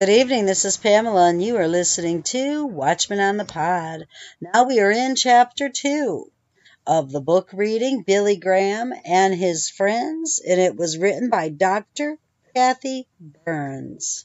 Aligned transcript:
Good 0.00 0.10
evening. 0.10 0.46
This 0.46 0.64
is 0.64 0.76
Pamela, 0.76 1.30
and 1.30 1.42
you 1.42 1.56
are 1.56 1.66
listening 1.66 2.22
to 2.22 2.64
Watchman 2.66 3.18
on 3.18 3.36
the 3.36 3.44
Pod. 3.44 4.06
Now 4.40 4.62
we 4.62 4.78
are 4.78 4.92
in 4.92 5.16
chapter 5.16 5.70
two 5.70 6.30
of 6.86 7.10
the 7.10 7.20
book 7.20 7.50
reading 7.52 8.04
Billy 8.06 8.36
Graham 8.36 8.94
and 9.04 9.34
His 9.34 9.68
Friends, 9.68 10.40
and 10.46 10.60
it 10.60 10.76
was 10.76 10.98
written 10.98 11.30
by 11.30 11.48
Dr. 11.48 12.16
Cathy 12.54 13.08
Burns. 13.18 14.24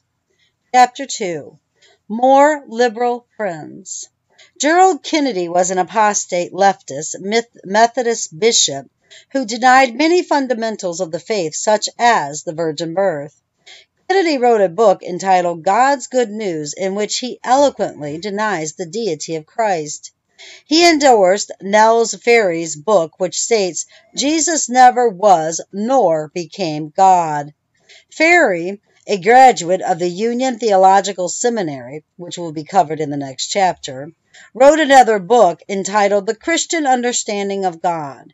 Chapter 0.75 1.07
two 1.07 1.57
More 2.07 2.63
Liberal 2.67 3.25
Friends. 3.35 4.09
Gerald 4.59 5.01
Kennedy 5.01 5.49
was 5.49 5.71
an 5.71 5.79
apostate 5.79 6.53
leftist 6.53 7.15
Methodist 7.65 8.39
bishop 8.39 8.91
who 9.31 9.43
denied 9.43 9.95
many 9.95 10.21
fundamentals 10.21 10.99
of 10.99 11.09
the 11.09 11.19
faith, 11.19 11.55
such 11.55 11.89
as 11.97 12.43
the 12.43 12.53
virgin 12.53 12.93
birth. 12.93 13.41
Kennedy 14.09 14.37
wrote 14.37 14.59
a 14.59 14.67
book 14.67 15.01
entitled 15.01 15.63
God's 15.63 16.07
Good 16.07 16.29
News, 16.29 16.73
in 16.73 16.93
which 16.93 17.19
he 17.19 17.39
eloquently 17.41 18.17
denies 18.17 18.73
the 18.73 18.85
deity 18.85 19.35
of 19.35 19.45
Christ. 19.45 20.11
He 20.65 20.85
endorsed 20.85 21.51
Nels 21.61 22.13
Ferry's 22.13 22.75
book, 22.75 23.17
which 23.17 23.39
states 23.39 23.85
Jesus 24.13 24.67
never 24.67 25.07
was 25.07 25.61
nor 25.71 26.29
became 26.33 26.91
God. 26.93 27.53
Ferry, 28.11 28.81
a 29.07 29.17
graduate 29.17 29.81
of 29.81 29.99
the 29.99 30.09
Union 30.09 30.59
Theological 30.59 31.29
Seminary, 31.29 32.03
which 32.17 32.37
will 32.37 32.51
be 32.51 32.65
covered 32.65 32.99
in 32.99 33.09
the 33.09 33.15
next 33.15 33.47
chapter, 33.47 34.11
wrote 34.53 34.81
another 34.81 35.17
book 35.17 35.61
entitled 35.69 36.27
The 36.27 36.35
Christian 36.35 36.85
Understanding 36.85 37.63
of 37.63 37.81
God. 37.81 38.33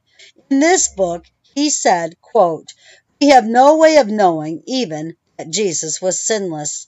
In 0.49 0.59
this 0.59 0.87
book, 0.87 1.25
he 1.53 1.69
said, 1.69 2.19
quote, 2.21 2.73
We 3.21 3.29
have 3.29 3.45
no 3.45 3.77
way 3.77 3.97
of 3.97 4.07
knowing 4.07 4.63
even 4.65 5.15
that 5.39 5.49
Jesus 5.49 6.01
was 6.01 6.19
sinless. 6.19 6.87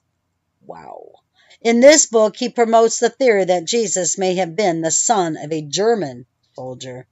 Wow. 0.65 1.13
In 1.61 1.79
this 1.79 2.05
book, 2.05 2.35
he 2.35 2.49
promotes 2.49 2.99
the 2.99 3.09
theory 3.09 3.45
that 3.45 3.63
Jesus 3.63 4.17
may 4.17 4.35
have 4.35 4.57
been 4.57 4.81
the 4.81 4.91
son 4.91 5.37
of 5.37 5.53
a 5.53 5.61
German 5.61 6.25
soldier. 6.53 7.07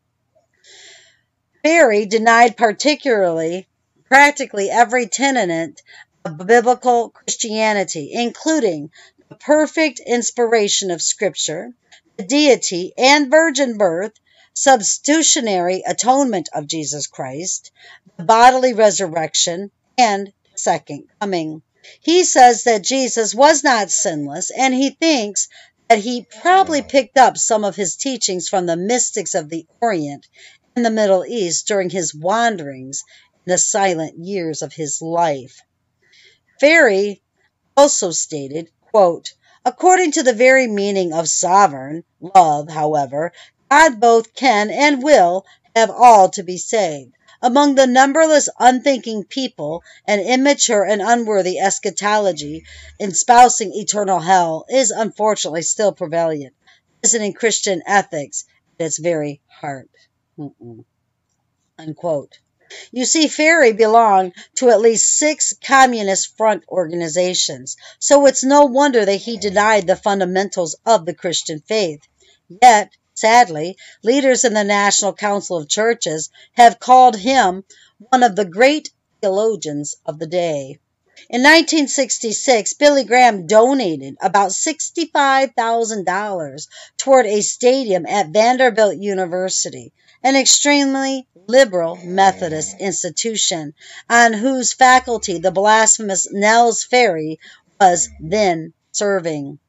Ferry 1.63 2.05
denied 2.05 2.57
particularly 2.57 3.69
practically 4.03 4.69
every 4.69 5.07
tenet 5.07 5.81
of 6.25 6.45
biblical 6.45 7.11
Christianity, 7.11 8.11
including 8.11 8.91
the 9.29 9.35
perfect 9.35 10.01
inspiration 10.05 10.91
of 10.91 11.01
Scripture, 11.01 11.71
the 12.17 12.25
deity 12.25 12.91
and 12.97 13.31
virgin 13.31 13.77
birth, 13.77 14.11
substitutionary 14.53 15.83
atonement 15.87 16.49
of 16.53 16.67
Jesus 16.67 17.07
Christ, 17.07 17.71
the 18.17 18.25
bodily 18.25 18.73
resurrection, 18.73 19.71
and 19.97 20.33
second 20.59 21.05
coming. 21.19 21.61
He 22.01 22.23
says 22.23 22.63
that 22.63 22.83
Jesus 22.83 23.33
was 23.33 23.63
not 23.63 23.89
sinless, 23.89 24.51
and 24.51 24.73
he 24.73 24.89
thinks 24.89 25.47
that 25.87 25.99
he 25.99 26.27
probably 26.41 26.81
mm. 26.81 26.89
picked 26.89 27.17
up 27.17 27.37
some 27.37 27.63
of 27.63 27.75
his 27.75 27.95
teachings 27.95 28.47
from 28.47 28.65
the 28.65 28.77
mystics 28.77 29.33
of 29.33 29.49
the 29.49 29.65
Orient 29.81 30.27
and 30.75 30.85
the 30.85 30.91
Middle 30.91 31.25
East 31.25 31.67
during 31.67 31.89
his 31.89 32.13
wanderings 32.13 33.03
in 33.45 33.51
the 33.51 33.57
silent 33.57 34.23
years 34.23 34.61
of 34.61 34.73
his 34.73 35.01
life. 35.01 35.61
Ferry 36.59 37.21
also 37.75 38.11
stated, 38.11 38.69
quote, 38.91 39.33
According 39.65 40.11
to 40.13 40.23
the 40.23 40.33
very 40.33 40.67
meaning 40.67 41.13
of 41.13 41.27
sovereign 41.27 42.03
love, 42.19 42.69
however, 42.69 43.31
God 43.71 43.99
both 43.99 44.33
can 44.33 44.69
and 44.69 45.03
will 45.03 45.45
have 45.75 45.89
all 45.89 46.29
to 46.29 46.43
be 46.43 46.57
saved. 46.57 47.13
Among 47.41 47.75
the 47.75 47.87
numberless 47.87 48.49
unthinking 48.59 49.23
people, 49.23 49.81
an 50.05 50.19
immature 50.19 50.83
and 50.83 51.01
unworthy 51.01 51.57
eschatology 51.57 52.65
espousing 52.99 53.71
eternal 53.73 54.19
hell 54.19 54.65
is 54.69 54.91
unfortunately 54.91 55.61
still 55.61 55.93
prevalent, 55.93 56.53
isn't 57.01 57.21
in 57.21 57.33
Christian 57.33 57.81
ethics 57.85 58.43
at 58.79 58.87
its 58.87 58.99
very 58.99 59.41
heart. 59.47 59.89
Unquote. 61.77 62.39
You 62.91 63.05
see, 63.05 63.27
Ferry 63.27 63.71
belonged 63.71 64.33
to 64.55 64.69
at 64.69 64.81
least 64.81 65.17
six 65.17 65.53
Communist 65.63 66.37
Front 66.37 66.65
organizations, 66.67 67.77
so 67.99 68.25
it's 68.25 68.43
no 68.43 68.65
wonder 68.65 69.05
that 69.05 69.15
he 69.15 69.37
denied 69.37 69.87
the 69.87 69.95
fundamentals 69.95 70.75
of 70.85 71.05
the 71.05 71.15
Christian 71.15 71.61
faith. 71.61 72.01
Yet, 72.61 72.91
sadly, 73.19 73.75
leaders 74.03 74.45
in 74.45 74.53
the 74.53 74.63
National 74.63 75.13
Council 75.13 75.57
of 75.57 75.67
Churches 75.67 76.29
have 76.53 76.79
called 76.79 77.17
him 77.17 77.65
one 77.97 78.23
of 78.23 78.35
the 78.35 78.45
great 78.45 78.91
theologians 79.21 79.95
of 80.05 80.19
the 80.19 80.27
day. 80.27 80.79
In 81.29 81.43
1966, 81.43 82.75
Billy 82.75 83.03
Graham 83.03 83.45
donated 83.45 84.15
about 84.21 84.51
$65,000 84.51 86.67
toward 86.97 87.25
a 87.25 87.41
stadium 87.41 88.05
at 88.05 88.29
Vanderbilt 88.29 88.95
University 88.97 89.91
an 90.21 90.35
extremely 90.35 91.25
liberal 91.47 91.97
Methodist 92.03 92.75
institution, 92.79 93.73
on 94.09 94.33
whose 94.33 94.73
faculty 94.73 95.39
the 95.39 95.51
blasphemous 95.51 96.27
Nels 96.31 96.83
Ferry 96.83 97.39
was 97.79 98.09
then 98.19 98.73
serving. 98.91 99.59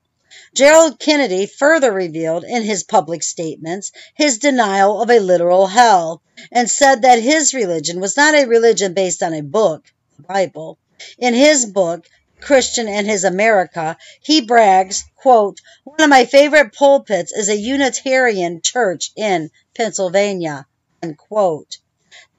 Gerald 0.54 0.98
Kennedy 0.98 1.46
further 1.46 1.92
revealed 1.92 2.44
in 2.44 2.62
his 2.62 2.84
public 2.84 3.22
statements 3.22 3.92
his 4.14 4.38
denial 4.38 5.02
of 5.02 5.10
a 5.10 5.18
literal 5.18 5.66
hell 5.66 6.22
and 6.52 6.70
said 6.70 7.02
that 7.02 7.20
his 7.20 7.54
religion 7.54 8.00
was 8.00 8.16
not 8.16 8.34
a 8.34 8.46
religion 8.46 8.94
based 8.94 9.22
on 9.22 9.34
a 9.34 9.42
book, 9.42 9.84
the 10.16 10.22
Bible. 10.22 10.78
In 11.18 11.34
his 11.34 11.66
book, 11.66 12.06
Christian 12.40 12.88
and 12.88 13.06
His 13.06 13.24
America, 13.24 13.98
he 14.22 14.40
brags, 14.40 15.04
quote, 15.16 15.60
One 15.84 16.00
of 16.00 16.08
my 16.08 16.24
favorite 16.24 16.72
pulpits 16.72 17.32
is 17.32 17.48
a 17.48 17.56
Unitarian 17.56 18.62
church 18.62 19.12
in 19.14 19.50
Pennsylvania, 19.76 20.66
unquote. 21.02 21.76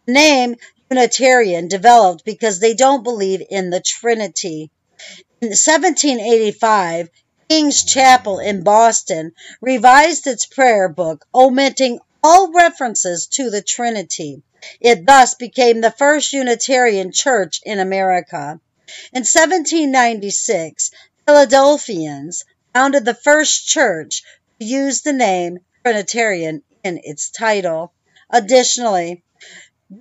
The 0.07 0.13
name 0.13 0.55
Unitarian 0.89 1.67
developed 1.67 2.25
because 2.25 2.59
they 2.59 2.73
don't 2.73 3.03
believe 3.03 3.43
in 3.49 3.69
the 3.69 3.79
Trinity. 3.79 4.71
In 5.39 5.49
1785, 5.49 7.09
King's 7.51 7.83
Chapel 7.83 8.39
in 8.39 8.63
Boston 8.63 9.33
revised 9.59 10.25
its 10.25 10.45
prayer 10.45 10.87
book, 10.87 11.25
omitting 11.35 11.99
all 12.23 12.49
references 12.53 13.27
to 13.27 13.49
the 13.49 13.61
Trinity. 13.61 14.41
It 14.79 15.05
thus 15.05 15.35
became 15.35 15.81
the 15.81 15.91
first 15.91 16.31
Unitarian 16.31 17.11
church 17.11 17.59
in 17.65 17.79
America. 17.79 18.61
In 19.11 19.25
1796, 19.25 20.91
Philadelphians 21.27 22.45
founded 22.73 23.03
the 23.03 23.13
first 23.13 23.67
church 23.67 24.23
to 24.61 24.65
use 24.65 25.01
the 25.01 25.11
name 25.11 25.59
Trinitarian 25.83 26.63
in 26.85 27.01
its 27.03 27.29
title. 27.31 27.91
Additionally, 28.29 29.25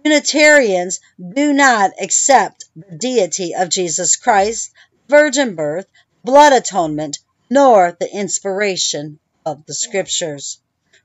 Unitarians 0.04 1.00
do 1.34 1.52
not 1.52 1.90
accept 2.00 2.66
the 2.76 2.96
deity 2.96 3.56
of 3.56 3.70
Jesus 3.70 4.14
Christ, 4.14 4.70
virgin 5.08 5.56
birth, 5.56 5.86
blood 6.22 6.52
atonement, 6.52 7.18
nor 7.50 7.96
the 7.98 8.10
inspiration 8.10 9.18
of 9.44 9.66
the 9.66 9.74
scriptures. 9.74 10.60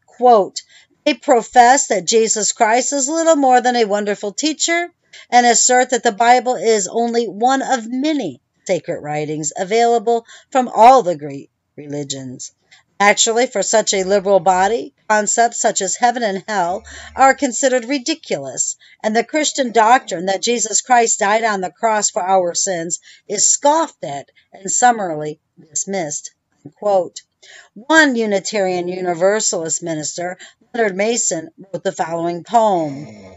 Quote, 0.06 0.61
they 1.03 1.16
profess 1.16 1.88
that 1.88 2.06
Jesus 2.06 2.51
Christ 2.51 2.94
is 2.94 3.09
little 3.09 3.35
more 3.35 3.61
than 3.61 3.75
a 3.75 3.85
wonderful 3.85 4.31
teacher 4.31 4.91
and 5.29 5.45
assert 5.45 5.89
that 5.89 6.03
the 6.03 6.11
Bible 6.11 6.55
is 6.55 6.88
only 6.88 7.28
one 7.28 7.61
of 7.61 7.91
many 7.91 8.41
sacred 8.66 9.01
writings 9.01 9.51
available 9.57 10.25
from 10.51 10.67
all 10.67 11.03
the 11.03 11.16
great 11.16 11.50
religions. 11.75 12.51
Actually, 13.00 13.45
for 13.45 13.61
such 13.61 13.94
a 13.94 14.03
liberal 14.03 14.39
body, 14.39 14.94
concepts 15.09 15.59
such 15.59 15.81
as 15.81 15.97
heaven 15.97 16.23
and 16.23 16.44
hell 16.47 16.84
are 17.16 17.34
considered 17.34 17.85
ridiculous, 17.85 18.78
and 19.03 19.13
the 19.13 19.23
Christian 19.23 19.72
doctrine 19.73 20.28
that 20.28 20.41
Jesus 20.41 20.81
Christ 20.81 21.19
died 21.19 21.44
on 21.44 21.59
the 21.59 21.72
cross 21.72 22.09
for 22.09 22.23
our 22.23 22.55
sins 22.55 23.00
is 23.28 23.51
scoffed 23.51 24.03
at 24.03 24.29
and 24.53 24.72
summarily 24.72 25.41
dismissed. 25.59 26.31
Quote, 26.79 27.22
one 27.73 28.16
Unitarian 28.16 28.88
Universalist 28.88 29.84
minister, 29.84 30.38
Leonard 30.73 30.96
Mason, 30.96 31.50
wrote 31.58 31.84
the 31.84 31.91
following 31.91 32.44
poem 32.44 33.35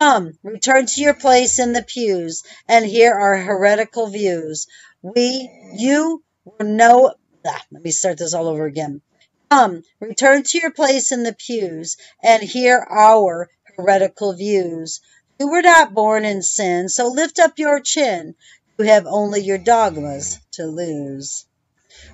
Come, 0.00 0.38
return 0.42 0.86
to 0.86 1.00
your 1.00 1.14
place 1.14 1.58
in 1.58 1.72
the 1.72 1.82
pews, 1.82 2.42
and 2.66 2.84
hear 2.84 3.12
our 3.12 3.36
heretical 3.36 4.08
views. 4.08 4.66
We, 5.02 5.50
you, 5.74 6.22
were 6.44 6.64
no. 6.64 7.14
Ah, 7.46 7.64
let 7.70 7.82
me 7.82 7.90
start 7.90 8.18
this 8.18 8.32
all 8.32 8.48
over 8.48 8.64
again. 8.64 9.02
Come, 9.50 9.82
return 10.00 10.42
to 10.42 10.58
your 10.58 10.72
place 10.72 11.12
in 11.12 11.22
the 11.22 11.34
pews, 11.34 11.96
and 12.22 12.42
hear 12.42 12.78
our 12.78 13.48
heretical 13.76 14.32
views. 14.32 15.00
You 15.38 15.48
were 15.50 15.62
not 15.62 15.94
born 15.94 16.24
in 16.24 16.42
sin, 16.42 16.88
so 16.88 17.08
lift 17.08 17.38
up 17.38 17.58
your 17.58 17.80
chin. 17.80 18.34
You 18.78 18.86
have 18.86 19.06
only 19.06 19.42
your 19.42 19.58
dogmas 19.58 20.38
to 20.52 20.66
lose. 20.66 21.46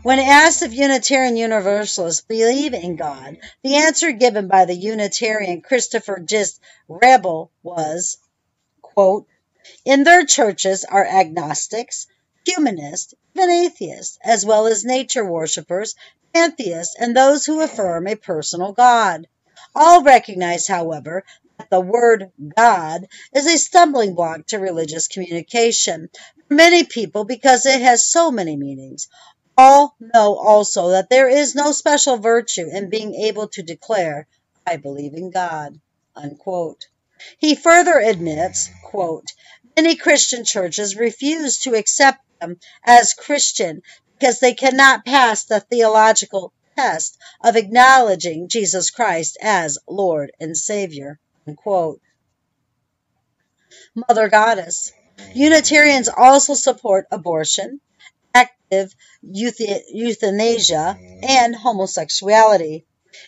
When 0.03 0.19
asked 0.19 0.63
if 0.63 0.73
Unitarian 0.73 1.37
Universalists 1.37 2.21
believe 2.23 2.75
in 2.75 2.97
God, 2.97 3.39
the 3.63 3.77
answer 3.77 4.11
given 4.11 4.49
by 4.49 4.65
the 4.65 4.75
Unitarian 4.75 5.61
Christopher 5.61 6.19
Gist 6.19 6.61
Raible 6.89 7.51
was, 7.63 8.19
quote, 8.83 9.27
In 9.85 10.03
their 10.03 10.25
churches 10.25 10.85
are 10.85 11.07
agnostics, 11.07 12.07
humanists, 12.45 13.15
even 13.35 13.51
atheists, 13.51 14.19
as 14.25 14.45
well 14.45 14.67
as 14.67 14.85
nature 14.85 15.25
worshippers, 15.25 15.95
pantheists, 16.35 16.97
and 16.99 17.17
those 17.17 17.47
who 17.47 17.61
affirm 17.61 18.09
a 18.09 18.17
personal 18.17 18.73
God. 18.73 19.29
All 19.75 20.03
recognize, 20.03 20.67
however, 20.67 21.23
that 21.59 21.71
the 21.71 21.81
word 21.81 22.33
God 22.57 23.07
is 23.35 23.47
a 23.47 23.57
stumbling 23.57 24.15
block 24.15 24.47
to 24.47 24.59
religious 24.59 25.09
communication 25.09 26.11
for 26.49 26.55
many 26.55 26.85
people 26.85 27.25
because 27.25 27.67
it 27.67 27.81
has 27.81 28.05
so 28.05 28.31
many 28.31 28.57
meanings. 28.57 29.09
All 29.59 29.97
know 29.99 30.37
also 30.37 30.91
that 30.91 31.09
there 31.09 31.29
is 31.29 31.55
no 31.55 31.73
special 31.73 32.19
virtue 32.19 32.69
in 32.69 32.91
being 32.91 33.15
able 33.15 33.49
to 33.49 33.63
declare, 33.63 34.27
I 34.67 34.77
believe 34.77 35.15
in 35.15 35.31
God. 35.31 35.81
Unquote. 36.15 36.87
He 37.39 37.55
further 37.55 37.99
admits, 37.99 38.69
quote, 38.85 39.27
many 39.77 39.97
Christian 39.97 40.45
churches 40.45 40.97
refuse 40.97 41.59
to 41.61 41.75
accept 41.75 42.19
them 42.41 42.59
as 42.85 43.15
Christian 43.15 43.81
because 44.19 44.41
they 44.41 44.55
cannot 44.55 45.05
pass 45.07 45.45
the 45.45 45.61
theological 45.61 46.53
test 46.77 47.17
of 47.43 47.57
acknowledging 47.57 48.49
Jesus 48.49 48.91
Christ 48.91 49.39
as 49.41 49.79
Lord 49.89 50.33
and 50.39 50.57
Savior. 50.57 51.19
Unquote. 51.47 52.01
Mother 53.95 54.29
Goddess. 54.29 54.93
Unitarians 55.35 56.09
also 56.09 56.53
support 56.53 57.07
abortion, 57.11 57.81
euthanasia, 59.23 60.97
mm-hmm. 60.99 61.21
and 61.23 61.55
homosexuality. 61.57 62.85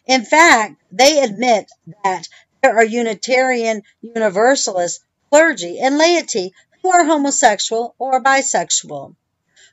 In 0.07 0.25
fact, 0.25 0.83
they 0.93 1.23
admit 1.23 1.71
that 2.05 2.29
there 2.63 2.77
are 2.77 2.85
Unitarian 2.85 3.83
Universalist 4.01 5.01
clergy 5.31 5.79
and 5.79 5.99
laity 5.99 6.53
who 6.83 6.91
are 6.91 7.05
homosexual 7.05 7.95
or 7.99 8.23
bisexual. 8.23 9.15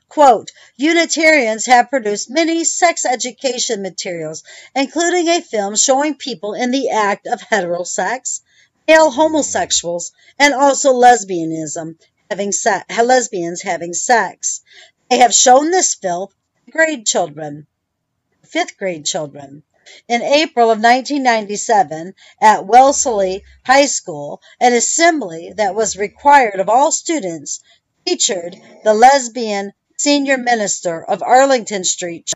Quote, 0.08 0.52
Unitarians 0.76 1.66
have 1.66 1.90
produced 1.90 2.30
many 2.30 2.64
sex 2.64 3.04
education 3.04 3.82
materials, 3.82 4.44
including 4.74 5.28
a 5.28 5.42
film 5.42 5.74
showing 5.74 6.14
people 6.14 6.54
in 6.54 6.70
the 6.70 6.90
act 6.90 7.26
of 7.26 7.40
heterosex, 7.40 8.40
male 8.86 9.10
homosexuals, 9.10 10.12
and 10.38 10.54
also 10.54 10.94
lesbianism, 10.94 11.98
having 12.30 12.52
se- 12.52 12.84
lesbians 13.02 13.62
having 13.62 13.92
sex. 13.92 14.60
They 15.08 15.18
have 15.18 15.34
shown 15.34 15.70
this 15.70 15.94
film 15.94 16.30
to 16.64 16.70
grade 16.72 17.06
children, 17.06 17.68
fifth 18.42 18.76
grade 18.76 19.06
children. 19.06 19.62
In 20.08 20.20
April 20.20 20.68
of 20.68 20.78
1997, 20.80 22.14
at 22.42 22.66
Wellesley 22.66 23.44
High 23.64 23.86
School, 23.86 24.42
an 24.60 24.72
assembly 24.72 25.52
that 25.56 25.76
was 25.76 25.96
required 25.96 26.58
of 26.58 26.68
all 26.68 26.90
students 26.90 27.60
featured 28.04 28.56
the 28.82 28.94
lesbian 28.94 29.72
senior 29.96 30.38
minister 30.38 31.04
of 31.04 31.22
Arlington 31.22 31.84
Street 31.84 32.32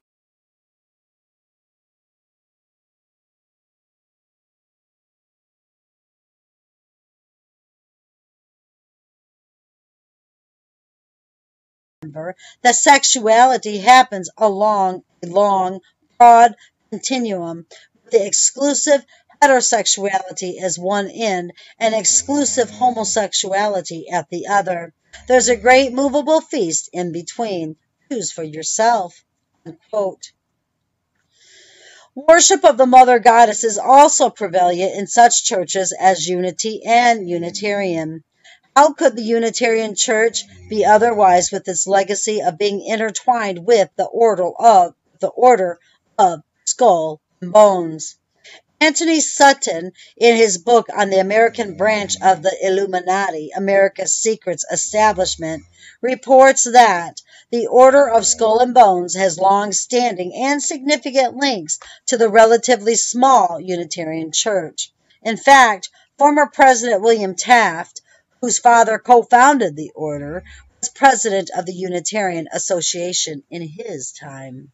that 12.62 12.76
sexuality 12.76 13.78
happens 13.78 14.30
along 14.36 15.02
a 15.22 15.26
long, 15.26 15.80
broad 16.18 16.54
continuum 16.90 17.66
with 18.04 18.12
the 18.12 18.26
exclusive 18.26 19.04
heterosexuality 19.42 20.60
as 20.60 20.78
one 20.78 21.08
end 21.08 21.52
and 21.78 21.94
exclusive 21.94 22.70
homosexuality 22.70 24.10
at 24.10 24.28
the 24.28 24.48
other. 24.48 24.92
There's 25.28 25.48
a 25.48 25.56
great 25.56 25.92
movable 25.92 26.40
feast 26.40 26.90
in 26.92 27.12
between. 27.12 27.76
Choose 28.10 28.32
for 28.32 28.42
yourself. 28.42 29.24
Unquote. 29.64 30.32
Worship 32.14 32.64
of 32.64 32.76
the 32.76 32.86
Mother 32.86 33.18
Goddess 33.18 33.64
is 33.64 33.78
also 33.78 34.30
prevalent 34.30 34.80
in 34.80 35.06
such 35.06 35.44
churches 35.44 35.94
as 35.98 36.26
Unity 36.26 36.82
and 36.84 37.28
Unitarian. 37.28 38.24
How 38.76 38.92
could 38.92 39.16
the 39.16 39.22
Unitarian 39.22 39.96
Church 39.96 40.44
be 40.68 40.84
otherwise 40.84 41.50
with 41.50 41.66
its 41.66 41.86
legacy 41.86 42.40
of 42.40 42.56
being 42.56 42.84
intertwined 42.84 43.66
with 43.66 43.90
the 43.96 44.04
order 44.04 44.46
of 44.46 44.94
the 45.18 45.28
order 45.28 45.78
of 46.18 46.42
skull 46.64 47.20
and 47.40 47.52
bones? 47.52 48.16
Anthony 48.80 49.20
Sutton, 49.20 49.92
in 50.16 50.36
his 50.36 50.56
book 50.56 50.86
on 50.96 51.10
the 51.10 51.18
American 51.18 51.76
branch 51.76 52.14
of 52.22 52.42
the 52.42 52.56
Illuminati, 52.62 53.50
America's 53.54 54.14
Secrets 54.14 54.64
Establishment, 54.70 55.64
reports 56.00 56.64
that 56.64 57.20
the 57.50 57.66
Order 57.66 58.08
of 58.08 58.24
Skull 58.24 58.60
and 58.60 58.72
Bones 58.72 59.16
has 59.16 59.38
long 59.38 59.72
standing 59.72 60.32
and 60.34 60.62
significant 60.62 61.36
links 61.36 61.78
to 62.06 62.16
the 62.16 62.28
relatively 62.30 62.94
small 62.94 63.60
Unitarian 63.60 64.32
Church. 64.32 64.92
In 65.22 65.36
fact, 65.36 65.90
former 66.16 66.46
President 66.46 67.02
William 67.02 67.34
Taft, 67.34 68.00
whose 68.40 68.58
father 68.58 68.98
co 68.98 69.22
founded 69.22 69.76
the 69.76 69.90
order, 69.94 70.42
was 70.80 70.88
president 70.88 71.50
of 71.56 71.66
the 71.66 71.74
Unitarian 71.74 72.48
Association 72.52 73.42
in 73.50 73.62
his 73.62 74.12
time. 74.12 74.72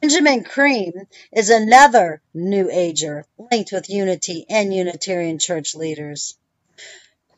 Benjamin 0.00 0.44
Creme 0.44 1.06
is 1.30 1.50
another 1.50 2.22
New 2.32 2.70
Ager 2.70 3.26
linked 3.50 3.72
with 3.72 3.90
Unity 3.90 4.46
and 4.48 4.72
Unitarian 4.74 5.38
Church 5.38 5.74
leaders. 5.74 6.38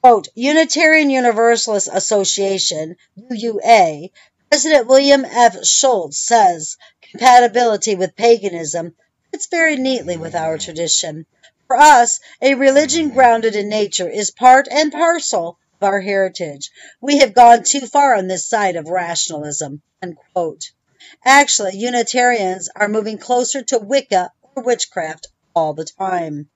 Quote, 0.01 0.29
Unitarian 0.35 1.11
Universalist 1.11 1.89
Association, 1.93 2.97
UUA, 3.19 4.11
President 4.49 4.87
William 4.87 5.25
F. 5.25 5.65
Schulz 5.65 6.19
says 6.19 6.77
compatibility 7.01 7.95
with 7.95 8.15
paganism 8.15 8.95
fits 9.33 9.47
very 9.47 9.77
neatly 9.77 10.17
with 10.17 10.35
our 10.35 10.59
tradition. 10.59 11.27
For 11.67 11.77
us, 11.77 12.21
a 12.41 12.55
religion 12.55 13.11
grounded 13.11 13.57
in 13.57 13.69
nature 13.69 14.09
is 14.09 14.31
part 14.31 14.69
and 14.71 14.93
parcel 14.93 15.59
of 15.81 15.87
our 15.89 16.01
heritage. 16.01 16.71
We 17.01 17.19
have 17.19 17.35
gone 17.35 17.63
too 17.65 17.87
far 17.87 18.15
on 18.15 18.27
this 18.27 18.47
side 18.47 18.77
of 18.77 18.89
rationalism. 18.89 19.83
Unquote. 20.03 20.73
Actually, 21.25 21.77
Unitarians 21.77 22.69
are 22.75 22.89
moving 22.89 23.19
closer 23.19 23.63
to 23.63 23.79
Wicca 23.79 24.33
or 24.55 24.63
witchcraft 24.63 25.29
all 25.55 25.75
the 25.75 25.85
time. 25.85 26.49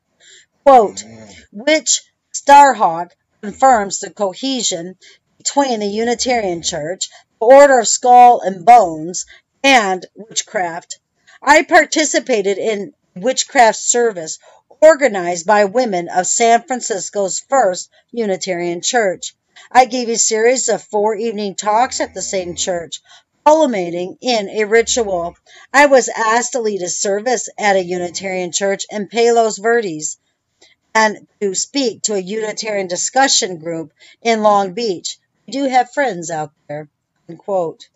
Quote, 0.64 1.04
Witch 1.52 2.02
Starhawk 2.32 3.12
confirms 3.40 4.00
the 4.00 4.10
cohesion 4.10 4.96
between 5.38 5.80
the 5.80 5.86
Unitarian 5.86 6.62
Church, 6.62 7.08
the 7.38 7.46
Order 7.46 7.78
of 7.78 7.88
Skull 7.88 8.40
and 8.40 8.64
Bones, 8.64 9.26
and 9.62 10.04
witchcraft. 10.14 10.98
I 11.40 11.62
participated 11.62 12.58
in 12.58 12.92
witchcraft 13.14 13.78
service 13.78 14.38
organized 14.80 15.46
by 15.46 15.64
women 15.64 16.08
of 16.08 16.26
San 16.26 16.62
Francisco's 16.62 17.40
First 17.40 17.90
Unitarian 18.12 18.80
Church. 18.80 19.34
I 19.70 19.84
gave 19.86 20.08
a 20.08 20.18
series 20.18 20.68
of 20.68 20.82
four 20.82 21.14
evening 21.14 21.54
talks 21.54 22.00
at 22.00 22.14
the 22.14 22.22
same 22.22 22.54
church, 22.54 23.00
culminating 23.44 24.18
in 24.20 24.48
a 24.48 24.64
ritual. 24.64 25.36
I 25.72 25.86
was 25.86 26.08
asked 26.08 26.52
to 26.52 26.60
lead 26.60 26.82
a 26.82 26.88
service 26.88 27.48
at 27.58 27.76
a 27.76 27.82
Unitarian 27.82 28.52
church 28.52 28.86
in 28.90 29.08
Palos 29.08 29.58
Verdes 29.58 30.18
and 30.94 31.26
to 31.40 31.54
speak 31.54 32.02
to 32.02 32.14
a 32.14 32.18
Unitarian 32.18 32.86
discussion 32.86 33.58
group 33.58 33.92
in 34.22 34.42
Long 34.42 34.72
Beach. 34.72 35.18
We 35.46 35.52
do 35.52 35.64
have 35.64 35.92
friends 35.92 36.30
out 36.30 36.52
there. 36.68 36.88
Unquote. 37.28 37.88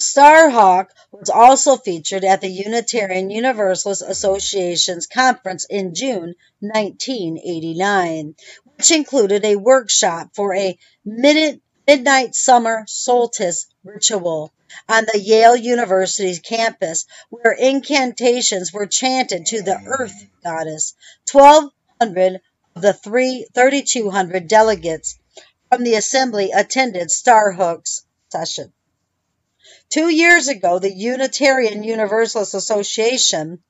Starhawk 0.00 0.90
was 1.10 1.28
also 1.28 1.76
featured 1.76 2.22
at 2.22 2.40
the 2.40 2.48
Unitarian 2.48 3.30
Universalist 3.30 4.00
Association's 4.00 5.08
conference 5.08 5.64
in 5.68 5.92
June 5.92 6.36
1989, 6.60 8.36
which 8.76 8.92
included 8.92 9.44
a 9.44 9.56
workshop 9.56 10.30
for 10.34 10.54
a 10.54 10.78
midnight 11.04 12.34
summer 12.36 12.84
solstice 12.86 13.66
ritual 13.82 14.52
on 14.88 15.04
the 15.12 15.18
Yale 15.18 15.56
University's 15.56 16.38
campus 16.38 17.04
where 17.30 17.52
incantations 17.52 18.72
were 18.72 18.86
chanted 18.86 19.46
to 19.46 19.62
the 19.62 19.80
earth 19.84 20.14
goddess. 20.44 20.94
1,200 21.32 22.40
of 22.76 22.82
the 22.82 22.92
3,200 22.92 24.46
delegates 24.46 25.18
from 25.68 25.82
the 25.82 25.94
assembly 25.94 26.52
attended 26.52 27.08
Starhawk's 27.08 28.04
session. 28.30 28.72
Two 29.90 30.08
years 30.08 30.48
ago, 30.48 30.78
the 30.78 30.92
Unitarian 30.92 31.82
Universalist 31.82 32.54
Association 32.54 33.62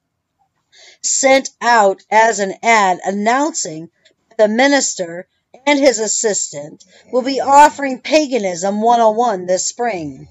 sent 1.00 1.50
out 1.60 2.02
as 2.10 2.40
an 2.40 2.54
ad 2.62 3.00
announcing 3.04 3.90
that 4.28 4.38
the 4.38 4.48
minister 4.48 5.28
and 5.66 5.78
his 5.78 5.98
assistant 5.98 6.84
will 7.12 7.22
be 7.22 7.40
offering 7.40 8.00
Paganism 8.00 8.80
101 8.80 9.46
this 9.46 9.66
spring. 9.66 10.28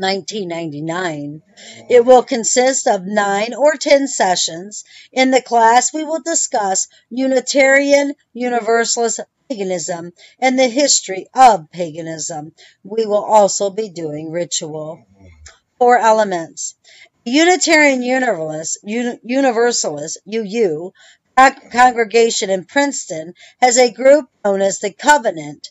1999. 0.00 1.42
It 1.88 2.04
will 2.04 2.22
consist 2.22 2.86
of 2.86 3.06
nine 3.06 3.54
or 3.54 3.74
ten 3.76 4.08
sessions. 4.08 4.84
In 5.12 5.30
the 5.30 5.42
class, 5.42 5.92
we 5.92 6.04
will 6.04 6.20
discuss 6.20 6.88
Unitarian 7.10 8.14
Universalist 8.32 9.20
paganism 9.48 10.12
and 10.38 10.58
the 10.58 10.68
history 10.68 11.28
of 11.34 11.70
paganism. 11.70 12.52
We 12.84 13.06
will 13.06 13.24
also 13.24 13.70
be 13.70 13.88
doing 13.88 14.30
ritual. 14.30 15.06
Four 15.78 15.98
elements. 15.98 16.74
Unitarian 17.24 18.02
Universalist, 18.02 18.78
Universalist 18.84 20.18
UU 20.32 20.92
congregation 21.70 22.50
in 22.50 22.64
Princeton 22.64 23.34
has 23.60 23.76
a 23.76 23.92
group 23.92 24.28
known 24.44 24.62
as 24.62 24.78
the 24.78 24.92
Covenant. 24.92 25.70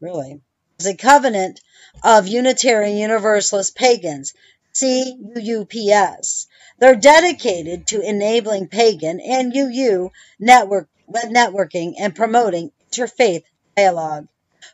Really? 0.00 0.40
A 0.86 0.94
Covenant 0.94 1.60
of 2.02 2.26
Unitarian 2.26 2.96
Universalist 2.96 3.74
Pagans, 3.74 4.32
CUUPS. 4.74 6.46
They're 6.78 6.94
dedicated 6.94 7.86
to 7.88 8.00
enabling 8.00 8.68
pagan 8.68 9.20
and 9.20 9.54
UU 9.54 10.10
network 10.38 10.88
networking 11.08 11.94
and 11.98 12.14
promoting 12.14 12.72
interfaith 12.90 13.44
dialogue. 13.76 14.28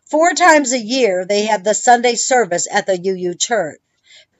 Four 0.05 0.35
times 0.35 0.73
a 0.73 0.79
year, 0.79 1.25
they 1.25 1.47
have 1.47 1.65
the 1.65 1.75
Sunday 1.75 2.15
service 2.15 2.67
at 2.71 2.87
the 2.87 2.99
UU 2.99 3.35
Church. 3.35 3.81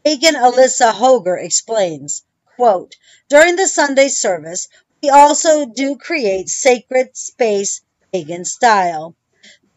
Pagan 0.05 0.35
Alyssa 0.35 0.93
Hoger 0.93 1.37
explains, 1.37 2.23
quote, 2.57 2.95
During 3.29 3.57
the 3.57 3.67
Sunday 3.67 4.09
service, 4.09 4.69
we 5.03 5.11
also 5.11 5.67
do 5.67 5.97
create 5.97 6.49
sacred 6.49 7.17
space 7.17 7.83
pagan 8.13 8.45
style. 8.45 9.15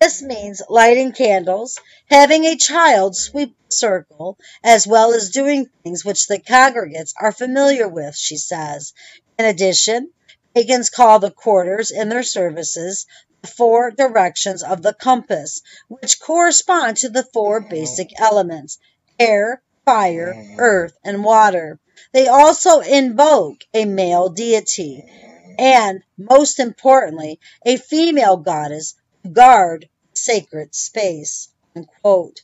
This 0.01 0.23
means 0.23 0.63
lighting 0.67 1.11
candles, 1.11 1.79
having 2.09 2.43
a 2.45 2.55
child 2.55 3.15
sweep 3.15 3.55
the 3.67 3.71
circle, 3.71 4.39
as 4.63 4.87
well 4.87 5.13
as 5.13 5.29
doing 5.29 5.69
things 5.83 6.03
which 6.03 6.25
the 6.25 6.39
congregants 6.39 7.13
are 7.21 7.31
familiar 7.31 7.87
with, 7.87 8.15
she 8.15 8.37
says. 8.37 8.93
In 9.37 9.45
addition, 9.45 10.09
pagans 10.55 10.89
call 10.89 11.19
the 11.19 11.29
quarters 11.29 11.91
in 11.91 12.09
their 12.09 12.23
services 12.23 13.05
the 13.43 13.47
four 13.47 13.91
directions 13.91 14.63
of 14.63 14.81
the 14.81 14.93
compass, 14.95 15.61
which 15.87 16.19
correspond 16.19 16.97
to 16.97 17.09
the 17.09 17.27
four 17.31 17.61
mm. 17.61 17.69
basic 17.69 18.19
elements 18.19 18.79
air, 19.19 19.61
fire, 19.85 20.33
mm. 20.33 20.55
earth, 20.57 20.97
and 21.03 21.23
water. 21.23 21.79
They 22.11 22.27
also 22.27 22.79
invoke 22.79 23.65
a 23.71 23.85
male 23.85 24.29
deity 24.29 25.05
mm. 25.05 25.55
and, 25.59 26.01
most 26.17 26.57
importantly, 26.57 27.39
a 27.63 27.77
female 27.77 28.37
goddess 28.37 28.95
to 29.23 29.29
guard 29.29 29.87
sacred 30.13 30.75
space. 30.75 31.49
Unquote. 31.75 32.41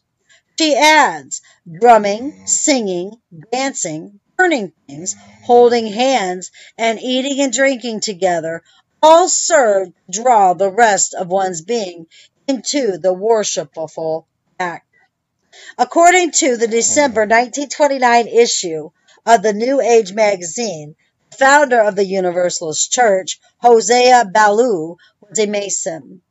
She 0.59 0.75
adds, 0.75 1.41
drumming, 1.71 2.47
singing, 2.47 3.21
dancing, 3.51 4.19
burning 4.37 4.73
things, 4.87 5.15
holding 5.43 5.87
hands, 5.87 6.51
and 6.77 6.99
eating 6.99 7.39
and 7.41 7.53
drinking 7.53 7.99
together 7.99 8.63
all 9.01 9.29
serve 9.29 9.89
to 9.89 10.21
draw 10.21 10.53
the 10.53 10.71
rest 10.71 11.13
of 11.13 11.27
one's 11.27 11.61
being 11.61 12.07
into 12.47 12.97
the 12.97 13.13
worshipful 13.13 14.27
act. 14.59 14.87
According 15.77 16.31
to 16.31 16.57
the 16.57 16.67
December 16.67 17.21
1929 17.21 18.27
issue 18.27 18.89
of 19.25 19.41
the 19.43 19.53
New 19.53 19.81
Age 19.81 20.13
magazine, 20.13 20.95
the 21.29 21.37
founder 21.37 21.79
of 21.81 21.95
the 21.95 22.05
Universalist 22.05 22.91
Church, 22.91 23.39
Hosea 23.57 24.25
Ballou, 24.25 24.97
was 25.21 25.39
a 25.39 25.45
Mason. 25.45 26.21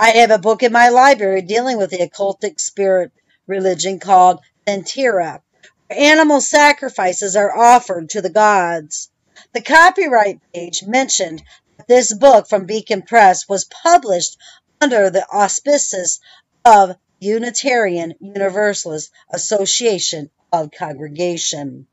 I 0.00 0.10
have 0.10 0.30
a 0.30 0.38
book 0.38 0.62
in 0.62 0.70
my 0.70 0.90
library 0.90 1.42
dealing 1.42 1.76
with 1.76 1.90
the 1.90 2.08
occultic 2.08 2.60
spirit 2.60 3.10
religion 3.48 3.98
called 3.98 4.38
Santeria, 4.64 5.42
where 5.88 5.98
animal 5.98 6.40
sacrifices 6.40 7.34
are 7.34 7.58
offered 7.58 8.10
to 8.10 8.22
the 8.22 8.30
gods. 8.30 9.10
The 9.54 9.60
copyright 9.60 10.38
page 10.54 10.84
mentioned 10.84 11.42
that 11.76 11.88
this 11.88 12.14
book 12.14 12.48
from 12.48 12.66
Beacon 12.66 13.02
Press 13.02 13.48
was 13.48 13.64
published 13.64 14.36
under 14.80 15.10
the 15.10 15.26
auspices 15.32 16.20
of 16.64 16.94
Unitarian 17.18 18.14
Universalist 18.20 19.10
Association 19.32 20.30
of 20.52 20.70
Congregation. 20.70 21.88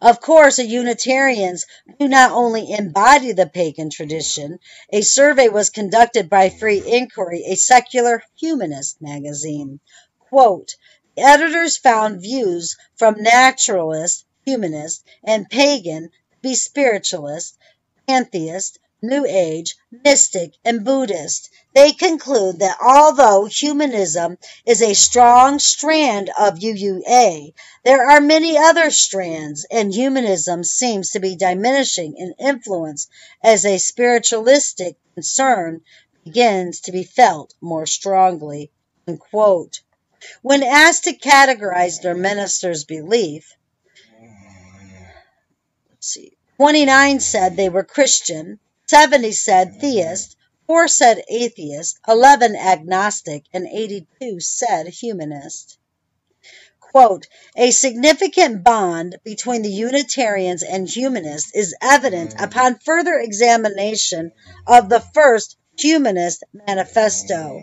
Of 0.00 0.20
course, 0.20 0.56
the 0.56 0.66
Unitarians 0.66 1.66
do 1.98 2.08
not 2.08 2.30
only 2.30 2.70
embody 2.72 3.32
the 3.32 3.46
pagan 3.46 3.90
tradition. 3.90 4.58
A 4.92 5.00
survey 5.02 5.48
was 5.48 5.70
conducted 5.70 6.30
by 6.30 6.50
Free 6.50 6.82
Inquiry, 6.86 7.44
a 7.46 7.56
secular 7.56 8.22
humanist 8.36 9.02
magazine. 9.02 9.80
Quote, 10.28 10.76
the 11.16 11.22
editors 11.22 11.76
found 11.76 12.20
views 12.20 12.76
from 12.96 13.22
naturalist, 13.22 14.24
humanist, 14.44 15.04
and 15.22 15.48
pagan 15.48 16.10
to 16.10 16.38
be 16.42 16.54
spiritualist, 16.54 17.56
pantheist, 18.06 18.78
New 19.06 19.26
Age, 19.26 19.76
mystic, 19.90 20.54
and 20.64 20.84
Buddhist. 20.84 21.50
They 21.74 21.92
conclude 21.92 22.60
that 22.60 22.78
although 22.80 23.44
humanism 23.44 24.38
is 24.64 24.80
a 24.80 24.94
strong 24.94 25.58
strand 25.58 26.30
of 26.38 26.58
UUA, 26.58 27.52
there 27.84 28.08
are 28.10 28.20
many 28.20 28.56
other 28.56 28.90
strands, 28.90 29.66
and 29.70 29.92
humanism 29.92 30.64
seems 30.64 31.10
to 31.10 31.20
be 31.20 31.36
diminishing 31.36 32.16
in 32.16 32.34
influence 32.38 33.08
as 33.42 33.64
a 33.64 33.78
spiritualistic 33.78 34.96
concern 35.14 35.82
begins 36.24 36.80
to 36.80 36.92
be 36.92 37.04
felt 37.04 37.54
more 37.60 37.86
strongly. 37.86 38.70
Unquote. 39.06 39.80
When 40.40 40.62
asked 40.62 41.04
to 41.04 41.12
categorize 41.12 42.00
their 42.00 42.14
minister's 42.14 42.84
belief, 42.84 43.54
29 46.56 47.20
said 47.20 47.56
they 47.56 47.68
were 47.68 47.84
Christian, 47.84 48.60
70 48.86 49.32
said 49.32 49.80
theist, 49.80 50.36
4 50.66 50.88
said 50.88 51.22
atheist, 51.28 51.98
11 52.08 52.56
agnostic, 52.56 53.44
and 53.52 53.66
82 53.66 54.40
said 54.40 54.88
humanist. 54.88 55.78
Quote, 56.80 57.26
a 57.56 57.70
significant 57.70 58.62
bond 58.62 59.16
between 59.24 59.62
the 59.62 59.68
Unitarians 59.68 60.62
and 60.62 60.88
humanists 60.88 61.50
is 61.54 61.74
evident 61.82 62.36
mm. 62.36 62.44
upon 62.44 62.78
further 62.78 63.18
examination 63.18 64.30
of 64.66 64.88
the 64.88 65.00
first 65.00 65.56
Humanist 65.76 66.44
Manifesto. 66.52 67.60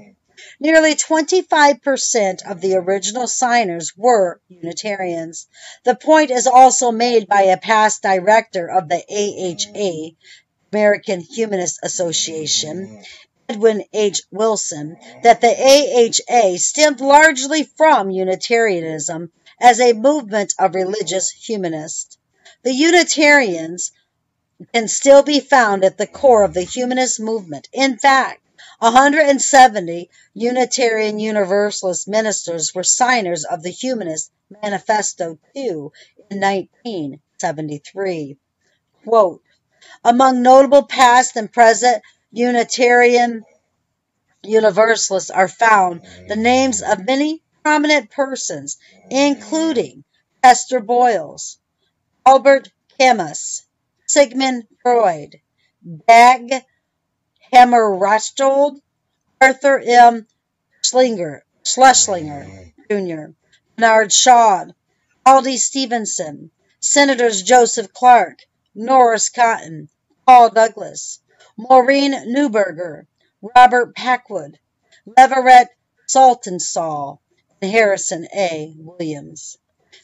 Nearly 0.60 0.96
25% 0.96 2.46
of 2.46 2.60
the 2.60 2.75
original 2.75 3.25
signers 3.25 3.94
were 3.96 4.42
Unitarians. 4.50 5.48
The 5.86 5.96
point 5.96 6.30
is 6.30 6.46
also 6.46 6.92
made 6.92 7.28
by 7.28 7.44
a 7.44 7.58
past 7.58 8.01
director 8.01 8.70
of 8.70 8.90
the 8.90 9.01
AHA, 9.10 10.18
American 10.74 11.20
Humanist 11.20 11.80
Association, 11.84 13.04
Edwin 13.50 13.84
H. 13.92 14.22
Wilson, 14.32 14.98
that 15.22 15.42
the 15.42 15.50
AHA 15.50 16.58
stemmed 16.60 17.01
largely 17.01 17.63
from 17.63 18.10
Unitarianism 18.10 19.32
as 19.60 19.82
a 19.82 19.92
movement 19.92 20.54
of 20.58 20.74
religious 20.74 21.30
humanists. 21.30 22.18
The 22.63 22.74
Unitarians 22.74 23.92
can 24.74 24.88
still 24.88 25.24
be 25.24 25.42
found 25.42 25.84
at 25.84 25.98
the 25.98 26.08
core 26.08 26.44
of 26.44 26.54
the 26.54 26.62
humanist 26.62 27.20
movement. 27.20 27.68
In 27.74 27.98
fact, 27.98 28.42
170 28.80 30.10
Unitarian 30.34 31.20
Universalist 31.20 32.08
ministers 32.08 32.74
were 32.74 32.84
signers 32.84 33.44
of 33.44 33.62
the 33.62 33.72
Humanist 33.72 34.32
Manifesto 34.63 35.38
II 35.54 35.92
in 36.30 36.40
1973. 36.40 38.38
Quote, 39.04 39.42
among 40.03 40.41
notable 40.41 40.83
past 40.83 41.35
and 41.35 41.51
present 41.51 42.03
Unitarian 42.31 43.43
Universalists 44.43 45.29
are 45.29 45.47
found 45.47 46.01
the 46.27 46.35
names 46.35 46.81
of 46.81 47.05
many 47.05 47.43
prominent 47.63 48.09
persons, 48.09 48.77
including 49.09 50.03
Chester 50.43 50.79
Bowles, 50.79 51.59
Albert 52.25 52.69
Camus, 52.97 53.63
Sigmund 54.07 54.67
Freud, 54.81 55.39
Dag 56.07 56.65
Hammarskjöld, 57.53 58.81
Arthur 59.39 59.79
M. 59.79 60.27
Schlesinger, 60.81 61.43
Schlesinger 61.63 62.73
Jr., 62.89 63.33
Bernard 63.75 64.11
Shaw, 64.11 64.65
Adlai 65.25 65.57
Stevenson, 65.57 66.51
Senators 66.79 67.43
Joseph 67.43 67.93
Clark, 67.93 68.39
Norris 68.74 69.30
Cotton, 69.30 69.90
Paul 70.25 70.50
Douglas, 70.50 71.20
Maurine 71.58 72.13
Neuberger, 72.34 73.06
Robert 73.56 73.94
Packwood, 73.96 74.60
Leverett 75.18 75.68
Saltonstall, 76.08 77.20
and 77.62 77.72
Harrison 77.72 78.28
A. 78.34 78.74
Williams. 78.78 79.58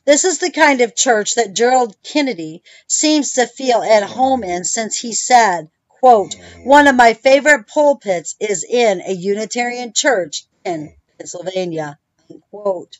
This 0.04 0.26
is 0.26 0.40
the 0.40 0.52
kind 0.52 0.82
of 0.82 0.96
church 0.96 1.36
that 1.36 1.54
Gerald 1.54 1.96
Kennedy 2.04 2.62
seems 2.88 3.34
to 3.34 3.48
feel 3.48 3.82
at 3.84 4.04
home 4.04 4.44
in 4.44 4.66
since 4.66 5.00
he 5.00 5.14
said, 5.14 5.70
quote, 5.88 6.36
one 6.64 6.88
of 6.88 6.96
my 6.96 7.14
favorite 7.14 7.68
pulpits 7.68 8.36
is 8.40 8.64
in 8.64 9.02
a 9.02 9.12
Unitarian 9.12 9.94
church 9.94 10.46
in 10.66 10.94
Pennsylvania, 11.18 12.00
unquote. 12.30 12.98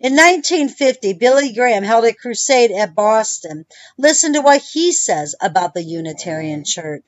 In 0.00 0.12
1950, 0.12 1.14
Billy 1.14 1.52
Graham 1.52 1.82
held 1.82 2.04
a 2.04 2.12
crusade 2.12 2.70
at 2.70 2.94
Boston. 2.94 3.66
Listen 3.98 4.32
to 4.34 4.40
what 4.40 4.62
he 4.62 4.92
says 4.92 5.34
about 5.40 5.74
the 5.74 5.82
Unitarian 5.82 6.64
Church. 6.64 7.02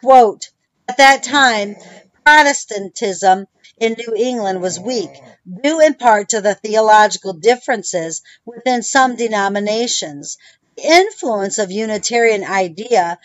Quote, 0.00 0.50
At 0.88 0.96
that 0.98 1.22
time, 1.22 1.76
Protestantism 2.24 3.46
in 3.78 3.96
New 3.96 4.14
England 4.14 4.60
was 4.60 4.78
weak, 4.78 5.10
due 5.62 5.80
in 5.80 5.94
part 5.94 6.28
to 6.30 6.40
the 6.40 6.54
theological 6.54 7.32
differences 7.32 8.22
within 8.44 8.82
some 8.82 9.16
denominations. 9.16 10.36
The 10.76 10.82
influence 10.82 11.58
of 11.58 11.70
Unitarian 11.70 12.44
idea 12.44 13.18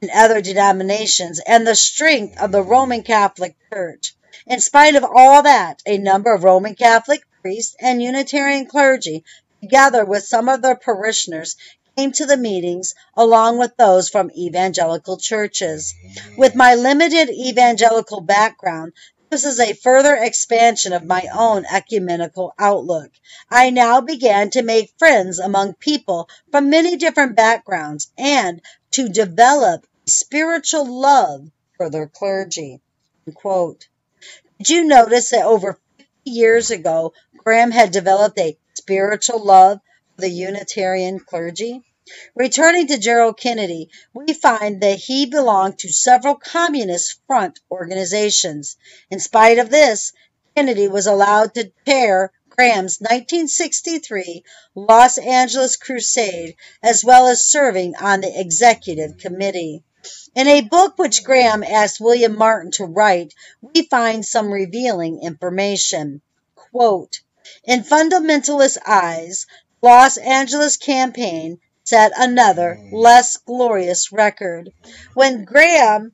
in 0.00 0.10
other 0.10 0.40
denominations 0.40 1.40
and 1.46 1.66
the 1.66 1.74
strength 1.74 2.38
of 2.40 2.52
the 2.52 2.62
Roman 2.62 3.02
Catholic 3.02 3.56
Church. 3.72 4.14
In 4.46 4.60
spite 4.60 4.94
of 4.94 5.04
all 5.04 5.42
that, 5.42 5.82
a 5.86 5.98
number 5.98 6.34
of 6.34 6.44
Roman 6.44 6.74
Catholic 6.74 7.22
priests 7.48 7.74
and 7.80 8.02
Unitarian 8.02 8.66
clergy, 8.66 9.24
together 9.62 10.04
with 10.04 10.22
some 10.22 10.50
of 10.50 10.60
their 10.60 10.76
parishioners, 10.76 11.56
came 11.96 12.12
to 12.12 12.26
the 12.26 12.36
meetings 12.36 12.94
along 13.16 13.56
with 13.56 13.74
those 13.78 14.10
from 14.10 14.30
evangelical 14.32 15.16
churches. 15.16 15.94
With 16.36 16.54
my 16.54 16.74
limited 16.74 17.30
evangelical 17.30 18.20
background, 18.20 18.92
this 19.30 19.44
is 19.44 19.58
a 19.60 19.72
further 19.72 20.14
expansion 20.14 20.92
of 20.92 21.06
my 21.06 21.26
own 21.32 21.64
ecumenical 21.64 22.52
outlook. 22.58 23.12
I 23.50 23.70
now 23.70 24.02
began 24.02 24.50
to 24.50 24.62
make 24.62 24.92
friends 24.98 25.38
among 25.38 25.72
people 25.72 26.28
from 26.50 26.68
many 26.68 26.98
different 26.98 27.34
backgrounds 27.34 28.12
and 28.18 28.60
to 28.90 29.08
develop 29.08 29.86
a 30.06 30.10
spiritual 30.10 30.84
love 30.84 31.48
for 31.78 31.88
their 31.88 32.08
clergy. 32.08 32.82
Quote. 33.32 33.88
Did 34.58 34.68
you 34.68 34.84
notice 34.84 35.30
that 35.30 35.46
over 35.46 35.72
50 35.72 35.87
years 36.28 36.70
ago, 36.70 37.12
Graham 37.36 37.70
had 37.70 37.90
developed 37.90 38.38
a 38.38 38.58
spiritual 38.74 39.44
love 39.44 39.80
for 40.14 40.20
the 40.20 40.30
Unitarian 40.30 41.20
clergy? 41.20 41.82
Returning 42.34 42.86
to 42.86 42.98
Gerald 42.98 43.38
Kennedy, 43.38 43.90
we 44.14 44.32
find 44.32 44.80
that 44.80 44.98
he 44.98 45.26
belonged 45.26 45.78
to 45.80 45.92
several 45.92 46.36
Communist 46.36 47.20
Front 47.26 47.60
organizations. 47.70 48.76
In 49.10 49.20
spite 49.20 49.58
of 49.58 49.68
this, 49.68 50.12
Kennedy 50.56 50.88
was 50.88 51.06
allowed 51.06 51.54
to 51.54 51.70
chair 51.86 52.32
Graham's 52.48 52.98
1963 52.98 54.42
Los 54.74 55.18
Angeles 55.18 55.76
Crusade, 55.76 56.56
as 56.82 57.04
well 57.04 57.28
as 57.28 57.44
serving 57.44 57.94
on 57.96 58.22
the 58.22 58.40
executive 58.40 59.18
committee. 59.18 59.84
In 60.34 60.46
a 60.46 60.60
book 60.60 60.96
which 60.96 61.24
Graham 61.24 61.64
asked 61.64 62.00
William 62.00 62.36
Martin 62.36 62.70
to 62.72 62.84
write, 62.84 63.34
we 63.60 63.82
find 63.82 64.24
some 64.24 64.52
revealing 64.52 65.22
information. 65.22 66.22
Quote, 66.54 67.20
in 67.64 67.82
fundamentalist 67.82 68.78
eyes, 68.86 69.46
Los 69.82 70.16
Angeles 70.16 70.76
campaign 70.76 71.58
set 71.82 72.12
another, 72.16 72.78
less 72.92 73.38
glorious 73.38 74.12
record. 74.12 74.72
When 75.14 75.44
Graham 75.44 76.12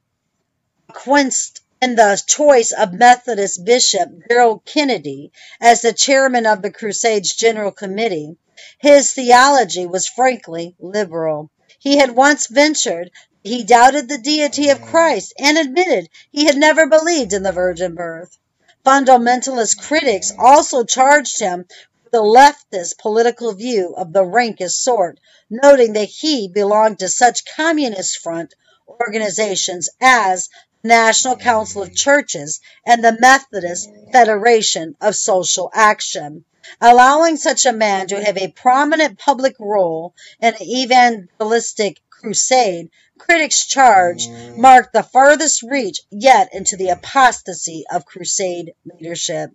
quinced 0.92 1.60
in 1.82 1.96
the 1.96 2.22
choice 2.26 2.72
of 2.72 2.94
Methodist 2.94 3.64
Bishop 3.64 4.08
Gerald 4.30 4.64
Kennedy 4.64 5.32
as 5.60 5.82
the 5.82 5.92
chairman 5.92 6.46
of 6.46 6.62
the 6.62 6.70
Crusades 6.70 7.34
General 7.34 7.72
Committee, 7.72 8.36
his 8.78 9.12
theology 9.12 9.84
was 9.84 10.08
frankly 10.08 10.74
liberal. 10.78 11.50
He 11.78 11.98
had 11.98 12.12
once 12.12 12.46
ventured 12.46 13.10
he 13.44 13.62
doubted 13.62 14.08
the 14.08 14.16
deity 14.16 14.70
of 14.70 14.80
Christ 14.80 15.34
and 15.38 15.58
admitted 15.58 16.08
he 16.32 16.46
had 16.46 16.56
never 16.56 16.86
believed 16.86 17.34
in 17.34 17.42
the 17.42 17.52
virgin 17.52 17.94
birth. 17.94 18.38
Fundamentalist 18.86 19.82
critics 19.82 20.32
also 20.38 20.82
charged 20.82 21.40
him 21.40 21.66
with 22.02 22.12
the 22.12 22.22
leftist 22.22 22.96
political 22.96 23.52
view 23.52 23.94
of 23.98 24.14
the 24.14 24.24
rankest 24.24 24.82
sort, 24.82 25.20
noting 25.50 25.92
that 25.92 26.08
he 26.08 26.48
belonged 26.48 26.98
to 27.00 27.08
such 27.10 27.44
Communist 27.44 28.16
Front 28.16 28.54
organizations 28.88 29.90
as 30.00 30.48
the 30.80 30.88
National 30.88 31.36
Council 31.36 31.82
of 31.82 31.94
Churches 31.94 32.60
and 32.86 33.04
the 33.04 33.16
Methodist 33.20 33.90
Federation 34.10 34.96
of 35.02 35.14
Social 35.16 35.70
Action. 35.74 36.46
Allowing 36.80 37.36
such 37.36 37.66
a 37.66 37.74
man 37.74 38.06
to 38.06 38.24
have 38.24 38.38
a 38.38 38.48
prominent 38.52 39.18
public 39.18 39.54
role 39.58 40.14
in 40.40 40.54
an 40.54 40.62
evangelistic 40.62 42.00
crusade, 42.08 42.88
critics 43.18 43.66
charge, 43.66 44.28
marked 44.56 44.92
the 44.92 45.02
furthest 45.02 45.62
reach 45.62 46.00
yet 46.10 46.54
into 46.54 46.76
the 46.76 46.88
apostasy 46.88 47.84
of 47.90 48.06
crusade 48.06 48.74
leadership. 48.84 49.50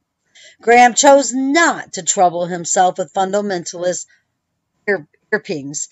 Graham 0.61 0.93
chose 0.93 1.33
not 1.33 1.93
to 1.93 2.03
trouble 2.03 2.45
himself 2.45 2.97
with 2.97 3.13
fundamentalist 3.13 4.05
irpings, 5.31 5.87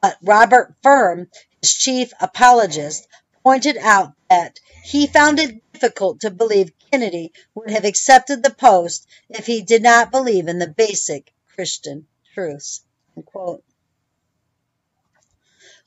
but 0.00 0.16
Robert 0.22 0.74
Ferm, 0.82 1.28
his 1.60 1.74
chief 1.74 2.12
apologist, 2.20 3.06
pointed 3.42 3.76
out 3.78 4.12
that 4.30 4.60
he 4.84 5.06
found 5.06 5.38
it 5.38 5.60
difficult 5.72 6.20
to 6.20 6.30
believe 6.30 6.72
Kennedy 6.90 7.32
would 7.54 7.70
have 7.70 7.84
accepted 7.84 8.42
the 8.42 8.54
post 8.54 9.06
if 9.28 9.46
he 9.46 9.62
did 9.62 9.82
not 9.82 10.12
believe 10.12 10.48
in 10.48 10.58
the 10.58 10.68
basic 10.68 11.32
Christian 11.54 12.06
truths. 12.34 12.82
Quote, 13.26 13.64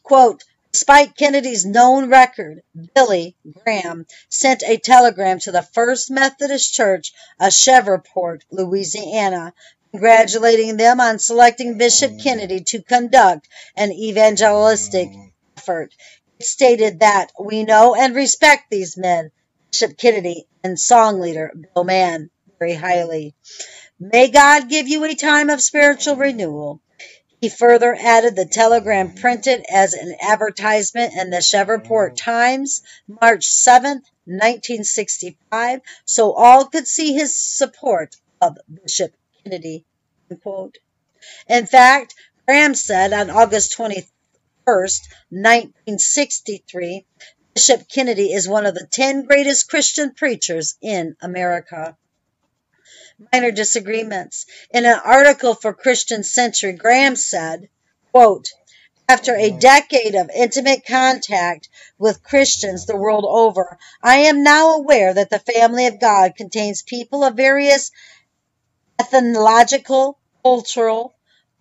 Quote, 0.03 0.43
Despite 0.75 1.15
Kennedy's 1.15 1.65
known 1.65 2.09
record, 2.09 2.61
Billy 2.93 3.37
Graham 3.63 4.05
sent 4.27 4.61
a 4.61 4.75
telegram 4.75 5.39
to 5.39 5.53
the 5.53 5.61
First 5.61 6.11
Methodist 6.11 6.73
Church 6.73 7.13
of 7.39 7.53
Shreveport, 7.53 8.43
Louisiana, 8.51 9.53
congratulating 9.91 10.75
them 10.75 10.99
on 10.99 11.17
selecting 11.19 11.77
Bishop 11.77 12.11
mm. 12.11 12.21
Kennedy 12.21 12.59
to 12.65 12.83
conduct 12.83 13.47
an 13.77 13.93
evangelistic 13.93 15.07
mm. 15.07 15.31
effort. 15.57 15.93
It 16.39 16.45
stated 16.45 16.99
that 16.99 17.31
we 17.39 17.63
know 17.63 17.95
and 17.95 18.13
respect 18.13 18.65
these 18.69 18.97
men, 18.97 19.31
Bishop 19.71 19.97
Kennedy 19.97 20.45
and 20.61 20.77
song 20.77 21.21
leader 21.21 21.53
Bill 21.73 21.85
Mann, 21.85 22.31
very 22.59 22.73
highly. 22.73 23.33
May 23.97 24.27
God 24.27 24.67
give 24.67 24.89
you 24.89 25.05
a 25.05 25.15
time 25.15 25.49
of 25.49 25.61
spiritual 25.61 26.17
renewal. 26.17 26.81
He 27.45 27.49
further 27.49 27.93
added 27.93 28.35
the 28.35 28.47
telegram 28.47 29.13
printed 29.13 29.63
as 29.69 29.93
an 29.93 30.15
advertisement 30.19 31.13
in 31.13 31.29
the 31.29 31.43
Shreveport 31.43 32.17
Times, 32.17 32.81
March 33.07 33.45
7, 33.45 34.01
1965, 34.25 35.81
so 36.05 36.33
all 36.33 36.65
could 36.65 36.87
see 36.87 37.13
his 37.13 37.37
support 37.37 38.15
of 38.41 38.57
Bishop 38.67 39.13
Kennedy. 39.43 39.85
In 41.47 41.67
fact, 41.67 42.15
Graham 42.47 42.73
said 42.73 43.13
on 43.13 43.29
August 43.29 43.73
21, 43.73 44.07
1963, 44.65 47.05
Bishop 47.53 47.87
Kennedy 47.87 48.33
is 48.33 48.47
one 48.47 48.65
of 48.65 48.73
the 48.73 48.87
10 48.87 49.25
greatest 49.25 49.69
Christian 49.69 50.15
preachers 50.15 50.77
in 50.81 51.15
America 51.21 51.95
minor 53.31 53.51
disagreements. 53.51 54.45
In 54.71 54.85
an 54.85 54.99
article 55.03 55.55
for 55.55 55.73
Christian 55.73 56.23
Century, 56.23 56.73
Graham 56.73 57.15
said, 57.15 57.69
quote, 58.11 58.49
after 59.07 59.35
a 59.35 59.49
mm-hmm. 59.49 59.59
decade 59.59 60.15
of 60.15 60.31
intimate 60.33 60.85
contact 60.85 61.69
with 61.97 62.23
Christians 62.23 62.85
the 62.85 62.95
world 62.95 63.25
over, 63.27 63.77
I 64.01 64.17
am 64.17 64.43
now 64.43 64.75
aware 64.75 65.13
that 65.13 65.29
the 65.29 65.39
family 65.39 65.85
of 65.85 65.99
God 65.99 66.35
contains 66.35 66.81
people 66.81 67.23
of 67.23 67.35
various 67.35 67.91
ethnological, 68.99 70.17
cultural, 70.43 71.13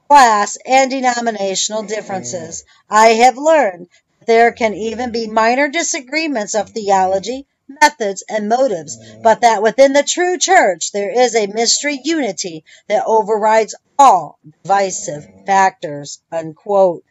class, 0.08 0.56
and 0.64 0.90
denominational 0.90 1.82
differences. 1.82 2.62
Mm-hmm. 2.62 2.94
I 2.94 3.06
have 3.24 3.36
learned 3.36 3.88
that 4.20 4.26
there 4.26 4.52
can 4.52 4.74
even 4.74 5.12
be 5.12 5.26
minor 5.26 5.68
disagreements 5.68 6.54
of 6.54 6.70
theology, 6.70 7.46
methods, 7.68 8.22
and 8.28 8.48
motives, 8.48 8.98
but 9.22 9.40
that 9.40 9.62
within 9.62 9.92
the 9.92 10.02
true 10.02 10.38
church 10.38 10.92
there 10.92 11.10
is 11.10 11.34
a 11.34 11.46
mystery 11.46 12.00
unity 12.02 12.64
that 12.88 13.04
overrides 13.06 13.74
all 13.98 14.38
divisive 14.62 15.26
factors. 15.46 16.20
Unquote. 16.30 17.04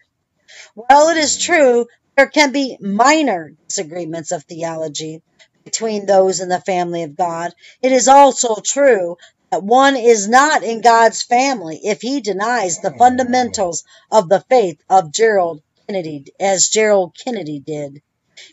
Well, 0.75 1.09
it 1.09 1.17
is 1.17 1.37
true 1.37 1.87
there 2.15 2.27
can 2.27 2.51
be 2.51 2.77
minor 2.79 3.53
disagreements 3.67 4.31
of 4.31 4.43
theology 4.43 5.23
between 5.63 6.05
those 6.05 6.39
in 6.39 6.49
the 6.49 6.61
family 6.61 7.03
of 7.03 7.15
God. 7.15 7.53
It 7.81 7.91
is 7.91 8.07
also 8.07 8.55
true 8.55 9.17
that 9.49 9.63
one 9.63 9.95
is 9.95 10.27
not 10.27 10.63
in 10.63 10.81
God's 10.81 11.23
family 11.23 11.79
if 11.83 12.01
he 12.01 12.21
denies 12.21 12.79
the 12.79 12.91
fundamentals 12.91 13.83
of 14.11 14.29
the 14.29 14.43
faith 14.49 14.79
of 14.89 15.11
Gerald 15.11 15.61
Kennedy, 15.87 16.25
as 16.39 16.69
Gerald 16.69 17.15
Kennedy 17.23 17.59
did. 17.59 18.01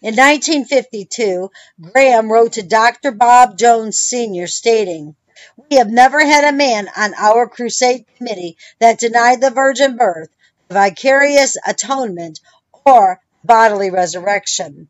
In 0.03 0.15
1952, 0.15 1.51
Graham 1.81 2.31
wrote 2.31 2.53
to 2.53 2.63
Dr. 2.63 3.11
Bob 3.11 3.59
Jones 3.59 4.01
Sr., 4.01 4.47
stating, 4.47 5.17
We 5.57 5.77
have 5.77 5.91
never 5.91 6.21
had 6.21 6.45
a 6.45 6.57
man 6.57 6.89
on 6.97 7.15
our 7.15 7.49
crusade 7.49 8.07
committee 8.17 8.57
that 8.79 8.99
denied 8.99 9.41
the 9.41 9.51
virgin 9.51 9.97
birth, 9.97 10.29
the 10.69 10.75
vicarious 10.75 11.57
atonement, 11.67 12.41
or 12.87 13.21
bodily 13.45 13.91
resurrection. 13.91 14.89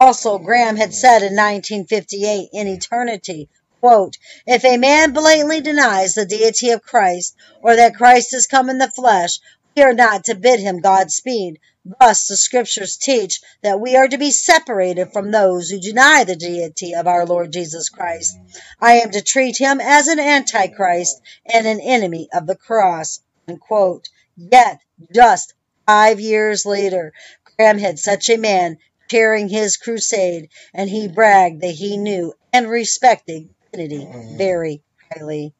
Also, 0.00 0.38
Graham 0.38 0.76
had 0.76 0.94
said 0.94 1.22
in 1.22 1.36
1958, 1.36 2.50
in 2.52 2.66
eternity, 2.66 3.48
Quote, 3.80 4.18
if 4.46 4.62
a 4.66 4.76
man 4.76 5.12
blatantly 5.12 5.62
denies 5.62 6.14
the 6.14 6.26
deity 6.26 6.68
of 6.68 6.82
Christ 6.82 7.34
or 7.62 7.76
that 7.76 7.94
Christ 7.94 8.32
has 8.32 8.46
come 8.46 8.68
in 8.68 8.76
the 8.76 8.90
flesh, 8.90 9.40
we 9.76 9.82
are 9.82 9.92
not 9.92 10.24
to 10.24 10.34
bid 10.34 10.60
him 10.60 10.80
Godspeed. 10.80 11.58
Thus, 11.98 12.26
the 12.26 12.36
scriptures 12.36 12.96
teach 12.96 13.40
that 13.62 13.80
we 13.80 13.96
are 13.96 14.08
to 14.08 14.18
be 14.18 14.30
separated 14.30 15.12
from 15.12 15.30
those 15.30 15.70
who 15.70 15.80
deny 15.80 16.24
the 16.24 16.36
deity 16.36 16.94
of 16.94 17.06
our 17.06 17.24
Lord 17.24 17.52
Jesus 17.52 17.88
Christ. 17.88 18.36
I 18.80 18.96
am 18.96 19.10
to 19.12 19.22
treat 19.22 19.56
him 19.56 19.80
as 19.80 20.08
an 20.08 20.18
antichrist 20.18 21.20
and 21.46 21.66
an 21.66 21.80
enemy 21.80 22.28
of 22.32 22.46
the 22.46 22.56
cross. 22.56 23.20
Unquote. 23.48 24.08
Yet, 24.36 24.80
just 25.14 25.54
five 25.86 26.20
years 26.20 26.66
later, 26.66 27.12
Graham 27.56 27.78
had 27.78 27.98
such 27.98 28.28
a 28.28 28.36
man 28.36 28.78
chairing 29.10 29.48
his 29.48 29.76
crusade, 29.76 30.50
and 30.74 30.88
he 30.88 31.08
bragged 31.08 31.62
that 31.62 31.74
he 31.74 31.96
knew 31.96 32.34
and 32.52 32.68
respected 32.68 33.48
Kennedy 33.72 34.06
very 34.36 34.82
highly. 35.12 35.54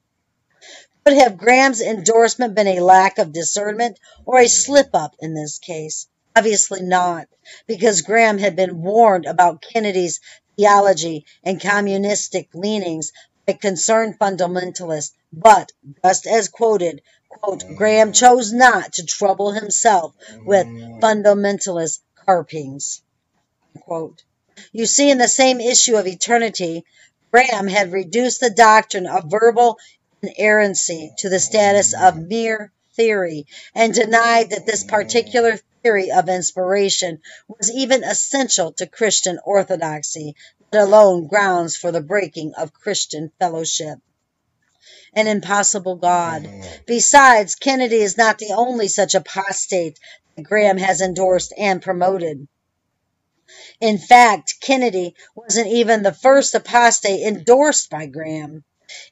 Could 1.04 1.16
have 1.16 1.38
Graham's 1.38 1.80
endorsement 1.80 2.54
been 2.54 2.66
a 2.66 2.80
lack 2.80 3.18
of 3.18 3.32
discernment 3.32 3.98
or 4.26 4.38
a 4.38 4.48
slip 4.48 4.90
up 4.92 5.14
in 5.20 5.34
this 5.34 5.58
case? 5.58 6.06
Obviously 6.36 6.82
not, 6.82 7.26
because 7.66 8.02
Graham 8.02 8.38
had 8.38 8.54
been 8.54 8.82
warned 8.82 9.26
about 9.26 9.62
Kennedy's 9.62 10.20
theology 10.56 11.24
and 11.42 11.60
communistic 11.60 12.48
leanings 12.54 13.12
by 13.46 13.54
concerned 13.54 14.18
fundamentalists, 14.18 15.12
but, 15.32 15.72
just 16.04 16.26
as 16.26 16.48
quoted, 16.48 17.02
quote, 17.28 17.64
Graham 17.76 18.12
chose 18.12 18.52
not 18.52 18.92
to 18.92 19.06
trouble 19.06 19.52
himself 19.52 20.14
with 20.44 20.66
fundamentalist 21.00 22.00
carpings. 22.14 23.02
Quote. 23.80 24.22
You 24.72 24.84
see, 24.84 25.10
in 25.10 25.18
the 25.18 25.28
same 25.28 25.60
issue 25.60 25.96
of 25.96 26.06
eternity, 26.06 26.84
Graham 27.32 27.68
had 27.68 27.92
reduced 27.92 28.40
the 28.40 28.50
doctrine 28.50 29.06
of 29.06 29.30
verbal 29.30 29.78
inerrancy 30.22 31.12
to 31.18 31.28
the 31.28 31.40
status 31.40 31.94
of 31.94 32.16
mere 32.16 32.72
theory 32.94 33.46
and 33.74 33.94
denied 33.94 34.50
that 34.50 34.66
this 34.66 34.84
particular 34.84 35.58
theory 35.82 36.10
of 36.10 36.28
inspiration 36.28 37.20
was 37.48 37.70
even 37.70 38.04
essential 38.04 38.72
to 38.72 38.86
Christian 38.86 39.38
orthodoxy, 39.44 40.34
let 40.72 40.82
alone 40.82 41.26
grounds 41.26 41.76
for 41.76 41.92
the 41.92 42.02
breaking 42.02 42.52
of 42.56 42.72
Christian 42.72 43.32
fellowship. 43.38 43.98
An 45.14 45.26
impossible 45.26 45.96
God. 45.96 46.48
Besides, 46.86 47.54
Kennedy 47.54 47.96
is 47.96 48.16
not 48.16 48.38
the 48.38 48.54
only 48.56 48.88
such 48.88 49.14
apostate 49.14 49.98
that 50.36 50.42
Graham 50.42 50.78
has 50.78 51.00
endorsed 51.00 51.52
and 51.56 51.82
promoted. 51.82 52.46
In 53.80 53.98
fact, 53.98 54.56
Kennedy 54.60 55.14
wasn't 55.34 55.68
even 55.68 56.02
the 56.02 56.12
first 56.12 56.54
apostate 56.54 57.26
endorsed 57.26 57.90
by 57.90 58.06
Graham. 58.06 58.62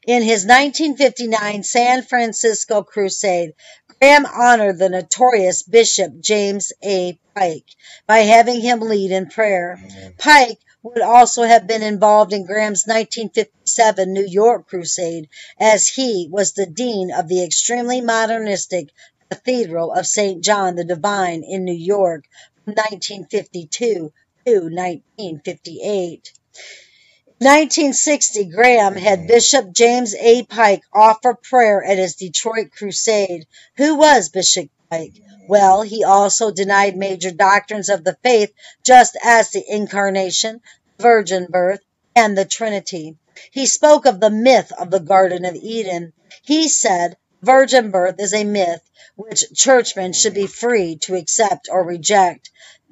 In 0.05 0.23
his 0.23 0.45
1959 0.45 1.63
San 1.63 2.03
Francisco 2.03 2.83
crusade, 2.83 3.53
Graham 3.99 4.25
honored 4.25 4.77
the 4.77 4.89
notorious 4.89 5.63
Bishop 5.63 6.19
James 6.19 6.73
A. 6.83 7.19
Pike 7.35 7.75
by 8.07 8.19
having 8.19 8.61
him 8.61 8.79
lead 8.79 9.11
in 9.11 9.27
prayer. 9.27 9.79
Pike 10.17 10.59
would 10.83 11.01
also 11.01 11.43
have 11.43 11.67
been 11.67 11.83
involved 11.83 12.31
in 12.31 12.45
Graham's 12.45 12.85
1957 12.85 14.13
New 14.13 14.25
York 14.25 14.67
crusade, 14.67 15.27
as 15.59 15.87
he 15.87 16.29
was 16.31 16.53
the 16.53 16.65
dean 16.65 17.11
of 17.11 17.27
the 17.27 17.43
extremely 17.43 17.99
modernistic 17.99 18.89
Cathedral 19.29 19.91
of 19.91 20.07
St. 20.07 20.43
John 20.43 20.75
the 20.75 20.83
Divine 20.83 21.43
in 21.43 21.63
New 21.63 21.71
York 21.71 22.25
from 22.63 22.73
1952 22.75 24.13
to 24.45 24.53
1958. 24.53 26.33
1960, 27.41 28.45
Graham 28.47 28.95
had 28.95 29.19
mm-hmm. 29.19 29.27
Bishop 29.27 29.71
James 29.71 30.13
A. 30.15 30.43
Pike 30.43 30.83
offer 30.91 31.33
prayer 31.33 31.81
at 31.81 31.97
his 31.97 32.15
Detroit 32.15 32.71
crusade. 32.71 33.47
Who 33.77 33.95
was 33.95 34.27
Bishop 34.27 34.69
Pike? 34.91 35.13
Well, 35.47 35.81
he 35.81 36.03
also 36.03 36.51
denied 36.51 36.97
major 36.97 37.31
doctrines 37.31 37.87
of 37.87 38.03
the 38.03 38.17
faith, 38.23 38.51
just 38.85 39.15
as 39.23 39.51
the 39.51 39.63
incarnation, 39.65 40.59
virgin 40.99 41.47
birth, 41.49 41.79
and 42.13 42.37
the 42.37 42.43
Trinity. 42.43 43.15
He 43.51 43.67
spoke 43.67 44.05
of 44.05 44.19
the 44.19 44.29
myth 44.29 44.73
of 44.77 44.91
the 44.91 44.99
Garden 44.99 45.45
of 45.45 45.55
Eden. 45.55 46.11
He 46.43 46.67
said, 46.67 47.15
virgin 47.41 47.89
birth 47.89 48.19
is 48.19 48.33
a 48.33 48.43
myth 48.43 48.81
which 49.15 49.45
churchmen 49.55 50.11
should 50.11 50.33
be 50.33 50.43
mm-hmm. 50.43 50.51
free 50.51 50.95
to 51.03 51.15
accept 51.15 51.69
or 51.71 51.85
reject. 51.85 52.49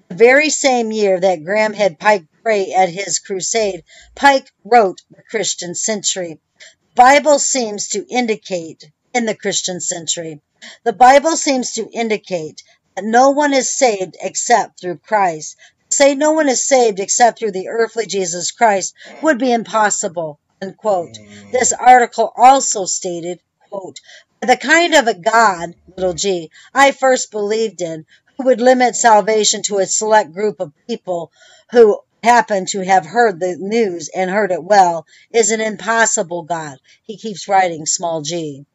The 0.07 0.15
very 0.15 0.49
same 0.49 0.93
year 0.93 1.19
that 1.19 1.43
Graham 1.43 1.73
had 1.73 1.99
Pike 1.99 2.23
at 2.47 2.89
his 2.89 3.19
crusade, 3.19 3.83
Pike 4.15 4.51
wrote 4.63 5.01
The 5.11 5.23
Christian 5.29 5.75
Century. 5.75 6.39
The 6.59 7.03
Bible 7.03 7.39
seems 7.39 7.89
to 7.89 8.07
indicate, 8.07 8.89
in 9.13 9.25
the 9.25 9.35
Christian 9.35 9.81
Century, 9.81 10.41
the 10.83 10.93
Bible 10.93 11.35
seems 11.35 11.73
to 11.73 11.89
indicate 11.91 12.63
that 12.95 13.03
no 13.03 13.31
one 13.31 13.53
is 13.53 13.69
saved 13.69 14.15
except 14.21 14.79
through 14.79 14.97
Christ. 14.97 15.57
To 15.89 15.95
say 15.95 16.15
no 16.15 16.31
one 16.31 16.49
is 16.49 16.67
saved 16.67 16.99
except 16.99 17.39
through 17.39 17.51
the 17.51 17.67
earthly 17.67 18.05
Jesus 18.05 18.51
Christ 18.51 18.93
would 19.21 19.37
be 19.37 19.51
impossible. 19.51 20.39
Unquote. 20.61 21.17
This 21.51 21.71
article 21.73 22.33
also 22.35 22.85
stated, 22.85 23.39
quote, 23.69 23.99
the 24.41 24.57
kind 24.57 24.95
of 24.95 25.07
a 25.07 25.13
God, 25.13 25.75
little 25.95 26.13
g, 26.13 26.49
I 26.73 26.91
first 26.91 27.31
believed 27.31 27.81
in, 27.81 28.05
who 28.37 28.45
would 28.45 28.61
limit 28.61 28.95
salvation 28.95 29.63
to 29.63 29.79
a 29.79 29.85
select 29.85 30.31
group 30.33 30.59
of 30.59 30.73
people 30.87 31.31
who 31.71 31.99
happen 32.27 32.65
to 32.65 32.83
have 32.83 33.05
heard 33.05 33.39
the 33.39 33.55
news 33.57 34.09
and 34.13 34.29
heard 34.29 34.51
it 34.51 34.61
well, 34.61 35.05
is 35.31 35.49
an 35.49 35.61
impossible 35.61 36.43
God. 36.43 36.77
He 37.03 37.17
keeps 37.17 37.47
writing 37.47 37.85
small 37.85 38.21
g. 38.21 38.65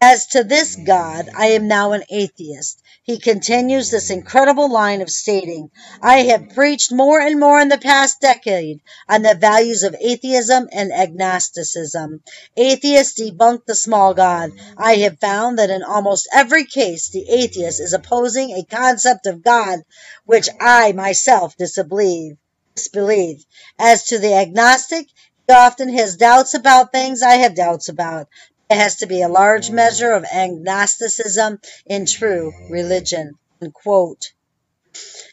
As 0.00 0.26
to 0.26 0.42
this 0.42 0.74
God, 0.74 1.30
I 1.36 1.46
am 1.46 1.68
now 1.68 1.92
an 1.92 2.02
atheist. 2.10 2.82
He 3.04 3.18
continues 3.18 3.90
this 3.90 4.10
incredible 4.10 4.68
line 4.68 5.02
of 5.02 5.08
stating, 5.08 5.70
I 6.02 6.24
have 6.24 6.50
preached 6.50 6.90
more 6.90 7.20
and 7.20 7.38
more 7.38 7.60
in 7.60 7.68
the 7.68 7.78
past 7.78 8.20
decade 8.20 8.80
on 9.08 9.22
the 9.22 9.34
values 9.36 9.82
of 9.84 9.94
atheism 10.00 10.68
and 10.72 10.92
agnosticism. 10.92 12.22
Atheists 12.56 13.20
debunk 13.20 13.66
the 13.66 13.76
small 13.76 14.14
God. 14.14 14.50
I 14.76 14.96
have 14.96 15.20
found 15.20 15.58
that 15.58 15.70
in 15.70 15.82
almost 15.84 16.28
every 16.32 16.64
case, 16.64 17.08
the 17.08 17.26
atheist 17.28 17.80
is 17.80 17.92
opposing 17.92 18.50
a 18.50 18.64
concept 18.64 19.26
of 19.26 19.44
God 19.44 19.78
which 20.26 20.48
I 20.60 20.92
myself 20.92 21.56
disbelieve. 21.56 22.36
Disbelieve. 22.74 23.44
As 23.78 24.04
to 24.04 24.18
the 24.18 24.34
agnostic, 24.34 25.06
he 25.46 25.54
often 25.54 25.90
has 25.90 26.16
doubts 26.16 26.54
about 26.54 26.92
things 26.92 27.22
I 27.22 27.34
have 27.36 27.54
doubts 27.54 27.88
about. 27.88 28.28
There 28.68 28.78
has 28.78 28.96
to 28.96 29.06
be 29.06 29.22
a 29.22 29.28
large 29.28 29.70
measure 29.70 30.12
of 30.12 30.24
agnosticism 30.24 31.60
in 31.86 32.06
true 32.06 32.52
religion. 32.70 33.34
Unquote. 33.60 34.32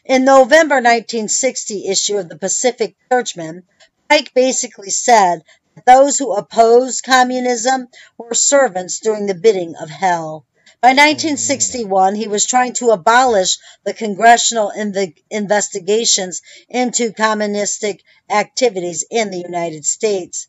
In 0.04 0.24
November 0.24 0.76
1960 0.76 1.86
issue 1.88 2.18
of 2.18 2.28
the 2.28 2.38
Pacific 2.38 2.96
Churchman, 3.10 3.62
Pike 4.08 4.34
basically 4.34 4.90
said 4.90 5.42
that 5.74 5.86
those 5.86 6.18
who 6.18 6.32
opposed 6.32 7.04
communism 7.04 7.88
were 8.18 8.34
servants 8.34 9.00
doing 9.00 9.26
the 9.26 9.34
bidding 9.34 9.74
of 9.76 9.88
hell. 9.88 10.44
By 10.82 10.88
1961, 10.88 12.16
he 12.16 12.26
was 12.26 12.44
trying 12.44 12.72
to 12.72 12.90
abolish 12.90 13.58
the 13.84 13.94
congressional 13.94 14.72
inv- 14.76 15.14
investigations 15.30 16.42
into 16.68 17.12
communistic 17.12 18.02
activities 18.28 19.04
in 19.08 19.30
the 19.30 19.38
United 19.38 19.86
States. 19.86 20.48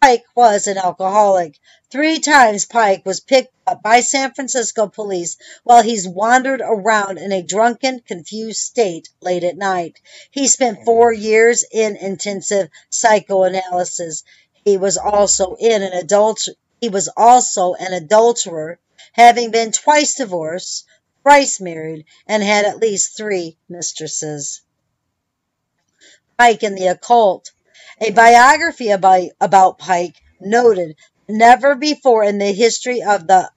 Pike 0.00 0.24
was 0.34 0.66
an 0.66 0.78
alcoholic. 0.78 1.60
Three 1.92 2.18
times 2.18 2.64
Pike 2.64 3.06
was 3.06 3.20
picked 3.20 3.54
up 3.68 3.80
by 3.80 4.00
San 4.00 4.34
Francisco 4.34 4.88
police 4.88 5.36
while 5.62 5.84
he's 5.84 6.08
wandered 6.08 6.60
around 6.60 7.18
in 7.18 7.30
a 7.30 7.40
drunken, 7.40 8.00
confused 8.00 8.58
state 8.58 9.08
late 9.20 9.44
at 9.44 9.56
night. 9.56 10.00
He 10.32 10.48
spent 10.48 10.84
four 10.84 11.12
years 11.12 11.64
in 11.70 11.94
intensive 11.94 12.68
psychoanalysis. 12.90 14.24
He 14.64 14.76
was 14.76 14.96
also 14.96 15.54
in 15.54 15.82
an 15.84 15.92
adult 15.92 16.48
he 16.80 16.88
was 16.88 17.08
also 17.16 17.74
an 17.74 17.92
adulterer, 17.92 18.80
having 19.12 19.50
been 19.50 19.72
twice 19.72 20.14
divorced, 20.14 20.84
thrice 21.22 21.60
married, 21.60 22.04
and 22.26 22.42
had 22.42 22.64
at 22.64 22.78
least 22.78 23.16
three 23.16 23.56
mistresses. 23.68 24.62
Pike 26.38 26.62
and 26.62 26.76
the 26.76 26.86
occult. 26.86 27.50
A 28.00 28.10
biography 28.10 28.90
about, 28.90 29.28
about 29.40 29.78
Pike 29.78 30.16
noted 30.40 30.96
never 31.28 31.74
before 31.74 32.22
in 32.24 32.38
the 32.38 32.52
history 32.52 33.02
of 33.02 33.26
the 33.26 33.50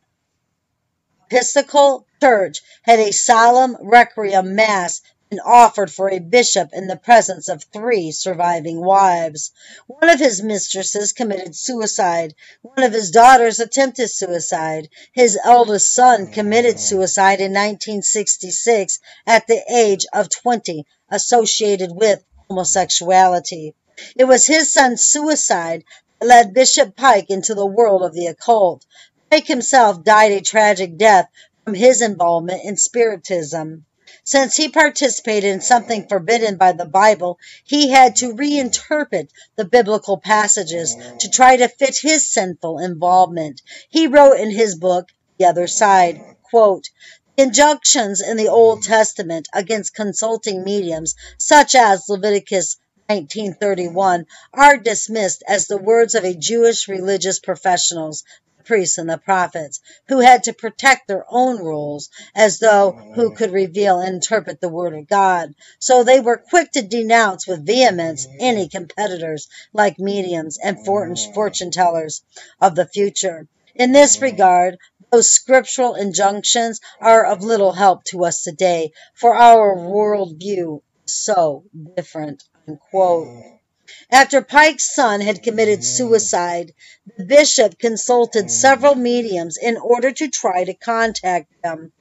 Episcopal 1.30 2.06
Church 2.20 2.62
had 2.82 3.00
a 3.00 3.14
solemn 3.14 3.78
requiem 3.80 4.56
mass 4.56 5.02
been 5.32 5.40
offered 5.40 5.90
for 5.90 6.12
a 6.12 6.20
bishop 6.20 6.74
in 6.74 6.88
the 6.88 6.98
presence 6.98 7.48
of 7.48 7.64
three 7.64 8.12
surviving 8.12 8.82
wives. 8.84 9.52
One 9.88 10.10
of 10.10 10.20
his 10.20 10.44
mistresses 10.44 11.14
committed 11.14 11.56
suicide. 11.56 12.36
One 12.62 12.84
of 12.84 12.92
his 12.92 13.12
daughters 13.12 13.62
attempted 13.62 14.10
suicide. 14.10 14.90
His 15.14 15.40
eldest 15.42 15.94
son 15.94 16.34
committed 16.34 16.82
suicide 16.82 17.40
in 17.40 17.54
1966 17.54 19.00
at 19.26 19.48
the 19.48 19.64
age 19.74 20.06
of 20.12 20.28
20, 20.28 20.86
associated 21.10 21.94
with 21.94 22.22
homosexuality. 22.50 23.74
It 24.18 24.26
was 24.26 24.46
his 24.46 24.74
son's 24.74 25.02
suicide 25.02 25.86
that 26.20 26.28
led 26.28 26.54
Bishop 26.54 26.98
Pike 26.98 27.30
into 27.30 27.56
the 27.56 27.66
world 27.66 28.04
of 28.04 28.14
the 28.14 28.28
occult. 28.28 28.86
Pike 29.30 29.48
himself 29.48 30.04
died 30.04 30.34
a 30.34 30.42
tragic 30.42 30.98
death 30.98 31.30
from 31.64 31.76
his 31.76 32.02
involvement 32.02 32.66
in 32.66 32.76
Spiritism. 32.76 33.86
Since 34.24 34.56
he 34.56 34.70
participated 34.70 35.50
in 35.50 35.62
something 35.62 36.08
forbidden 36.08 36.56
by 36.56 36.74
the 36.74 36.86
Bible, 36.86 37.40
he 37.64 37.90
had 37.90 38.16
to 38.18 38.36
reinterpret 38.36 39.30
the 39.56 39.66
biblical 39.66 40.18
passages 40.18 40.96
to 41.20 41.30
try 41.30 41.58
to 41.58 41.68
fit 41.68 41.98
his 41.98 42.28
sinful 42.28 42.78
involvement. 42.78 43.64
He 43.90 44.06
wrote 44.06 44.40
in 44.40 44.52
his 44.52 44.76
book, 44.76 45.10
The 45.40 45.46
Other 45.46 45.66
Side, 45.66 46.22
quote, 46.44 46.90
Injunctions 47.36 48.22
in 48.22 48.38
the 48.38 48.50
Old 48.50 48.84
Testament 48.84 49.48
against 49.54 49.96
consulting 49.96 50.64
mediums, 50.64 51.16
such 51.40 51.74
as 51.74 52.08
Leviticus 52.08 52.78
1931, 53.08 54.28
are 54.54 54.78
dismissed 54.78 55.42
as 55.48 55.66
the 55.66 55.78
words 55.78 56.14
of 56.14 56.24
a 56.24 56.36
Jewish 56.36 56.88
religious 56.88 57.40
professionals, 57.40 58.24
priests 58.62 58.98
and 58.98 59.10
the 59.10 59.18
prophets, 59.18 59.82
who 60.08 60.20
had 60.20 60.44
to 60.44 60.54
protect 60.54 61.08
their 61.08 61.26
own 61.30 61.58
rules 61.58 62.10
as 62.36 62.60
though 62.60 62.92
who 62.92 63.28
mm-hmm. 63.28 63.36
could 63.36 63.52
reveal 63.52 64.00
and 64.00 64.16
interpret 64.16 64.62
the 64.62 64.70
word 64.70 64.94
of 64.94 65.08
God. 65.08 65.54
So 65.80 66.04
they 66.04 66.20
were 66.20 66.38
quick 66.38 66.72
to 66.72 66.82
denounce 66.82 67.48
with 67.48 67.66
vehemence 67.66 68.26
mm-hmm. 68.26 68.38
any 68.40 68.70
competitors 68.70 69.48
like 69.74 70.00
mediums 70.00 70.58
and 70.58 70.78
mm-hmm. 70.78 71.34
fortune 71.34 71.72
tellers 71.72 72.24
of 72.60 72.76
the 72.76 72.86
future. 72.86 73.48
In 73.76 73.92
this 73.92 74.22
regard, 74.22 74.78
those 75.12 75.32
scriptural 75.32 75.96
injunctions 75.96 76.80
are 77.00 77.26
of 77.26 77.44
little 77.44 77.74
help 77.74 78.04
to 78.06 78.26
us 78.26 78.44
today, 78.44 78.92
for 79.14 79.36
our 79.36 79.76
worldview 79.76 80.82
is 81.06 81.14
so 81.14 81.66
different. 81.96 82.44
Unquote. 82.68 83.61
After 84.12 84.42
Pike's 84.42 84.94
son 84.94 85.22
had 85.22 85.44
committed 85.44 85.80
mm. 85.80 85.84
suicide, 85.84 86.74
the 87.18 87.26
bishop 87.26 87.78
consulted 87.80 88.46
mm. 88.46 88.50
several 88.50 88.96
mediums 88.96 89.58
in 89.58 89.78
order 89.78 90.12
to 90.12 90.30
try 90.30 90.64
to 90.64 90.74
contact 90.74 91.52
them. 91.62 91.92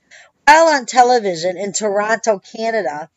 While 0.47 0.69
on 0.69 0.87
television 0.87 1.57
in 1.57 1.73
Toronto, 1.73 2.39
Canada, 2.39 3.09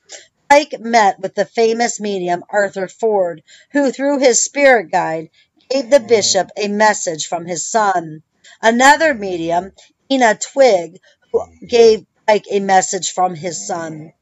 Pike 0.49 0.79
met 0.79 1.19
with 1.19 1.35
the 1.35 1.45
famous 1.45 1.99
medium 1.99 2.43
Arthur 2.49 2.87
Ford, 2.87 3.43
who, 3.71 3.91
through 3.91 4.19
his 4.19 4.43
spirit 4.43 4.91
guide, 4.91 5.29
gave 5.69 5.89
the 5.89 5.99
mm. 5.99 6.07
bishop 6.07 6.51
a 6.55 6.67
message 6.67 7.27
from 7.27 7.45
his 7.45 7.65
son. 7.65 8.23
Another 8.61 9.13
medium, 9.13 9.71
Ena 10.09 10.35
Twigg, 10.35 10.99
who 11.31 11.45
gave 11.67 12.05
Pike 12.27 12.45
a 12.51 12.59
message 12.59 13.11
from 13.11 13.35
his 13.35 13.67
son. 13.67 14.13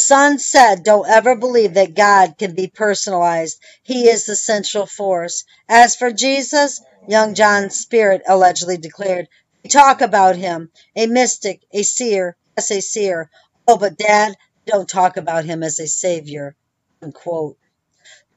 Son 0.00 0.38
said, 0.38 0.82
Don't 0.82 1.08
ever 1.08 1.36
believe 1.36 1.74
that 1.74 1.94
God 1.94 2.36
can 2.38 2.54
be 2.54 2.68
personalized. 2.68 3.58
He 3.82 4.08
is 4.08 4.26
the 4.26 4.36
central 4.36 4.86
force. 4.86 5.44
As 5.68 5.96
for 5.96 6.10
Jesus, 6.10 6.80
young 7.08 7.34
John's 7.34 7.78
spirit 7.78 8.22
allegedly 8.26 8.76
declared, 8.76 9.28
they 9.62 9.68
talk 9.68 10.00
about 10.00 10.36
him, 10.36 10.70
a 10.96 11.06
mystic, 11.06 11.62
a 11.72 11.82
seer, 11.82 12.36
yes, 12.56 12.70
a 12.70 12.80
seer. 12.80 13.30
Oh, 13.68 13.76
but 13.76 13.96
dad, 13.96 14.36
don't 14.66 14.88
talk 14.88 15.16
about 15.16 15.44
him 15.44 15.62
as 15.62 15.78
a 15.78 15.86
savior. 15.86 16.56
Unquote. 17.02 17.56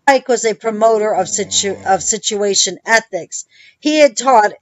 Pike 0.06 0.28
was 0.28 0.46
a 0.46 0.54
promoter 0.54 1.14
of, 1.16 1.30
situ- 1.30 1.82
of 1.86 2.04
situation 2.04 2.78
ethics. 2.86 3.46
He 3.80 4.00
had 4.00 4.18
taught 4.18 4.54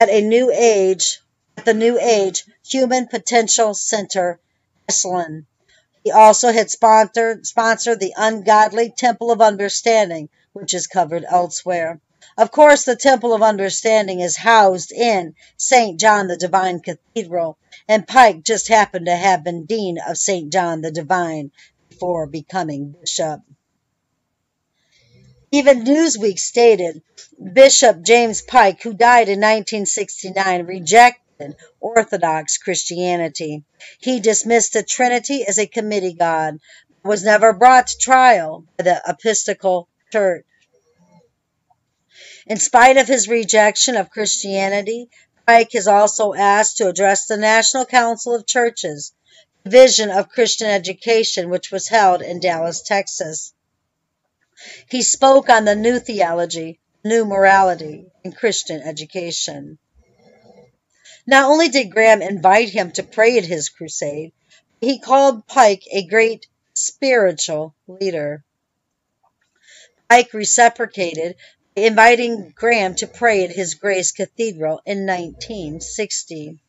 at 0.00 0.08
a 0.08 0.20
new 0.20 0.52
age, 0.52 1.20
at 1.56 1.64
the 1.64 1.74
New 1.74 1.98
Age 1.98 2.44
Human 2.70 3.08
Potential 3.08 3.74
Center, 3.74 4.38
Esalen. 4.90 5.46
He 6.08 6.12
also 6.12 6.52
had 6.52 6.70
sponsored, 6.70 7.46
sponsored 7.46 8.00
the 8.00 8.14
Ungodly 8.16 8.88
Temple 8.88 9.30
of 9.30 9.42
Understanding, 9.42 10.30
which 10.54 10.72
is 10.72 10.86
covered 10.86 11.26
elsewhere. 11.28 12.00
Of 12.38 12.50
course, 12.50 12.84
the 12.84 12.96
Temple 12.96 13.34
of 13.34 13.42
Understanding 13.42 14.20
is 14.20 14.38
housed 14.38 14.90
in 14.90 15.34
St. 15.58 16.00
John 16.00 16.26
the 16.26 16.38
Divine 16.38 16.80
Cathedral, 16.80 17.58
and 17.86 18.08
Pike 18.08 18.42
just 18.42 18.68
happened 18.68 19.04
to 19.04 19.14
have 19.14 19.44
been 19.44 19.66
Dean 19.66 19.98
of 19.98 20.16
St. 20.16 20.50
John 20.50 20.80
the 20.80 20.90
Divine 20.90 21.50
before 21.90 22.26
becoming 22.26 22.92
bishop. 22.98 23.42
Even 25.52 25.84
Newsweek 25.84 26.38
stated 26.38 27.02
Bishop 27.52 28.00
James 28.00 28.40
Pike, 28.40 28.82
who 28.82 28.94
died 28.94 29.28
in 29.28 29.40
1969, 29.40 30.64
Orthodox 31.80 32.58
Christianity. 32.58 33.64
He 34.00 34.18
dismissed 34.18 34.72
the 34.72 34.82
Trinity 34.82 35.46
as 35.46 35.58
a 35.58 35.66
committee 35.66 36.14
god, 36.14 36.58
but 37.02 37.08
was 37.08 37.22
never 37.22 37.52
brought 37.52 37.86
to 37.88 37.98
trial 37.98 38.64
by 38.76 38.84
the 38.84 39.02
Episcopal 39.06 39.88
Church. 40.10 40.44
In 42.46 42.56
spite 42.56 42.96
of 42.96 43.06
his 43.06 43.28
rejection 43.28 43.96
of 43.96 44.10
Christianity, 44.10 45.10
Pike 45.46 45.74
is 45.74 45.86
also 45.86 46.34
asked 46.34 46.78
to 46.78 46.88
address 46.88 47.26
the 47.26 47.36
National 47.36 47.86
Council 47.86 48.34
of 48.34 48.46
Churches, 48.46 49.12
Division 49.64 50.10
of 50.10 50.28
Christian 50.28 50.68
Education, 50.68 51.50
which 51.50 51.70
was 51.70 51.88
held 51.88 52.20
in 52.20 52.40
Dallas, 52.40 52.82
Texas. 52.82 53.52
He 54.88 55.02
spoke 55.02 55.48
on 55.48 55.64
the 55.64 55.76
new 55.76 56.00
theology, 56.00 56.80
new 57.04 57.24
morality, 57.24 58.06
and 58.24 58.36
Christian 58.36 58.80
education. 58.82 59.78
Not 61.30 61.50
only 61.50 61.68
did 61.68 61.90
Graham 61.90 62.22
invite 62.22 62.70
him 62.70 62.90
to 62.92 63.02
pray 63.02 63.36
at 63.36 63.44
his 63.44 63.68
crusade, 63.68 64.32
he 64.80 64.98
called 64.98 65.46
Pike 65.46 65.82
a 65.92 66.06
great 66.06 66.46
spiritual 66.72 67.74
leader. 67.86 68.42
Pike 70.08 70.32
reciprocated 70.32 71.36
by 71.76 71.82
inviting 71.82 72.54
Graham 72.56 72.94
to 72.94 73.06
pray 73.06 73.44
at 73.44 73.50
his 73.50 73.74
Grace 73.74 74.10
Cathedral 74.10 74.80
in 74.86 75.04
1960. 75.04 76.60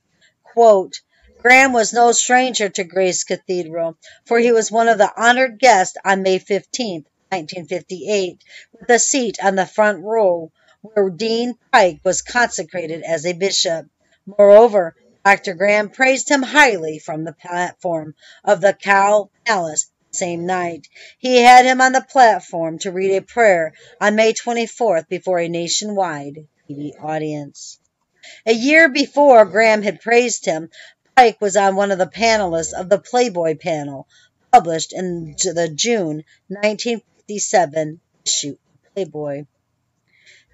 Quote, 0.43 1.00
Graham 1.38 1.72
was 1.72 1.93
no 1.93 2.12
stranger 2.12 2.67
to 2.67 2.84
Grace 2.84 3.24
Cathedral, 3.24 3.95
for 4.26 4.39
he 4.39 4.52
was 4.52 4.69
one 4.69 4.89
of 4.89 4.98
the 4.98 5.13
honored 5.15 5.58
guests 5.58 5.95
on 6.04 6.22
May 6.22 6.38
15, 6.38 7.06
1958, 7.30 8.43
with 8.78 8.89
a 8.89 9.00
seat 9.00 9.41
on 9.41 9.56
the 9.56 9.65
front 9.65 10.04
row 10.04 10.52
where 10.82 11.10
Dean 11.10 11.58
Pike 11.72 12.02
was 12.04 12.22
consecrated 12.22 13.04
as 13.04 13.26
a 13.26 13.32
bishop. 13.32 13.88
Moreover, 14.38 14.96
Dr. 15.26 15.56
Graham 15.56 15.89
praised 15.89 16.30
him 16.30 16.44
highly 16.44 17.00
from 17.00 17.24
the 17.24 17.34
platform 17.34 18.15
of 18.44 18.62
the 18.62 18.74
Cow 18.74 19.32
Palace 19.46 19.92
same 20.12 20.46
night. 20.46 20.88
He 21.18 21.38
had 21.38 21.65
him 21.65 21.82
on 21.82 21.92
the 21.92 22.02
platform 22.02 22.80
to 22.80 22.92
read 22.92 23.15
a 23.15 23.22
prayer 23.22 23.74
on 24.02 24.15
May 24.15 24.34
24th 24.34 25.08
before 25.08 25.39
a 25.39 25.48
nationwide 25.48 26.48
TV 26.70 26.92
audience. 27.02 27.80
A 28.46 28.54
year 28.54 28.89
before 28.89 29.46
Graham 29.46 29.82
had 29.82 30.02
praised 30.02 30.46
him, 30.46 30.70
Pike 31.15 31.42
was 31.42 31.58
on 31.58 31.76
one 31.76 31.92
of 31.92 31.98
the 31.98 32.08
panelists 32.08 32.74
of 32.74 32.89
the 32.89 33.00
Playboy 33.00 33.58
panel, 33.58 34.08
published 34.52 34.94
in 34.94 35.36
the 35.38 35.72
June 35.74 36.24
19 36.50 37.02
57 37.28 38.00
issue 38.26 38.58
Playboy. 38.94 39.46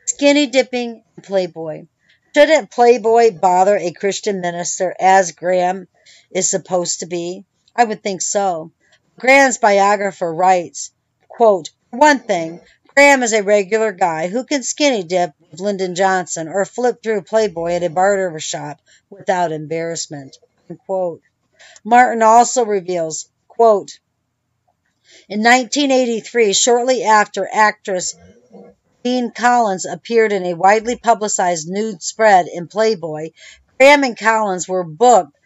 Skinny 0.06 0.48
dipping 0.48 1.04
and 1.16 1.26
Playboy. 1.26 1.88
Shouldn't 2.36 2.70
Playboy 2.70 3.40
bother 3.40 3.78
a 3.78 3.94
Christian 3.94 4.42
minister 4.42 4.94
as 5.00 5.32
Graham 5.32 5.88
is 6.30 6.50
supposed 6.50 7.00
to 7.00 7.06
be? 7.06 7.46
I 7.74 7.86
would 7.86 8.04
think 8.04 8.22
so. 8.22 8.74
Graham's 9.18 9.58
biographer 9.58 10.34
writes, 10.34 10.92
quote, 11.30 11.70
one 11.92 12.20
thing, 12.20 12.60
Graham 12.94 13.24
is 13.24 13.32
a 13.32 13.42
regular 13.42 13.94
guy 13.94 14.28
who 14.28 14.44
can 14.44 14.64
skinny 14.64 15.04
dip 15.04 15.32
with 15.50 15.62
Lyndon 15.62 15.96
Johnson 15.96 16.50
or 16.50 16.66
flip 16.66 17.02
through 17.02 17.22
Playboy 17.22 17.72
at 17.72 17.84
a 17.84 17.90
barber 17.90 18.38
shop 18.42 18.82
without 19.10 19.54
embarrassment. 19.54 20.38
Unquote. 20.70 21.22
Martin 21.86 22.22
also 22.22 22.66
reveals, 22.66 23.30
quote, 23.48 23.98
in 25.30 25.40
1983, 25.42 26.52
shortly 26.52 27.04
after 27.06 27.48
actress 27.50 28.14
Jean 29.06 29.30
Collins 29.30 29.86
appeared 29.86 30.34
in 30.34 30.48
a 30.48 30.56
widely 30.56 30.96
publicized 30.96 31.70
nude 31.70 32.02
spread 32.02 32.48
in 32.48 32.68
Playboy, 32.68 33.30
Graham 33.78 34.04
and 34.04 34.18
Collins 34.18 34.68
were 34.68 34.84
booked 34.84 35.38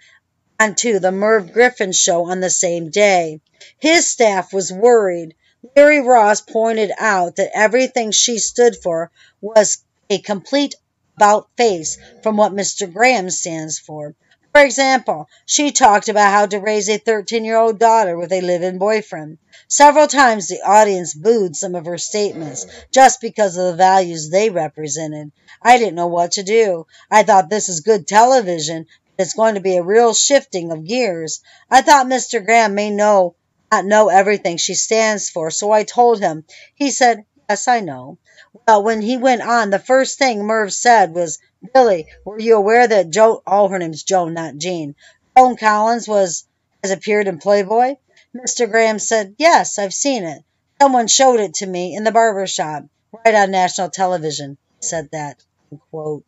onto 0.58 0.98
the 0.98 1.12
Merv 1.12 1.52
Griffin 1.52 1.92
show 1.92 2.32
on 2.32 2.40
the 2.40 2.50
same 2.50 2.90
day. 2.90 3.42
His 3.78 4.10
staff 4.10 4.54
was 4.54 4.72
worried. 4.72 5.36
Larry 5.76 6.00
Ross 6.00 6.40
pointed 6.40 6.94
out 6.98 7.36
that 7.36 7.52
everything 7.54 8.12
she 8.12 8.40
stood 8.40 8.78
for 8.78 9.12
was 9.42 9.84
a 10.10 10.20
complete 10.20 10.76
about 11.18 11.50
face 11.58 11.98
from 12.24 12.38
what 12.38 12.54
Mr. 12.54 12.90
Graham 12.90 13.30
stands 13.30 13.78
for. 13.78 14.16
For 14.52 14.62
example, 14.62 15.30
she 15.46 15.72
talked 15.72 16.10
about 16.10 16.32
how 16.32 16.48
to 16.48 16.60
raise 16.60 16.90
a 16.90 16.98
13 16.98 17.46
year 17.46 17.58
old 17.58 17.78
daughter 17.78 18.18
with 18.18 18.32
a 18.32 18.42
live 18.42 18.64
in 18.64 18.80
boyfriend. 18.80 19.38
Several 19.68 20.08
times 20.08 20.48
the 20.48 20.62
audience 20.62 21.14
booed 21.14 21.56
some 21.56 21.76
of 21.76 21.86
her 21.86 22.00
statements 22.00 22.66
just 22.92 23.22
because 23.22 23.58
of 23.58 23.66
the 23.66 23.76
values 23.76 24.30
they 24.30 24.50
represented. 24.50 25.32
I 25.62 25.78
didn't 25.78 25.96
know 25.96 26.08
what 26.08 26.32
to 26.34 26.44
do. 26.44 26.88
I 27.12 27.22
thought 27.22 27.50
this 27.50 27.70
is 27.70 27.82
good 27.82 28.08
television, 28.08 28.88
but 29.16 29.24
it's 29.24 29.36
going 29.36 29.54
to 29.54 29.62
be 29.62 29.78
a 29.78 29.84
real 29.84 30.16
shifting 30.16 30.72
of 30.72 30.84
gears. 30.84 31.42
I 31.70 31.84
thought 31.84 32.08
Mr. 32.08 32.44
Graham 32.44 32.74
may 32.74 32.90
know 32.90 33.36
not 33.72 33.86
know 33.86 34.10
everything 34.10 34.58
she 34.58 34.74
stands 34.74 35.30
for, 35.30 35.52
so 35.52 35.72
I 35.72 35.84
told 35.84 36.20
him. 36.20 36.44
He 36.74 36.90
said, 36.90 37.26
Yes, 37.50 37.68
I 37.68 37.80
know. 37.80 38.20
Well, 38.68 38.84
when 38.84 39.02
he 39.02 39.18
went 39.18 39.42
on, 39.42 39.72
the 39.72 39.80
first 39.80 40.20
thing 40.20 40.46
Merv 40.46 40.72
said 40.72 41.16
was, 41.16 41.40
Billy, 41.74 42.06
were 42.24 42.40
you 42.40 42.56
aware 42.56 42.88
that 42.88 43.10
Joe, 43.10 43.42
oh, 43.48 43.68
her 43.70 43.80
name's 43.80 44.04
Joan, 44.04 44.36
not 44.36 44.58
Jean, 44.58 44.94
Joan 45.36 45.58
Collins 45.58 46.08
was, 46.08 46.46
has 46.84 46.92
appeared 46.92 47.28
in 47.28 47.40
Playboy? 47.40 47.96
Mr. 48.36 48.70
Graham 48.70 49.00
said, 49.00 49.34
Yes, 49.40 49.80
I've 49.80 49.96
seen 49.96 50.26
it. 50.26 50.44
Someone 50.80 51.08
showed 51.08 51.40
it 51.40 51.56
to 51.56 51.66
me 51.66 51.96
in 51.96 52.04
the 52.04 52.12
barber 52.12 52.46
shop, 52.46 52.84
right 53.26 53.34
on 53.34 53.50
national 53.50 53.90
television. 53.90 54.60
He 54.80 54.86
said 54.86 55.10
that. 55.12 55.44
Quote. 55.90 56.26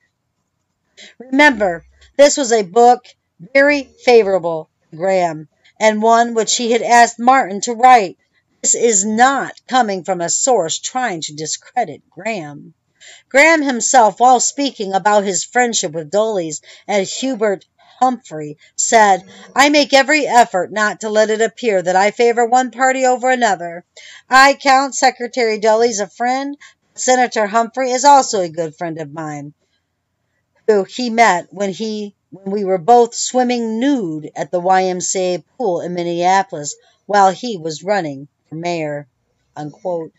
Remember, 1.19 1.85
this 2.17 2.35
was 2.35 2.51
a 2.51 2.63
book 2.63 3.05
very 3.53 3.83
favorable 3.83 4.71
to 4.89 4.97
Graham, 4.97 5.49
and 5.79 6.01
one 6.01 6.33
which 6.33 6.57
he 6.57 6.71
had 6.71 6.81
asked 6.81 7.19
Martin 7.19 7.61
to 7.61 7.73
write. 7.73 8.17
This 8.63 8.75
is 8.75 9.03
not 9.03 9.59
coming 9.67 10.03
from 10.03 10.21
a 10.21 10.29
source 10.29 10.77
trying 10.77 11.21
to 11.21 11.33
discredit 11.33 12.07
Graham. 12.11 12.75
Graham 13.27 13.63
himself, 13.63 14.19
while 14.19 14.39
speaking 14.39 14.93
about 14.93 15.23
his 15.23 15.43
friendship 15.43 15.93
with 15.93 16.11
Dulles 16.11 16.61
and 16.87 17.07
Hubert 17.07 17.65
Humphrey, 17.99 18.59
said, 18.75 19.23
I 19.55 19.69
make 19.69 19.93
every 19.93 20.27
effort 20.27 20.71
not 20.71 21.01
to 21.01 21.09
let 21.09 21.31
it 21.31 21.41
appear 21.41 21.81
that 21.81 21.95
I 21.95 22.11
favor 22.11 22.45
one 22.45 22.69
party 22.69 23.03
over 23.03 23.31
another. 23.31 23.83
I 24.29 24.53
count 24.53 24.93
Secretary 24.93 25.57
Dulles 25.57 25.99
a 25.99 26.05
friend, 26.05 26.55
but 26.93 27.01
Senator 27.01 27.47
Humphrey 27.47 27.89
is 27.89 28.05
also 28.05 28.41
a 28.41 28.49
good 28.49 28.77
friend 28.77 29.01
of 29.01 29.11
mine, 29.11 29.55
who 30.67 30.83
he 30.83 31.09
met 31.09 31.47
when 31.49 31.71
he 31.71 32.15
when 32.29 32.51
we 32.51 32.63
were 32.63 32.77
both 32.77 33.15
swimming 33.15 33.79
nude 33.79 34.29
at 34.35 34.51
the 34.51 34.61
YMCA 34.61 35.43
pool 35.57 35.81
in 35.81 35.95
Minneapolis 35.95 36.75
while 37.07 37.31
he 37.31 37.57
was 37.57 37.81
running 37.83 38.27
mayor. 38.51 39.07
Unquote. 39.55 40.13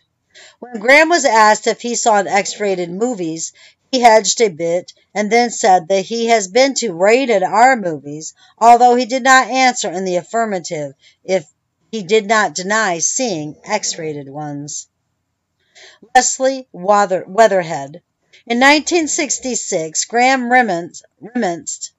When 0.59 0.79
Graham 0.79 1.09
was 1.09 1.25
asked 1.25 1.67
if 1.67 1.81
he 1.81 1.95
saw 1.95 2.17
X 2.17 2.59
rated 2.59 2.89
movies, 2.89 3.53
he 3.91 3.99
hedged 3.99 4.41
a 4.41 4.49
bit 4.49 4.91
and 5.13 5.31
then 5.31 5.51
said 5.51 5.87
that 5.87 6.05
he 6.05 6.27
has 6.27 6.47
been 6.47 6.73
to 6.75 6.93
rated 6.93 7.43
R 7.43 7.75
movies, 7.75 8.33
although 8.57 8.95
he 8.95 9.05
did 9.05 9.21
not 9.23 9.49
answer 9.49 9.91
in 9.91 10.05
the 10.05 10.15
affirmative 10.15 10.93
if 11.23 11.45
he 11.91 12.01
did 12.01 12.25
not 12.25 12.55
deny 12.55 12.97
seeing 12.97 13.55
X 13.63 13.99
rated 13.99 14.27
ones. 14.27 14.87
Leslie 16.15 16.67
Weatherhead. 16.71 18.01
In 18.47 18.59
1966, 18.59 20.05
Graham 20.05 20.51
reminisced 20.51 21.92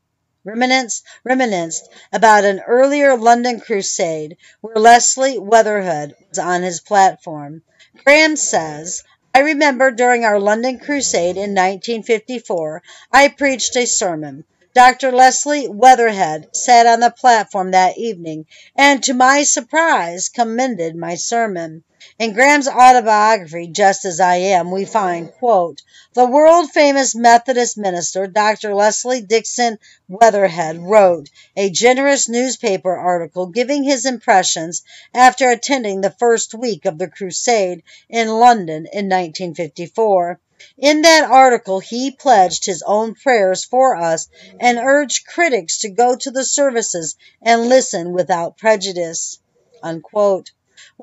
reminisced, 0.44 1.02
reminisced 1.24 1.88
about 2.12 2.44
an 2.44 2.60
earlier 2.60 3.16
London 3.16 3.60
crusade 3.60 4.36
where 4.60 4.76
Leslie 4.76 5.38
Weatherhead 5.38 6.14
was 6.28 6.38
on 6.38 6.62
his 6.62 6.80
platform. 6.80 7.62
Graham 8.04 8.36
says, 8.36 9.02
I 9.34 9.40
remember 9.40 9.90
during 9.90 10.24
our 10.24 10.38
London 10.38 10.78
crusade 10.78 11.36
in 11.36 11.54
1954, 11.54 12.82
I 13.10 13.28
preached 13.28 13.76
a 13.76 13.86
sermon. 13.86 14.44
Dr. 14.74 15.12
Leslie 15.12 15.68
Weatherhead 15.68 16.48
sat 16.54 16.86
on 16.86 17.00
the 17.00 17.10
platform 17.10 17.70
that 17.70 17.96
evening 17.96 18.46
and, 18.76 19.02
to 19.04 19.14
my 19.14 19.44
surprise, 19.44 20.28
commended 20.28 20.96
my 20.96 21.14
sermon. 21.14 21.84
In 22.18 22.34
Graham's 22.34 22.68
autobiography, 22.68 23.66
Just 23.68 24.04
as 24.04 24.20
I 24.20 24.36
Am, 24.36 24.70
we 24.70 24.84
find, 24.84 25.32
quote, 25.32 25.80
the 26.12 26.26
world 26.26 26.70
famous 26.70 27.14
Methodist 27.14 27.78
minister, 27.78 28.26
Dr. 28.26 28.74
Leslie 28.74 29.22
Dixon 29.22 29.78
Weatherhead, 30.06 30.76
wrote 30.78 31.30
a 31.56 31.70
generous 31.70 32.28
newspaper 32.28 32.94
article 32.94 33.46
giving 33.46 33.84
his 33.84 34.04
impressions 34.04 34.82
after 35.14 35.48
attending 35.48 36.02
the 36.02 36.10
first 36.10 36.52
week 36.52 36.84
of 36.84 36.98
the 36.98 37.08
crusade 37.08 37.82
in 38.10 38.28
London 38.28 38.86
in 38.92 39.08
1954. 39.08 40.38
In 40.76 41.02
that 41.02 41.24
article, 41.24 41.80
he 41.80 42.10
pledged 42.10 42.66
his 42.66 42.82
own 42.86 43.14
prayers 43.14 43.64
for 43.64 43.96
us 43.96 44.28
and 44.60 44.78
urged 44.78 45.26
critics 45.26 45.78
to 45.78 45.88
go 45.88 46.14
to 46.16 46.30
the 46.30 46.44
services 46.44 47.16
and 47.40 47.68
listen 47.68 48.12
without 48.12 48.58
prejudice. 48.58 49.38
Unquote. 49.82 50.50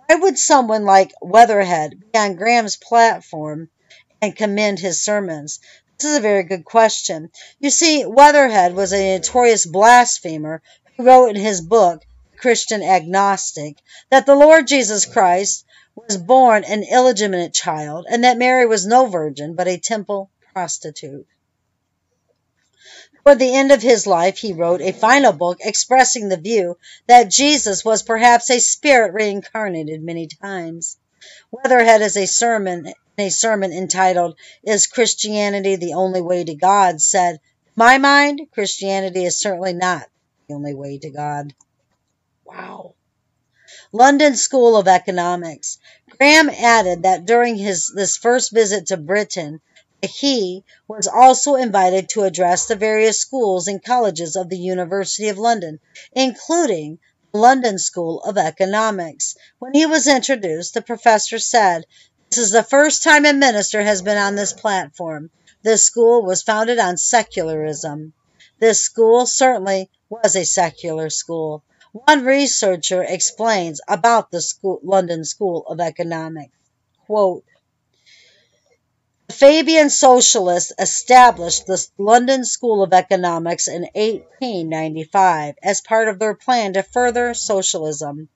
Why 0.07 0.15
would 0.15 0.37
someone 0.37 0.83
like 0.83 1.13
Weatherhead 1.21 1.99
be 2.11 2.19
on 2.19 2.35
Graham's 2.35 2.75
platform 2.75 3.69
and 4.21 4.35
commend 4.35 4.79
his 4.79 5.01
sermons? 5.01 5.59
This 5.97 6.11
is 6.11 6.17
a 6.17 6.21
very 6.21 6.43
good 6.43 6.65
question. 6.65 7.29
You 7.59 7.69
see, 7.69 8.05
Weatherhead 8.05 8.73
was 8.73 8.91
a 8.93 9.17
notorious 9.17 9.65
blasphemer 9.65 10.61
who 10.97 11.05
wrote 11.05 11.29
in 11.29 11.35
his 11.35 11.61
book, 11.61 12.03
The 12.31 12.37
Christian 12.39 12.81
Agnostic, 12.81 13.77
that 14.09 14.25
the 14.25 14.35
Lord 14.35 14.67
Jesus 14.67 15.05
Christ 15.05 15.65
was 15.95 16.17
born 16.17 16.63
an 16.63 16.83
illegitimate 16.83 17.53
child 17.53 18.05
and 18.09 18.23
that 18.23 18.37
Mary 18.37 18.65
was 18.65 18.85
no 18.85 19.05
virgin 19.05 19.55
but 19.55 19.67
a 19.67 19.77
temple 19.77 20.31
prostitute. 20.51 21.27
Toward 23.23 23.39
the 23.39 23.53
end 23.53 23.71
of 23.71 23.81
his 23.81 24.07
life, 24.07 24.37
he 24.37 24.53
wrote 24.53 24.81
a 24.81 24.91
final 24.91 25.31
book 25.31 25.59
expressing 25.61 26.29
the 26.29 26.37
view 26.37 26.77
that 27.07 27.29
Jesus 27.29 27.85
was 27.85 28.01
perhaps 28.01 28.49
a 28.49 28.59
spirit 28.59 29.13
reincarnated 29.13 30.01
many 30.01 30.27
times. 30.27 30.97
Weatherhead 31.51 32.01
is 32.01 32.17
a 32.17 32.25
sermon 32.25 32.93
a 33.17 33.29
sermon 33.29 33.71
entitled 33.71 34.39
Is 34.63 34.87
Christianity 34.87 35.75
the 35.75 35.93
Only 35.93 36.21
Way 36.21 36.43
to 36.45 36.55
God? 36.55 37.01
said, 37.01 37.39
My 37.75 37.99
mind, 37.99 38.47
Christianity 38.51 39.25
is 39.25 39.39
certainly 39.39 39.73
not 39.73 40.07
the 40.47 40.55
only 40.55 40.73
way 40.73 40.97
to 40.97 41.09
God. 41.11 41.53
Wow. 42.45 42.95
London 43.91 44.35
School 44.35 44.75
of 44.75 44.87
Economics. 44.87 45.77
Graham 46.17 46.49
added 46.49 47.03
that 47.03 47.25
during 47.25 47.55
his 47.55 47.91
this 47.95 48.17
first 48.17 48.51
visit 48.51 48.87
to 48.87 48.97
Britain, 48.97 49.61
he 50.03 50.63
was 50.87 51.07
also 51.07 51.55
invited 51.55 52.09
to 52.09 52.23
address 52.23 52.65
the 52.65 52.75
various 52.75 53.19
schools 53.19 53.67
and 53.67 53.83
colleges 53.83 54.35
of 54.35 54.49
the 54.49 54.57
University 54.57 55.29
of 55.29 55.37
London, 55.37 55.79
including 56.11 56.97
the 57.31 57.37
London 57.39 57.77
School 57.77 58.19
of 58.21 58.37
Economics. 58.37 59.35
When 59.59 59.73
he 59.73 59.85
was 59.85 60.07
introduced, 60.07 60.73
the 60.73 60.81
professor 60.81 61.37
said, 61.37 61.85
This 62.29 62.39
is 62.39 62.51
the 62.51 62.63
first 62.63 63.03
time 63.03 63.25
a 63.25 63.33
minister 63.33 63.81
has 63.83 64.01
been 64.01 64.17
on 64.17 64.35
this 64.35 64.53
platform. 64.53 65.29
This 65.61 65.83
school 65.83 66.23
was 66.23 66.41
founded 66.41 66.79
on 66.79 66.97
secularism. 66.97 68.13
This 68.57 68.81
school 68.81 69.27
certainly 69.27 69.91
was 70.09 70.35
a 70.35 70.45
secular 70.45 71.11
school. 71.11 71.63
One 71.91 72.25
researcher 72.25 73.03
explains 73.03 73.81
about 73.87 74.31
the 74.31 74.41
school, 74.41 74.79
London 74.81 75.25
School 75.25 75.63
of 75.67 75.79
Economics. 75.79 76.53
Quote, 77.05 77.43
Fabian 79.31 79.89
Socialists 79.89 80.71
established 80.77 81.65
the 81.65 81.87
London 81.97 82.45
School 82.45 82.83
of 82.83 82.93
Economics 82.93 83.67
in 83.67 83.81
1895 83.81 85.55
as 85.61 85.81
part 85.81 86.07
of 86.07 86.19
their 86.19 86.35
plan 86.35 86.73
to 86.73 86.83
further 86.83 87.33
socialism. 87.33 88.29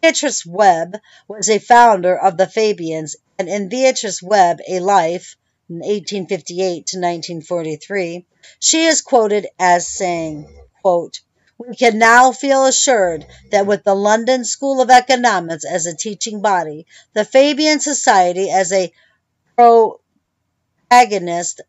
Beatrice 0.00 0.46
Webb 0.46 0.98
was 1.26 1.48
a 1.50 1.58
founder 1.58 2.16
of 2.18 2.36
the 2.36 2.46
Fabians, 2.46 3.16
and 3.38 3.48
in 3.48 3.68
Beatrice 3.68 4.22
Webb, 4.22 4.60
A 4.68 4.80
Life, 4.80 5.36
1858 5.68 6.86
to 6.86 6.96
1943, 6.98 8.26
she 8.58 8.84
is 8.84 9.02
quoted 9.02 9.46
as 9.58 9.86
saying, 9.86 10.48
quote, 10.82 11.20
we 11.58 11.74
can 11.74 11.98
now 11.98 12.32
feel 12.32 12.64
assured 12.66 13.26
that 13.50 13.66
with 13.66 13.82
the 13.82 13.94
London 13.94 14.44
School 14.44 14.80
of 14.80 14.90
Economics 14.90 15.64
as 15.64 15.86
a 15.86 15.96
teaching 15.96 16.40
body, 16.40 16.86
the 17.12 17.24
Fabian 17.24 17.80
Society 17.80 18.50
as 18.50 18.72
a 18.72 18.92
pro 19.56 20.00
agonist 20.90 21.60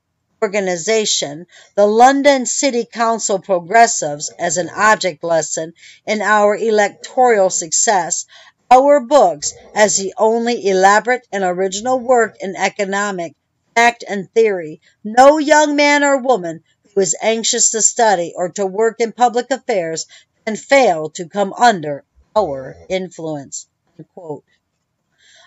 organization, 0.42 1.46
the 1.76 1.86
London 1.86 2.46
City 2.46 2.86
Council 2.86 3.40
Progressives 3.40 4.32
as 4.40 4.58
an 4.58 4.70
object 4.70 5.24
lesson 5.24 5.74
in 6.06 6.22
our 6.22 6.56
electoral 6.56 7.50
success, 7.50 8.26
our 8.72 9.00
books 9.02 9.54
as 9.74 9.98
the 9.98 10.14
only 10.18 10.68
elaborate 10.68 11.28
and 11.32 11.44
original 11.44 12.00
work 12.00 12.38
in 12.40 12.56
economic 12.56 13.36
fact 13.76 14.04
and 14.08 14.32
theory. 14.34 14.80
No 15.04 15.38
young 15.38 15.76
man 15.76 16.04
or 16.04 16.18
woman 16.18 16.64
who 16.94 17.02
is 17.02 17.16
anxious 17.22 17.72
to 17.72 17.82
study 17.82 18.34
or 18.36 18.50
to 18.50 18.66
work 18.66 19.00
in 19.00 19.12
public 19.12 19.52
affairs 19.52 20.06
can 20.46 20.56
fail 20.56 21.10
to 21.12 21.28
come 21.28 21.54
under 21.54 22.04
our 22.36 22.78
influence. 22.88 23.68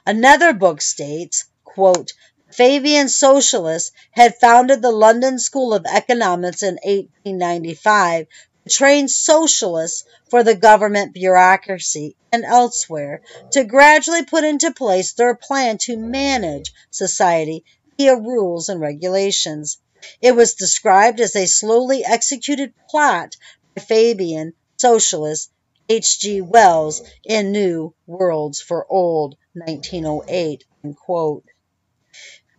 Another 0.04 0.52
book 0.52 0.80
states, 0.80 1.46
quote, 1.64 2.12
Fabian 2.52 3.08
socialists 3.08 3.92
had 4.10 4.38
founded 4.38 4.82
the 4.82 4.90
London 4.90 5.38
School 5.38 5.72
of 5.72 5.86
Economics 5.86 6.62
in 6.62 6.74
1895 6.84 8.26
to 8.64 8.74
train 8.74 9.08
socialists 9.08 10.04
for 10.28 10.44
the 10.44 10.54
government 10.54 11.14
bureaucracy 11.14 12.14
and 12.30 12.44
elsewhere 12.44 13.22
to 13.52 13.64
gradually 13.64 14.24
put 14.24 14.44
into 14.44 14.70
place 14.70 15.14
their 15.14 15.34
plan 15.34 15.78
to 15.78 15.96
manage 15.96 16.72
society 16.90 17.64
via 17.96 18.16
rules 18.16 18.68
and 18.68 18.80
regulations. 18.80 19.78
It 20.20 20.36
was 20.36 20.54
described 20.54 21.20
as 21.20 21.34
a 21.34 21.46
slowly 21.46 22.04
executed 22.04 22.74
plot 22.90 23.36
by 23.74 23.82
Fabian 23.82 24.52
socialist 24.76 25.50
H. 25.88 26.20
G. 26.20 26.40
Wells 26.40 27.02
in 27.24 27.52
New 27.52 27.94
Worlds 28.06 28.60
for 28.60 28.86
Old, 28.90 29.36
1908. 29.54 30.64
Unquote. 30.84 31.44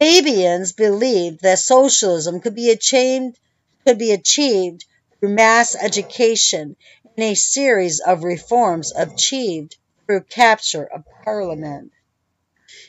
Fabians 0.04 0.74
believed 0.74 1.44
that 1.44 1.60
socialism 1.60 2.42
could 2.42 2.56
be 2.56 2.72
achieved, 2.72 3.40
could 3.86 3.98
be 3.98 4.12
achieved 4.12 4.84
through 5.18 5.30
mass 5.30 5.78
education 5.78 6.76
and 7.16 7.24
a 7.24 7.36
series 7.36 8.02
of 8.02 8.26
reforms 8.26 8.92
achieved 8.94 9.78
through 10.06 10.24
capture 10.24 10.84
of 10.84 11.06
parliament. 11.24 11.94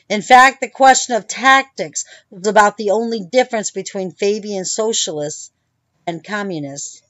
In 0.09 0.21
fact, 0.21 0.59
the 0.59 0.69
question 0.69 1.15
of 1.15 1.25
tactics 1.25 2.03
was 2.29 2.47
about 2.47 2.75
the 2.75 2.89
only 2.89 3.21
difference 3.21 3.71
between 3.71 4.11
Fabian 4.11 4.65
socialists 4.65 5.51
and 6.05 6.21
communists. 6.21 7.01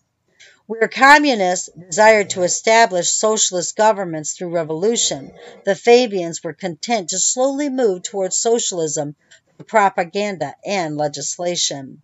Where 0.68 0.88
communists 0.88 1.70
desired 1.90 2.30
to 2.32 2.44
establish 2.44 3.10
socialist 3.10 3.76
governments 3.76 4.34
through 4.34 4.54
revolution, 4.54 5.32
the 5.66 5.74
Fabians 5.74 6.44
were 6.44 6.54
content 6.54 7.10
to 7.10 7.18
slowly 7.18 7.70
move 7.70 8.04
towards 8.04 8.38
socialism 8.38 9.16
through 9.56 9.66
propaganda 9.66 10.56
and 10.66 10.98
legislation. 10.98 12.02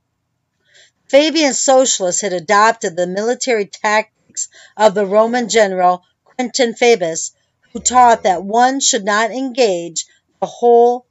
Fabian 1.07 1.53
socialists 1.53 2.21
had 2.21 2.33
adopted 2.33 2.95
the 2.95 3.07
military 3.07 3.65
tactics 3.65 4.47
of 4.77 4.93
the 4.93 5.05
Roman 5.05 5.49
general 5.49 6.03
Quintus 6.23 6.79
Fabius, 6.79 7.31
who 7.73 7.79
taught 7.79 8.23
that 8.23 8.43
one 8.43 8.79
should 8.79 9.03
not 9.03 9.31
engage 9.31 10.05
the 10.39 10.47
whole 10.47 11.05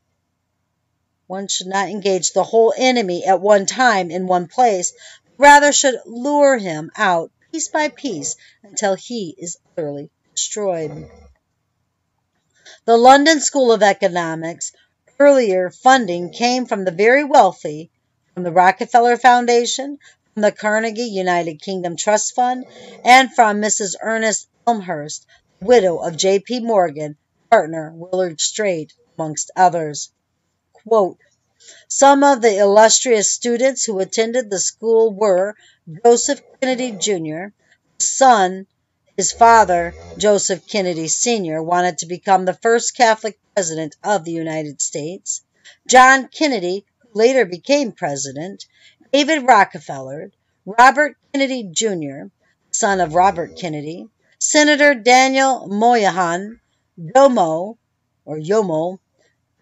one 1.26 1.46
should 1.46 1.68
not 1.68 1.88
engage 1.88 2.32
the 2.32 2.42
whole 2.42 2.74
enemy 2.76 3.24
at 3.24 3.40
one 3.40 3.64
time 3.64 4.10
in 4.10 4.26
one 4.26 4.48
place, 4.48 4.92
rather 5.38 5.70
should 5.70 5.94
lure 6.04 6.58
him 6.58 6.90
out 6.96 7.30
piece 7.52 7.68
by 7.68 7.88
piece 7.88 8.36
until 8.64 8.96
he 8.96 9.36
is 9.38 9.56
utterly 9.76 10.10
destroyed. 10.34 11.08
The 12.84 12.96
London 12.96 13.40
School 13.40 13.70
of 13.70 13.82
Economics 13.82 14.72
earlier 15.20 15.68
funding 15.68 16.32
came 16.32 16.64
from 16.64 16.84
the 16.84 16.90
very 16.90 17.22
wealthy, 17.22 17.90
from 18.32 18.42
the 18.42 18.50
Rockefeller 18.50 19.18
Foundation, 19.18 19.98
from 20.32 20.40
the 20.42 20.50
Carnegie 20.50 21.02
United 21.02 21.60
Kingdom 21.60 21.94
Trust 21.94 22.34
Fund, 22.34 22.64
and 23.04 23.30
from 23.30 23.60
Mrs. 23.60 23.96
Ernest 24.00 24.48
Elmhirst, 24.66 25.26
widow 25.60 25.98
of 25.98 26.16
J.P. 26.16 26.60
Morgan, 26.60 27.18
partner 27.50 27.92
Willard 27.94 28.40
Straight, 28.40 28.94
amongst 29.18 29.50
others. 29.54 30.10
Quote, 30.72 31.18
some 31.88 32.24
of 32.24 32.40
the 32.40 32.56
illustrious 32.56 33.30
students 33.30 33.84
who 33.84 34.00
attended 34.00 34.48
the 34.48 34.58
school 34.58 35.12
were 35.12 35.54
Joseph 36.02 36.40
Kennedy, 36.60 36.92
Jr., 36.92 37.48
son, 37.98 38.66
his 39.20 39.32
father, 39.32 39.92
Joseph 40.16 40.66
Kennedy, 40.66 41.06
Sr., 41.06 41.62
wanted 41.62 41.98
to 41.98 42.06
become 42.06 42.46
the 42.46 42.54
first 42.54 42.96
Catholic 42.96 43.38
president 43.52 43.94
of 44.02 44.24
the 44.24 44.32
United 44.32 44.80
States, 44.80 45.42
John 45.86 46.28
Kennedy, 46.28 46.86
who 47.00 47.08
later 47.12 47.44
became 47.44 47.92
president, 47.92 48.64
David 49.12 49.46
Rockefeller, 49.46 50.32
Robert 50.64 51.18
Kennedy, 51.34 51.64
Jr., 51.70 52.28
son 52.70 52.98
of 53.02 53.14
Robert 53.14 53.58
Kennedy, 53.58 54.08
Senator 54.38 54.94
Daniel 54.94 55.68
Moynihan, 55.68 56.58
Domo, 57.14 57.76
or 58.24 58.38
Yomo, 58.38 59.00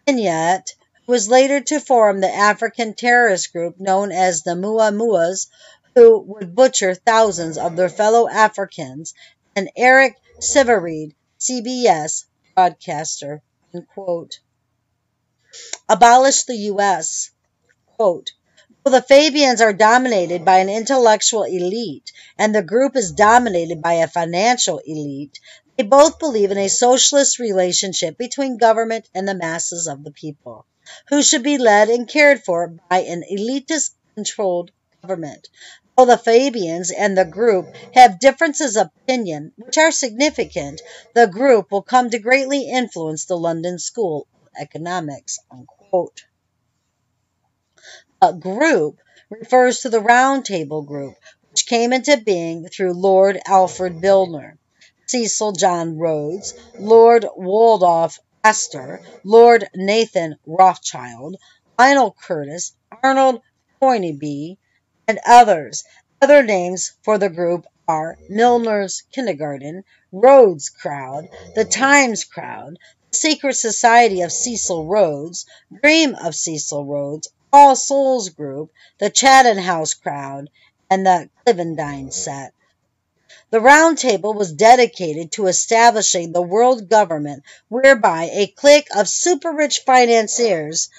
Kenyat, 0.06 0.72
who 1.04 1.11
was 1.11 1.28
later 1.28 1.61
to 1.62 1.80
form 1.80 2.20
the 2.20 2.32
African 2.32 2.94
terrorist 2.94 3.52
group 3.52 3.80
known 3.80 4.12
as 4.12 4.44
the 4.44 4.54
Mau 4.54 4.88
Maus, 4.92 5.48
who 5.96 6.20
would 6.20 6.54
butcher 6.54 6.94
thousands 6.94 7.59
of 7.59 7.74
their 7.74 7.88
fellow 7.88 8.28
Africans, 8.28 9.14
and 9.59 9.70
Eric 9.76 10.14
Sevareid, 10.38 11.16
CBS 11.40 12.26
broadcaster. 12.54 13.42
Unquote. 13.74 14.38
Abolish 15.88 16.44
the 16.44 16.54
U.S. 16.72 17.32
Quote, 17.96 18.30
well, 18.84 18.92
the 18.92 19.02
Fabians 19.02 19.61
are 19.61 19.72
dominated 19.72 20.44
by 20.44 20.59
an 20.59 20.68
intellectual 20.68 21.42
elite, 21.42 22.12
and 22.38 22.54
the 22.54 22.62
group 22.62 22.94
is 22.94 23.11
dominated 23.11 23.82
by 23.82 23.94
a 23.94 24.06
financial 24.06 24.78
elite. 24.86 25.40
They 25.76 25.82
both 25.82 26.20
believe 26.20 26.52
in 26.52 26.59
a 26.59 26.68
socialist 26.68 27.40
relationship 27.40 28.16
between 28.16 28.59
government 28.59 29.09
and 29.12 29.26
the 29.26 29.34
masses 29.34 29.88
of 29.88 30.04
the 30.04 30.12
people, 30.12 30.66
who 31.09 31.20
should 31.20 31.42
be 31.42 31.59
led 31.59 31.88
and 31.88 32.09
cared 32.09 32.44
for 32.44 32.68
by 32.88 33.00
an 33.00 33.24
elitist 33.28 33.90
controlled 34.14 34.70
government. 35.02 35.48
The 35.99 36.16
Fabians 36.16 36.92
and 36.92 37.18
the 37.18 37.24
group 37.24 37.74
have 37.92 38.20
differences 38.20 38.76
of 38.76 38.90
opinion 39.03 39.53
which 39.57 39.76
are 39.78 39.90
significant, 39.90 40.80
the 41.12 41.26
group 41.26 41.72
will 41.72 41.82
come 41.82 42.09
to 42.11 42.20
greatly 42.20 42.70
influence 42.70 43.24
the 43.24 43.36
London 43.36 43.80
School 43.80 44.28
of 44.40 44.49
Economics. 44.61 45.40
Unquote. 45.51 46.22
A 48.22 48.32
group 48.32 49.01
refers 49.28 49.80
to 49.80 49.88
the 49.88 49.99
Round 50.01 50.44
Table 50.44 50.82
Group, 50.82 51.16
which 51.51 51.66
came 51.66 51.92
into 51.92 52.16
being 52.16 52.68
through 52.68 52.92
Lord 52.92 53.40
Alfred 53.44 54.01
Milner, 54.01 54.57
Cecil 55.07 55.51
John 55.51 55.99
Rhodes, 55.99 56.55
Lord 56.78 57.26
Waldorf 57.34 58.20
Astor, 58.44 59.01
Lord 59.24 59.68
Nathan 59.74 60.36
Rothschild, 60.46 61.38
Lionel 61.76 62.14
Curtis, 62.22 62.72
Arnold 63.03 63.42
Toynbee, 63.80 64.59
and 65.09 65.18
others. 65.26 65.84
Other 66.20 66.42
names 66.42 66.92
for 67.02 67.16
the 67.16 67.30
group 67.30 67.66
are 67.88 68.18
Milner's 68.28 69.02
Kindergarten, 69.11 69.82
Rhodes 70.12 70.68
Crowd, 70.68 71.30
the 71.54 71.64
Times 71.64 72.24
Crowd, 72.24 72.78
the 73.11 73.16
Secret 73.16 73.54
Society 73.54 74.20
of 74.20 74.30
Cecil 74.30 74.84
Rhodes, 74.84 75.46
Dream 75.82 76.14
of 76.14 76.34
Cecil 76.34 76.84
Rhodes, 76.84 77.28
All 77.50 77.74
Souls 77.74 78.28
Group, 78.28 78.70
the 78.98 79.09
Chatham 79.09 79.56
House 79.56 79.94
Crowd, 79.94 80.50
and 80.90 81.06
the 81.06 81.30
Clivendine 81.46 82.12
Set. 82.12 82.52
The 83.50 83.61
Round 83.61 83.96
Table 83.96 84.34
was 84.34 84.52
dedicated 84.52 85.32
to 85.32 85.46
establishing 85.46 86.32
the 86.32 86.42
world 86.42 86.90
government 86.90 87.44
whereby 87.68 88.28
a 88.30 88.48
clique 88.48 88.88
of 88.94 89.09
super 89.09 89.50
rich 89.52 89.80
financiers 89.86 90.90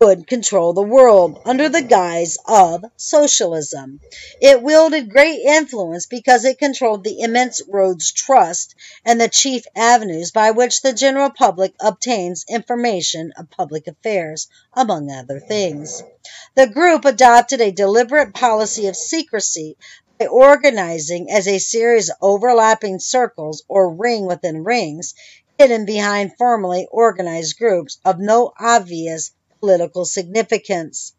would 0.00 0.28
control 0.28 0.72
the 0.72 0.80
world 0.80 1.42
under 1.44 1.68
the 1.68 1.82
guise 1.82 2.38
of 2.46 2.84
socialism. 2.96 3.98
It 4.40 4.62
wielded 4.62 5.10
great 5.10 5.40
influence 5.40 6.06
because 6.06 6.44
it 6.44 6.60
controlled 6.60 7.02
the 7.02 7.20
immense 7.20 7.60
Rhodes 7.66 8.12
Trust 8.12 8.76
and 9.04 9.20
the 9.20 9.28
chief 9.28 9.64
avenues 9.74 10.30
by 10.30 10.52
which 10.52 10.82
the 10.82 10.92
general 10.92 11.30
public 11.30 11.74
obtains 11.80 12.44
information 12.48 13.32
of 13.36 13.50
public 13.50 13.88
affairs, 13.88 14.46
among 14.72 15.10
other 15.10 15.40
things. 15.40 16.04
The 16.54 16.68
group 16.68 17.04
adopted 17.04 17.60
a 17.60 17.72
deliberate 17.72 18.34
policy 18.34 18.86
of 18.86 18.94
secrecy 18.94 19.76
by 20.20 20.26
organizing 20.26 21.28
as 21.28 21.48
a 21.48 21.58
series 21.58 22.08
of 22.08 22.16
overlapping 22.22 23.00
circles 23.00 23.64
or 23.66 23.92
ring 23.92 24.26
within 24.26 24.62
rings, 24.62 25.14
hidden 25.58 25.84
behind 25.84 26.36
formally 26.38 26.86
organized 26.88 27.58
groups 27.58 27.98
of 28.04 28.20
no 28.20 28.52
obvious 28.60 29.32
political 29.60 30.04
significance. 30.04 31.12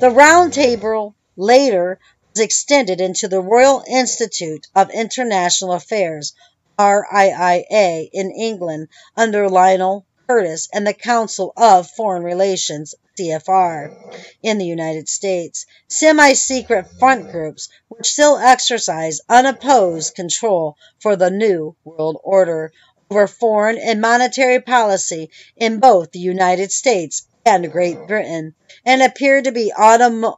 The 0.00 0.08
roundtable 0.08 1.14
later 1.36 1.98
was 2.32 2.40
extended 2.40 3.00
into 3.00 3.28
the 3.28 3.40
Royal 3.40 3.84
Institute 3.86 4.66
of 4.74 4.90
International 4.90 5.72
Affairs, 5.72 6.32
RIIA, 6.78 8.08
in 8.12 8.30
England 8.32 8.88
under 9.16 9.48
Lionel 9.48 10.06
Curtis 10.26 10.68
and 10.72 10.86
the 10.86 10.94
Council 10.94 11.52
of 11.56 11.90
Foreign 11.90 12.22
Relations, 12.22 12.94
CFR, 13.18 13.94
in 14.42 14.58
the 14.58 14.64
United 14.64 15.08
States, 15.08 15.66
semi 15.86 16.32
secret 16.32 16.86
front 16.98 17.30
groups 17.30 17.68
which 17.88 18.10
still 18.10 18.38
exercise 18.38 19.20
unopposed 19.28 20.14
control 20.14 20.76
for 20.98 21.14
the 21.14 21.30
New 21.30 21.76
World 21.84 22.18
Order 22.24 22.72
over 23.10 23.26
foreign 23.26 23.78
and 23.78 24.00
monetary 24.00 24.60
policy 24.60 25.30
in 25.56 25.78
both 25.78 26.10
the 26.10 26.18
United 26.18 26.72
States 26.72 27.26
and 27.46 27.70
Great 27.70 28.06
Britain, 28.06 28.54
and 28.84 29.02
appear 29.02 29.42
to 29.42 29.52
be 29.52 29.72
autom- 29.76 30.36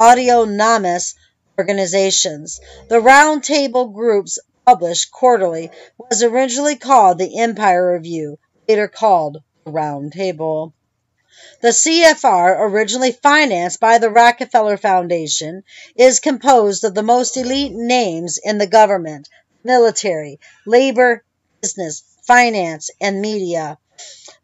autonomous 0.00 1.14
organizations. 1.58 2.60
The 2.88 3.00
Round 3.00 3.42
Table 3.42 3.88
groups 3.88 4.38
published 4.66 5.10
quarterly 5.10 5.70
was 5.98 6.22
originally 6.22 6.76
called 6.76 7.18
the 7.18 7.38
Empire 7.40 7.94
Review, 7.94 8.38
later 8.68 8.88
called 8.88 9.38
the 9.64 9.72
Round 9.72 10.12
Table. 10.12 10.74
The 11.60 11.72
CFR, 11.72 12.60
originally 12.60 13.12
financed 13.12 13.80
by 13.80 13.98
the 13.98 14.10
Rockefeller 14.10 14.76
Foundation, 14.76 15.64
is 15.96 16.20
composed 16.20 16.84
of 16.84 16.94
the 16.94 17.02
most 17.02 17.36
elite 17.36 17.72
names 17.74 18.38
in 18.42 18.58
the 18.58 18.66
government, 18.66 19.28
military, 19.64 20.38
labor, 20.66 21.24
business, 21.60 22.04
finance, 22.26 22.90
and 23.00 23.20
media. 23.20 23.78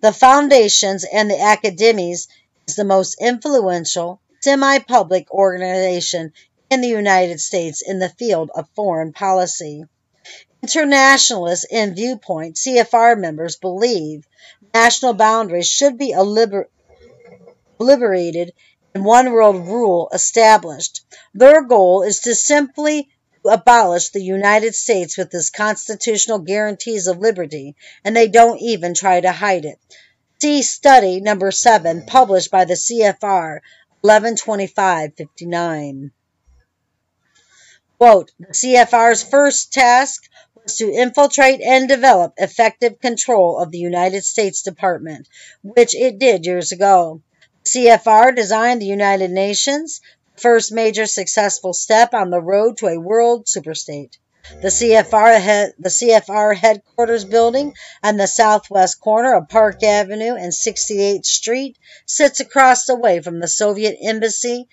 The 0.01 0.13
foundations 0.13 1.05
and 1.05 1.31
the 1.31 1.35
academies 1.35 2.29
is 2.67 2.77
the 2.77 2.85
most 2.85 3.17
influential 3.21 4.21
semi-public 4.41 5.31
organization 5.31 6.33
in 6.71 6.81
the 6.81 6.89
United 6.89 7.41
States 7.41 7.83
in 7.83 7.99
the 7.99 8.09
field 8.09 8.51
of 8.55 8.69
foreign 8.75 9.13
policy. 9.13 9.85
Internationalists 10.63 11.65
in 11.71 11.95
viewpoint 11.95 12.57
CFR 12.57 13.19
members 13.19 13.57
believe 13.57 14.27
national 14.73 15.15
boundaries 15.15 15.67
should 15.67 15.99
be 15.99 16.13
obliterated 17.79 18.53
and 18.95 19.05
one 19.05 19.33
world 19.33 19.67
rule 19.67 20.09
established. 20.13 21.05
Their 21.35 21.63
goal 21.63 22.03
is 22.03 22.21
to 22.21 22.35
simply 22.35 23.09
abolish 23.45 24.11
the 24.11 24.23
United 24.23 24.75
States 24.75 25.17
with 25.17 25.35
its 25.35 25.51
constitutional 25.51 26.39
guarantees 26.39 27.07
of 27.07 27.19
liberty, 27.19 27.75
and 28.05 28.17
they 28.17 28.29
don't 28.29 28.61
even 28.61 28.95
try 28.95 29.21
to 29.21 29.33
hide 29.33 29.65
it. 29.65 29.79
See 30.41 30.63
study 30.63 31.21
number 31.21 31.51
7 31.51 32.07
published 32.07 32.51
by 32.51 32.65
the 32.65 32.75
CFR 32.75 33.61
112559. 34.03 36.13
Quote, 37.99 38.33
the 38.39 38.47
CFR's 38.47 39.23
first 39.23 39.75
task 39.75 40.23
was 40.55 40.79
to 40.79 40.91
infiltrate 40.91 41.61
and 41.61 41.87
develop 41.87 42.33
effective 42.39 42.99
control 43.01 43.59
of 43.59 43.71
the 43.71 43.79
United 43.79 44.25
States 44.25 44.63
Department, 44.63 45.29
which 45.63 45.95
it 45.95 46.19
did 46.19 46.47
years 46.47 46.73
ago. 46.73 47.21
CFR 47.65 48.35
designed 48.35 48.81
the 48.81 48.87
United 48.87 49.31
Nations, 49.31 50.01
first 50.41 50.73
major 50.73 51.07
successful 51.07 51.73
step 51.73 52.15
on 52.15 52.31
the 52.31 52.41
road 52.41 52.79
to 52.79 52.87
a 52.87 53.01
world 53.01 53.47
superstate. 53.47 54.17
The 54.63 54.69
CFR, 54.69 55.39
head, 55.39 55.75
the 55.79 55.91
CFR 55.91 56.57
headquarters 56.57 57.27
building 57.27 57.75
on 58.03 58.17
the 58.17 58.27
southwest 58.27 59.01
corner 59.01 59.35
of 59.35 59.49
Park 59.49 59.83
Avenue 59.83 60.35
and 60.35 60.53
68th 60.53 61.27
Street 61.27 61.77
sits 62.07 62.41
across 62.41 62.87
the 62.87 62.97
way 62.97 63.21
from 63.21 63.39
the 63.39 63.47
Soviet 63.47 63.99
Embassy 64.03 64.67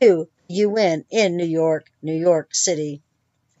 to 0.00 0.28
UN 0.48 1.04
in 1.10 1.36
New 1.36 1.46
York, 1.46 1.86
New 2.02 2.14
York 2.14 2.54
City. 2.54 3.02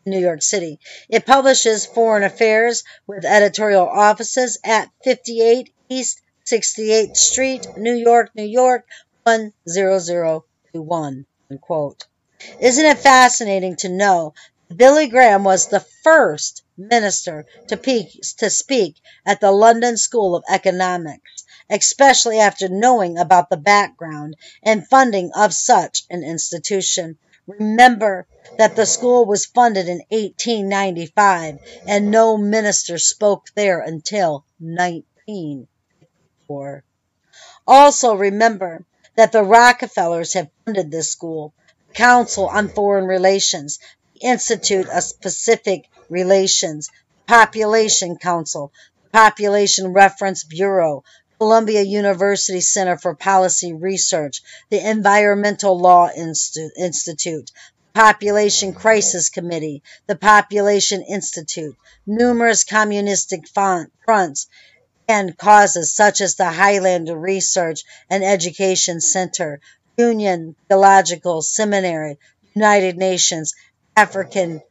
New 0.06 0.20
York 0.20 0.42
City. 0.42 0.78
It 1.08 1.24
publishes 1.24 1.86
Foreign 1.86 2.24
Affairs 2.24 2.84
with 3.06 3.24
editorial 3.24 3.88
offices 3.88 4.58
at 4.62 4.90
58 5.02 5.72
East 5.88 6.20
68th 6.44 7.16
Street, 7.16 7.66
New 7.78 7.94
York, 7.94 8.32
New 8.34 8.44
York 8.44 8.86
10021. 9.24 11.24
Unquote. 11.54 12.08
Isn't 12.58 12.84
it 12.84 12.98
fascinating 12.98 13.76
to 13.76 13.88
know 13.88 14.34
Billy 14.74 15.06
Graham 15.06 15.44
was 15.44 15.68
the 15.68 15.86
first 16.02 16.64
minister 16.76 17.46
to, 17.68 17.76
to 18.38 18.50
speak 18.50 18.96
at 19.24 19.40
the 19.40 19.52
London 19.52 19.96
School 19.96 20.34
of 20.34 20.42
Economics, 20.48 21.44
especially 21.70 22.40
after 22.40 22.68
knowing 22.68 23.18
about 23.18 23.50
the 23.50 23.56
background 23.56 24.34
and 24.64 24.88
funding 24.88 25.30
of 25.32 25.54
such 25.54 26.02
an 26.10 26.24
institution. 26.24 27.18
Remember 27.46 28.26
that 28.58 28.74
the 28.74 28.84
school 28.84 29.24
was 29.24 29.46
funded 29.46 29.86
in 29.86 30.02
1895 30.08 31.60
and 31.86 32.10
no 32.10 32.36
minister 32.36 32.98
spoke 32.98 33.46
there 33.54 33.78
until 33.78 34.44
1954. 34.58 36.82
Also 37.64 38.16
remember 38.16 38.84
that 39.16 39.32
the 39.32 39.42
Rockefellers 39.42 40.32
have 40.34 40.50
funded 40.64 40.90
this 40.90 41.10
school, 41.10 41.54
the 41.88 41.94
Council 41.94 42.48
on 42.48 42.68
Foreign 42.68 43.06
Relations, 43.06 43.78
the 44.14 44.28
Institute 44.28 44.88
of 44.88 45.20
Pacific 45.20 45.88
Relations, 46.08 46.90
Population 47.26 48.16
Council, 48.16 48.72
the 49.04 49.10
Population 49.10 49.92
Reference 49.92 50.44
Bureau, 50.44 51.04
Columbia 51.38 51.82
University 51.82 52.60
Center 52.60 52.96
for 52.96 53.14
Policy 53.14 53.72
Research, 53.72 54.42
the 54.70 54.78
Environmental 54.88 55.78
Law 55.78 56.08
Institute, 56.10 57.50
Population 57.94 58.72
Crisis 58.72 59.28
Committee, 59.28 59.82
the 60.06 60.16
Population 60.16 61.02
Institute, 61.02 61.76
numerous 62.06 62.64
communistic 62.64 63.46
fronts 63.48 64.46
and 65.08 65.36
causes 65.36 65.94
such 65.94 66.20
as 66.20 66.34
the 66.34 66.50
Highlander 66.50 67.16
Research 67.16 67.82
and 68.08 68.24
Education 68.24 69.00
Center, 69.00 69.60
Union 69.96 70.56
Theological 70.68 71.42
Seminary, 71.42 72.18
United 72.54 72.96
Nations, 72.96 73.54
African 73.96 74.62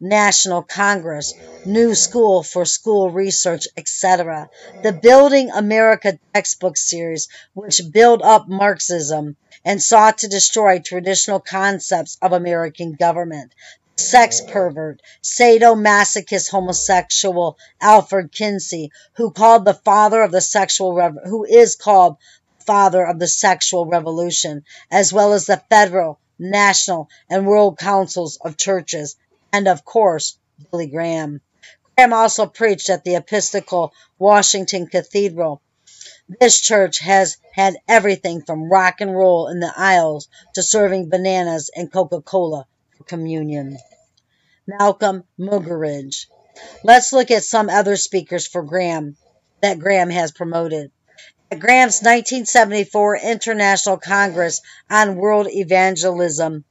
National 0.00 0.62
Congress, 0.62 1.34
New 1.66 1.94
School 1.94 2.42
for 2.42 2.64
School 2.64 3.10
Research, 3.10 3.66
etc. 3.76 4.48
The 4.82 4.92
Building 4.92 5.50
America 5.50 6.18
textbook 6.32 6.78
series, 6.78 7.28
which 7.52 7.82
built 7.92 8.22
up 8.22 8.48
Marxism 8.48 9.36
and 9.62 9.82
sought 9.82 10.18
to 10.18 10.28
destroy 10.28 10.78
traditional 10.78 11.40
concepts 11.40 12.16
of 12.22 12.32
American 12.32 12.92
government. 12.92 13.52
Sex 14.00 14.40
pervert, 14.40 15.02
sadomasochist 15.22 16.48
homosexual 16.50 17.58
Alfred 17.82 18.32
Kinsey, 18.32 18.90
who 19.16 19.30
called 19.30 19.66
the 19.66 19.74
father 19.74 20.22
of 20.22 20.32
the 20.32 20.40
sexual 20.40 20.94
rev- 20.94 21.18
who 21.26 21.44
is 21.44 21.76
called 21.76 22.16
father 22.64 23.04
of 23.04 23.18
the 23.18 23.28
sexual 23.28 23.84
revolution, 23.84 24.64
as 24.90 25.12
well 25.12 25.34
as 25.34 25.44
the 25.44 25.62
federal, 25.68 26.18
national, 26.38 27.10
and 27.28 27.46
world 27.46 27.78
councils 27.78 28.38
of 28.38 28.56
churches 28.56 29.16
and 29.52 29.68
of 29.68 29.84
course, 29.84 30.38
Billy 30.70 30.86
Graham. 30.86 31.42
Graham 31.94 32.14
also 32.14 32.46
preached 32.46 32.88
at 32.88 33.04
the 33.04 33.16
Episcopal 33.16 33.92
Washington 34.18 34.86
Cathedral. 34.86 35.60
This 36.40 36.58
church 36.58 37.00
has 37.00 37.36
had 37.52 37.76
everything 37.86 38.42
from 38.42 38.72
rock 38.72 39.02
and 39.02 39.14
roll 39.14 39.48
in 39.48 39.60
the 39.60 39.72
aisles 39.76 40.28
to 40.54 40.62
serving 40.62 41.10
bananas 41.10 41.70
and 41.76 41.92
Coca 41.92 42.22
Cola 42.22 42.66
communion. 43.06 43.78
Malcolm 44.66 45.24
Muggeridge. 45.38 46.26
Let's 46.84 47.12
look 47.12 47.30
at 47.30 47.44
some 47.44 47.68
other 47.68 47.96
speakers 47.96 48.46
for 48.46 48.62
Graham 48.62 49.16
that 49.62 49.78
Graham 49.78 50.10
has 50.10 50.32
promoted. 50.32 50.90
At 51.50 51.58
Graham's 51.58 52.02
1974 52.02 53.16
International 53.16 53.98
Congress 53.98 54.60
on 54.88 55.16
World 55.16 55.48
Evangelism, 55.50 56.64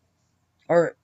or 0.70 0.96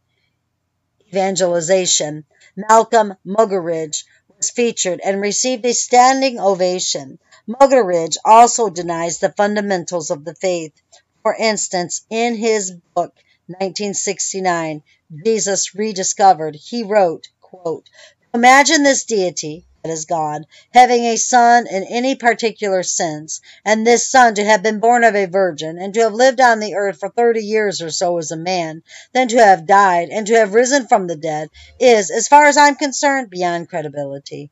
evangelization, 1.09 2.25
Malcolm 2.55 3.15
Muggeridge 3.25 4.05
was 4.37 4.49
featured 4.49 5.01
and 5.03 5.21
received 5.21 5.65
a 5.65 5.73
standing 5.73 6.39
ovation. 6.39 7.19
Muggeridge 7.47 8.17
also 8.23 8.69
denies 8.69 9.19
the 9.19 9.31
fundamentals 9.31 10.09
of 10.09 10.23
the 10.23 10.35
faith. 10.35 10.73
For 11.21 11.35
instance, 11.35 12.05
in 12.09 12.35
his 12.35 12.71
book 12.71 13.13
1969, 13.47 14.83
Jesus 15.23 15.75
Rediscovered, 15.75 16.55
he 16.55 16.81
wrote, 16.81 17.27
quote, 17.39 17.91
Imagine 18.33 18.81
this 18.81 19.05
deity, 19.05 19.67
that 19.83 19.91
is 19.91 20.05
God, 20.05 20.47
having 20.73 21.03
a 21.05 21.15
son 21.15 21.67
in 21.67 21.83
any 21.83 22.15
particular 22.15 22.81
sense, 22.81 23.39
and 23.63 23.85
this 23.85 24.09
son 24.09 24.33
to 24.33 24.43
have 24.43 24.63
been 24.63 24.79
born 24.79 25.03
of 25.03 25.15
a 25.15 25.27
virgin, 25.27 25.77
and 25.77 25.93
to 25.93 25.99
have 25.99 26.13
lived 26.13 26.41
on 26.41 26.59
the 26.59 26.73
earth 26.73 26.99
for 26.99 27.09
thirty 27.09 27.41
years 27.41 27.83
or 27.83 27.91
so 27.91 28.17
as 28.17 28.31
a 28.31 28.35
man, 28.35 28.81
then 29.13 29.27
to 29.27 29.37
have 29.37 29.67
died, 29.67 30.09
and 30.09 30.25
to 30.25 30.33
have 30.33 30.55
risen 30.55 30.87
from 30.87 31.05
the 31.05 31.15
dead, 31.15 31.51
is, 31.79 32.09
as 32.09 32.27
far 32.27 32.45
as 32.45 32.57
I'm 32.57 32.75
concerned, 32.75 33.29
beyond 33.29 33.69
credibility. 33.69 34.49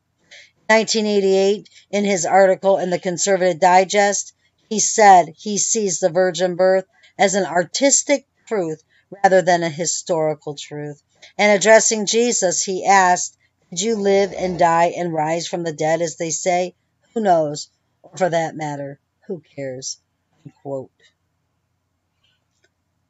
1988, 0.68 1.68
in 1.90 2.04
his 2.04 2.24
article 2.24 2.78
in 2.78 2.90
the 2.90 3.00
Conservative 3.00 3.58
Digest, 3.58 4.32
he 4.68 4.78
said 4.78 5.34
he 5.36 5.58
sees 5.58 5.98
the 5.98 6.10
virgin 6.10 6.54
birth 6.54 6.86
as 7.18 7.34
an 7.34 7.44
artistic 7.44 8.28
truth 8.46 8.84
rather 9.10 9.42
than 9.42 9.62
a 9.62 9.68
historical 9.68 10.54
truth. 10.54 11.02
And 11.38 11.52
addressing 11.52 12.06
Jesus, 12.06 12.62
he 12.62 12.86
asked, 12.86 13.36
did 13.70 13.80
you 13.80 13.96
live 13.96 14.32
and 14.32 14.58
die 14.58 14.94
and 14.96 15.12
rise 15.12 15.48
from 15.48 15.64
the 15.64 15.72
dead, 15.72 16.00
as 16.00 16.16
they 16.16 16.30
say? 16.30 16.74
Who 17.14 17.20
knows? 17.20 17.70
Or 18.02 18.16
for 18.16 18.28
that 18.28 18.54
matter, 18.54 19.00
who 19.26 19.42
cares? 19.56 20.00
Unquote. 20.44 20.90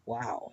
Wow. 0.07 0.53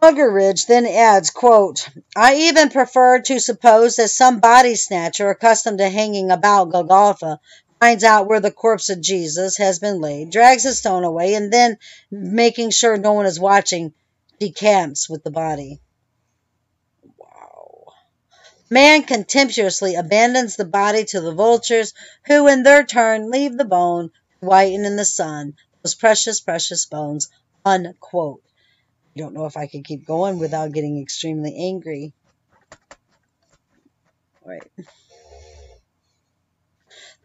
Muggeridge 0.00 0.66
then 0.66 0.86
adds, 0.86 1.30
quote, 1.30 1.88
I 2.16 2.34
even 2.34 2.70
prefer 2.70 3.20
to 3.22 3.38
suppose 3.38 3.96
that 3.96 4.08
some 4.08 4.40
body 4.40 4.74
snatcher 4.74 5.30
accustomed 5.30 5.78
to 5.78 5.88
hanging 5.88 6.30
about 6.30 6.70
Golgotha 6.70 7.40
finds 7.82 8.04
out 8.04 8.28
where 8.28 8.38
the 8.38 8.52
corpse 8.52 8.90
of 8.90 9.00
Jesus 9.00 9.56
has 9.56 9.80
been 9.80 10.00
laid, 10.00 10.30
drags 10.30 10.64
a 10.64 10.72
stone 10.72 11.02
away, 11.02 11.34
and 11.34 11.52
then, 11.52 11.76
making 12.12 12.70
sure 12.70 12.96
no 12.96 13.12
one 13.12 13.26
is 13.26 13.40
watching, 13.40 13.92
decamps 14.38 15.10
with 15.10 15.24
the 15.24 15.32
body. 15.32 15.80
Man 18.70 19.02
contemptuously 19.02 19.96
abandons 19.96 20.54
the 20.54 20.64
body 20.64 21.04
to 21.06 21.20
the 21.20 21.34
vultures, 21.34 21.92
who 22.26 22.46
in 22.46 22.62
their 22.62 22.84
turn 22.84 23.32
leave 23.32 23.58
the 23.58 23.64
bone 23.64 24.10
to 24.38 24.46
whiten 24.46 24.84
in 24.84 24.94
the 24.94 25.04
sun 25.04 25.54
those 25.82 25.96
precious, 25.96 26.40
precious 26.40 26.86
bones. 26.86 27.30
Unquote. 27.64 28.42
I 29.16 29.18
don't 29.18 29.34
know 29.34 29.46
if 29.46 29.56
I 29.56 29.66
could 29.66 29.84
keep 29.84 30.06
going 30.06 30.38
without 30.38 30.70
getting 30.70 31.02
extremely 31.02 31.56
angry. 31.56 32.12
Right. 34.44 34.70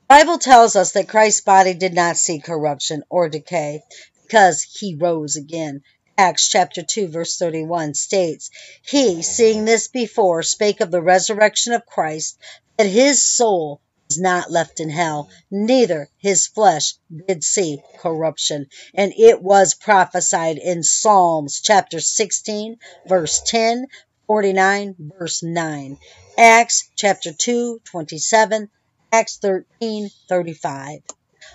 Bible 0.08 0.38
tells 0.38 0.78
us 0.78 0.94
that 0.94 1.10
Christ's 1.10 1.42
body 1.42 1.74
did 1.74 1.94
not 1.94 2.16
see 2.16 2.40
corruption 2.40 3.04
or 3.10 3.28
decay 3.28 3.84
because 4.24 4.62
he 4.62 4.96
rose 4.96 5.36
again. 5.36 5.82
Acts 6.18 6.48
chapter 6.48 6.82
2 6.82 7.10
verse 7.10 7.36
31 7.36 7.94
states, 7.94 8.50
He, 8.84 9.22
seeing 9.22 9.66
this 9.66 9.90
before, 9.90 10.44
spake 10.44 10.80
of 10.80 10.92
the 10.92 11.02
resurrection 11.02 11.74
of 11.74 11.86
Christ, 11.86 12.38
that 12.78 12.88
his 12.88 13.22
soul 13.22 13.82
was 14.08 14.18
not 14.18 14.50
left 14.50 14.80
in 14.80 14.90
hell, 14.90 15.30
neither 15.52 16.10
his 16.20 16.48
flesh 16.48 16.94
did 17.28 17.44
see 17.44 17.82
corruption. 18.00 18.68
And 18.94 19.14
it 19.18 19.42
was 19.44 19.74
prophesied 19.74 20.58
in 20.58 20.84
Psalms 20.84 21.60
chapter 21.60 22.00
16, 22.00 22.78
verse 23.10 23.42
10, 23.46 23.88
49, 24.26 24.96
verse 25.20 25.44
9, 25.44 25.98
Acts 26.38 26.90
chapter 26.96 27.34
2, 27.34 27.82
27, 27.84 28.70
Acts 29.12 29.38
13, 29.38 30.10
35. 30.28 31.00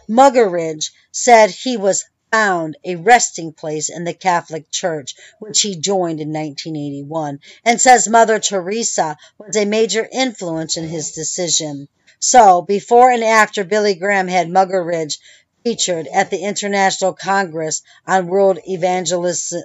Muggeridge 0.09 0.91
said 1.11 1.51
he 1.51 1.77
was 1.77 2.05
found 2.31 2.79
a 2.83 2.97
resting 2.97 3.53
place 3.53 3.91
in 3.91 4.05
the 4.05 4.15
Catholic 4.15 4.71
Church, 4.71 5.15
which 5.39 5.61
he 5.61 5.77
joined 5.77 6.21
in 6.21 6.29
1981, 6.33 7.41
and 7.65 7.81
says 7.81 8.09
Mother 8.09 8.39
Teresa 8.39 9.19
was 9.39 9.55
a 9.55 9.67
major 9.67 10.09
influence 10.11 10.79
in 10.79 10.89
his 10.89 11.13
decision. 11.13 11.89
So, 12.19 12.63
before 12.63 13.11
and 13.11 13.23
after 13.23 13.65
Billy 13.65 13.95
Graham 13.95 14.29
had 14.29 14.49
Muggeridge 14.49 15.19
featured 15.63 16.07
at 16.07 16.31
the 16.31 16.39
International 16.39 17.13
Congress 17.13 17.83
on 18.07 18.29
World 18.29 18.59
Evangelism. 18.67 19.65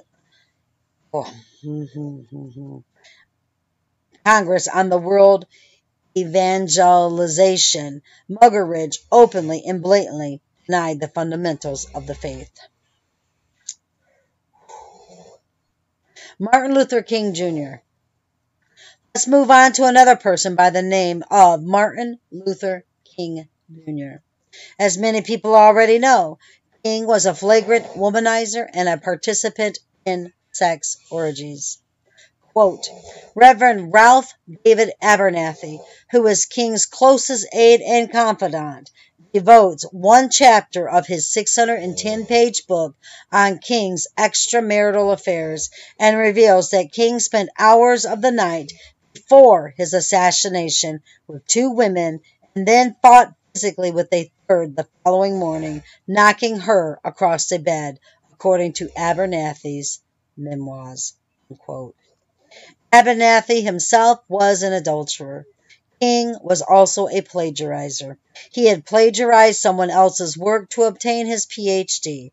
Oh, 1.14 1.32
hmm, 1.62 1.84
hmm, 1.84 2.20
hmm, 2.20 2.78
Congress 4.24 4.68
on 4.68 4.90
the 4.90 4.98
World 4.98 5.46
Evangelization, 6.20 8.02
Muggeridge 8.28 8.98
openly 9.10 9.62
and 9.66 9.82
blatantly 9.82 10.40
denied 10.66 11.00
the 11.00 11.08
fundamentals 11.08 11.86
of 11.94 12.06
the 12.06 12.14
faith. 12.14 12.50
Martin 16.38 16.74
Luther 16.74 17.02
King 17.02 17.34
Jr. 17.34 17.82
Let's 19.14 19.26
move 19.26 19.50
on 19.50 19.72
to 19.72 19.86
another 19.86 20.16
person 20.16 20.54
by 20.54 20.70
the 20.70 20.82
name 20.82 21.24
of 21.30 21.62
Martin 21.62 22.20
Luther 22.30 22.84
King 23.16 23.48
Jr. 23.72 24.22
As 24.78 24.98
many 24.98 25.22
people 25.22 25.54
already 25.54 25.98
know, 25.98 26.38
King 26.84 27.06
was 27.06 27.26
a 27.26 27.34
flagrant 27.34 27.86
womanizer 27.96 28.68
and 28.72 28.88
a 28.88 28.98
participant 28.98 29.78
in 30.04 30.32
sex 30.52 30.98
orgies. 31.10 31.78
Quote, 32.58 32.90
Reverend 33.36 33.92
Ralph 33.92 34.34
David 34.64 34.90
Abernathy, 35.00 35.78
who 36.10 36.22
was 36.22 36.44
King's 36.44 36.86
closest 36.86 37.46
aide 37.52 37.80
and 37.80 38.10
confidant, 38.10 38.90
devotes 39.32 39.84
one 39.92 40.28
chapter 40.28 40.88
of 40.88 41.06
his 41.06 41.32
610 41.32 42.26
page 42.26 42.66
book 42.66 42.96
on 43.30 43.60
King's 43.60 44.08
extramarital 44.18 45.12
affairs 45.12 45.70
and 46.00 46.18
reveals 46.18 46.70
that 46.70 46.90
King 46.90 47.20
spent 47.20 47.48
hours 47.56 48.04
of 48.04 48.22
the 48.22 48.32
night 48.32 48.72
before 49.12 49.72
his 49.76 49.94
assassination 49.94 51.00
with 51.28 51.46
two 51.46 51.70
women 51.70 52.18
and 52.56 52.66
then 52.66 52.96
fought 53.00 53.34
physically 53.52 53.92
with 53.92 54.12
a 54.12 54.32
third 54.48 54.74
the 54.74 54.88
following 55.04 55.38
morning, 55.38 55.84
knocking 56.08 56.58
her 56.58 56.98
across 57.04 57.46
the 57.46 57.60
bed, 57.60 58.00
according 58.32 58.72
to 58.72 58.88
Abernathy's 58.96 60.00
memoirs. 60.36 61.14
Unquote. 61.48 61.94
Abernathy 62.90 63.62
himself 63.62 64.20
was 64.28 64.62
an 64.62 64.72
adulterer. 64.72 65.46
King 66.00 66.34
was 66.40 66.62
also 66.62 67.06
a 67.06 67.20
plagiarizer. 67.20 68.16
He 68.50 68.64
had 68.64 68.86
plagiarized 68.86 69.60
someone 69.60 69.90
else's 69.90 70.38
work 70.38 70.70
to 70.70 70.84
obtain 70.84 71.26
his 71.26 71.44
PhD. 71.44 72.30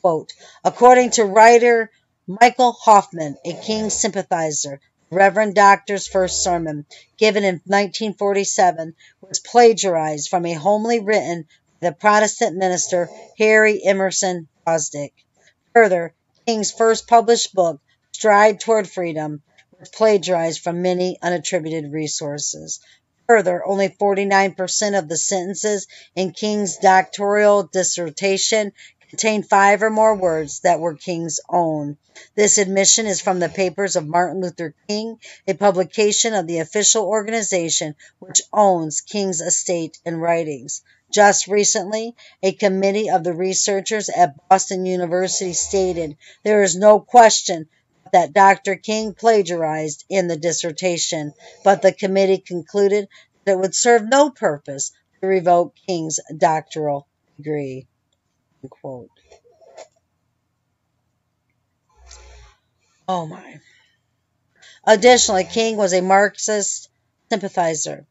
Quote, 0.00 0.32
According 0.62 1.10
to 1.12 1.24
writer 1.24 1.90
Michael 2.28 2.72
Hoffman, 2.72 3.38
a 3.44 3.54
King 3.54 3.90
sympathizer, 3.90 4.80
the 5.10 5.16
Reverend 5.16 5.56
Doctor's 5.56 6.06
first 6.06 6.44
sermon, 6.44 6.86
given 7.16 7.42
in 7.42 7.56
1947, 7.64 8.94
was 9.20 9.40
plagiarized 9.40 10.28
from 10.28 10.46
a 10.46 10.52
homily 10.52 11.00
written 11.00 11.48
by 11.80 11.88
the 11.88 11.94
Protestant 11.94 12.56
minister 12.56 13.10
Harry 13.36 13.82
Emerson 13.82 14.46
Fosdick. 14.64 15.12
Further, 15.74 16.14
King's 16.46 16.70
first 16.70 17.08
published 17.08 17.52
book, 17.52 17.80
Stride 18.12 18.60
Toward 18.60 18.88
Freedom, 18.88 19.42
plagiarized 19.86 20.60
from 20.60 20.82
many 20.82 21.18
unattributed 21.22 21.92
resources. 21.92 22.80
Further, 23.28 23.66
only 23.66 23.88
49% 23.88 24.98
of 24.98 25.08
the 25.08 25.16
sentences 25.16 25.86
in 26.16 26.32
King's 26.32 26.78
doctoral 26.78 27.64
dissertation 27.64 28.72
contained 29.10 29.48
five 29.48 29.82
or 29.82 29.90
more 29.90 30.14
words 30.14 30.60
that 30.60 30.80
were 30.80 30.94
King's 30.94 31.40
own. 31.48 31.96
This 32.34 32.58
admission 32.58 33.06
is 33.06 33.20
from 33.20 33.38
the 33.38 33.48
papers 33.48 33.96
of 33.96 34.06
Martin 34.06 34.40
Luther 34.40 34.74
King, 34.88 35.18
a 35.46 35.54
publication 35.54 36.34
of 36.34 36.46
the 36.46 36.58
official 36.58 37.04
organization 37.04 37.94
which 38.18 38.42
owns 38.52 39.00
King's 39.00 39.40
estate 39.40 39.98
and 40.04 40.20
writings. 40.20 40.82
Just 41.10 41.46
recently, 41.46 42.14
a 42.42 42.52
committee 42.52 43.08
of 43.08 43.24
the 43.24 43.32
researchers 43.32 44.10
at 44.10 44.48
Boston 44.48 44.84
University 44.84 45.54
stated 45.54 46.16
there 46.44 46.62
is 46.62 46.76
no 46.76 47.00
question 47.00 47.68
that 48.12 48.32
Dr. 48.32 48.76
King 48.76 49.14
plagiarized 49.14 50.04
in 50.08 50.28
the 50.28 50.36
dissertation, 50.36 51.32
but 51.64 51.82
the 51.82 51.92
committee 51.92 52.38
concluded 52.38 53.08
that 53.44 53.52
it 53.52 53.58
would 53.58 53.74
serve 53.74 54.08
no 54.08 54.30
purpose 54.30 54.92
to 55.20 55.26
revoke 55.26 55.74
King's 55.86 56.20
doctoral 56.36 57.06
degree. 57.36 57.86
Unquote. 58.62 59.10
Oh 63.08 63.26
my. 63.26 63.60
Additionally, 64.84 65.44
King 65.44 65.76
was 65.76 65.92
a 65.92 66.02
Marxist 66.02 66.88
sympathizer. 67.30 68.06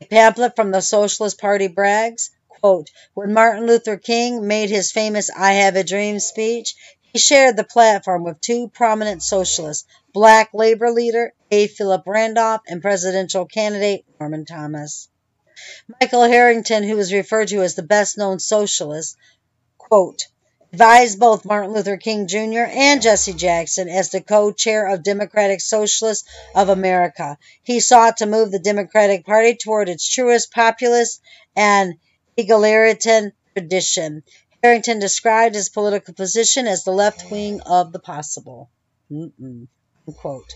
A 0.00 0.04
pamphlet 0.04 0.56
from 0.56 0.70
the 0.70 0.80
Socialist 0.80 1.40
Party 1.40 1.68
brags, 1.68 2.30
quote, 2.48 2.90
when 3.14 3.32
Martin 3.32 3.66
Luther 3.66 3.96
King 3.96 4.46
made 4.46 4.68
his 4.68 4.92
famous 4.92 5.30
I 5.30 5.52
Have 5.52 5.76
a 5.76 5.84
Dream 5.84 6.20
speech, 6.20 6.74
he 7.12 7.18
shared 7.18 7.56
the 7.56 7.64
platform 7.64 8.24
with 8.24 8.40
two 8.40 8.68
prominent 8.68 9.22
socialists, 9.22 9.86
black 10.14 10.50
labor 10.54 10.90
leader 10.90 11.34
A. 11.50 11.66
Philip 11.66 12.02
Randolph 12.06 12.62
and 12.66 12.80
presidential 12.80 13.44
candidate 13.44 14.04
Norman 14.18 14.46
Thomas. 14.46 15.08
Michael 16.00 16.24
Harrington, 16.24 16.82
who 16.82 16.98
is 16.98 17.12
referred 17.12 17.48
to 17.48 17.62
as 17.62 17.74
the 17.74 17.82
best 17.82 18.16
known 18.16 18.38
socialist, 18.38 19.16
quote, 19.76 20.26
advised 20.72 21.20
both 21.20 21.44
Martin 21.44 21.72
Luther 21.72 21.98
King 21.98 22.26
Jr. 22.26 22.64
and 22.66 23.02
Jesse 23.02 23.34
Jackson 23.34 23.90
as 23.90 24.08
the 24.08 24.22
co-chair 24.22 24.88
of 24.88 25.02
Democratic 25.02 25.60
Socialists 25.60 26.26
of 26.54 26.70
America. 26.70 27.36
He 27.62 27.80
sought 27.80 28.16
to 28.18 28.26
move 28.26 28.50
the 28.50 28.58
Democratic 28.58 29.26
Party 29.26 29.54
toward 29.54 29.90
its 29.90 30.08
truest 30.08 30.50
populist 30.50 31.20
and 31.54 31.94
egalitarian 32.38 33.32
tradition. 33.52 34.22
Harrington 34.62 35.00
described 35.00 35.54
his 35.54 35.68
political 35.68 36.14
position 36.14 36.68
as 36.68 36.84
the 36.84 36.92
left 36.92 37.30
wing 37.30 37.60
of 37.62 37.92
the 37.92 37.98
possible. 37.98 38.70
Quote. 40.16 40.54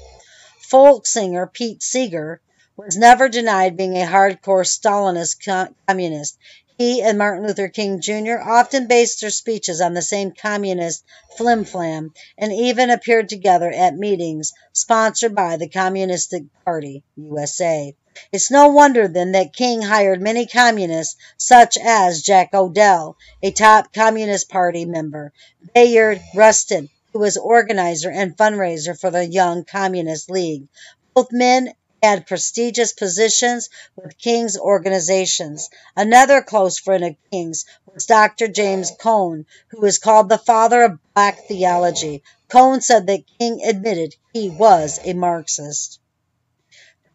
Folk 0.60 1.06
singer 1.06 1.46
Pete 1.46 1.82
Seeger 1.82 2.40
was 2.76 2.96
never 2.96 3.28
denied 3.28 3.76
being 3.76 3.96
a 3.96 4.06
hardcore 4.06 4.64
Stalinist 4.64 5.70
communist. 5.88 6.38
He 6.78 7.00
and 7.00 7.16
Martin 7.16 7.46
Luther 7.46 7.68
King 7.68 8.02
Jr. 8.02 8.38
often 8.38 8.86
based 8.86 9.22
their 9.22 9.30
speeches 9.30 9.80
on 9.80 9.94
the 9.94 10.02
same 10.02 10.32
communist 10.32 11.04
flim-flam 11.38 12.12
and 12.36 12.52
even 12.52 12.90
appeared 12.90 13.30
together 13.30 13.70
at 13.70 13.96
meetings 13.96 14.52
sponsored 14.74 15.34
by 15.34 15.56
the 15.56 15.70
Communistic 15.70 16.42
Party, 16.66 17.02
USA. 17.16 17.94
It's 18.30 18.50
no 18.50 18.68
wonder 18.68 19.08
then 19.08 19.32
that 19.32 19.54
King 19.54 19.80
hired 19.80 20.20
many 20.20 20.46
communists, 20.46 21.16
such 21.38 21.78
as 21.78 22.20
Jack 22.20 22.52
O'Dell, 22.52 23.16
a 23.42 23.50
top 23.52 23.94
Communist 23.94 24.50
Party 24.50 24.84
member, 24.84 25.32
Bayard 25.74 26.20
Rustin, 26.34 26.90
who 27.14 27.20
was 27.20 27.38
organizer 27.38 28.10
and 28.10 28.36
fundraiser 28.36 28.98
for 28.98 29.10
the 29.10 29.24
Young 29.24 29.64
Communist 29.64 30.30
League. 30.30 30.68
Both 31.14 31.32
men 31.32 31.72
had 32.06 32.26
prestigious 32.26 32.92
positions 32.92 33.68
with 33.96 34.16
King's 34.18 34.56
organizations. 34.58 35.68
Another 35.94 36.40
close 36.40 36.78
friend 36.78 37.04
of 37.04 37.16
King's 37.30 37.64
was 37.92 38.06
Dr. 38.06 38.48
James 38.48 38.92
Cone, 38.98 39.44
who 39.68 39.84
is 39.84 39.98
called 39.98 40.28
the 40.28 40.38
father 40.38 40.82
of 40.84 40.98
black 41.14 41.46
theology. 41.48 42.22
Cone 42.48 42.80
said 42.80 43.06
that 43.08 43.24
King 43.38 43.62
admitted 43.64 44.14
he 44.32 44.48
was 44.48 44.98
a 45.04 45.12
Marxist 45.12 46.00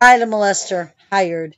child 0.02 0.28
molester 0.30 0.92
hired. 1.12 1.56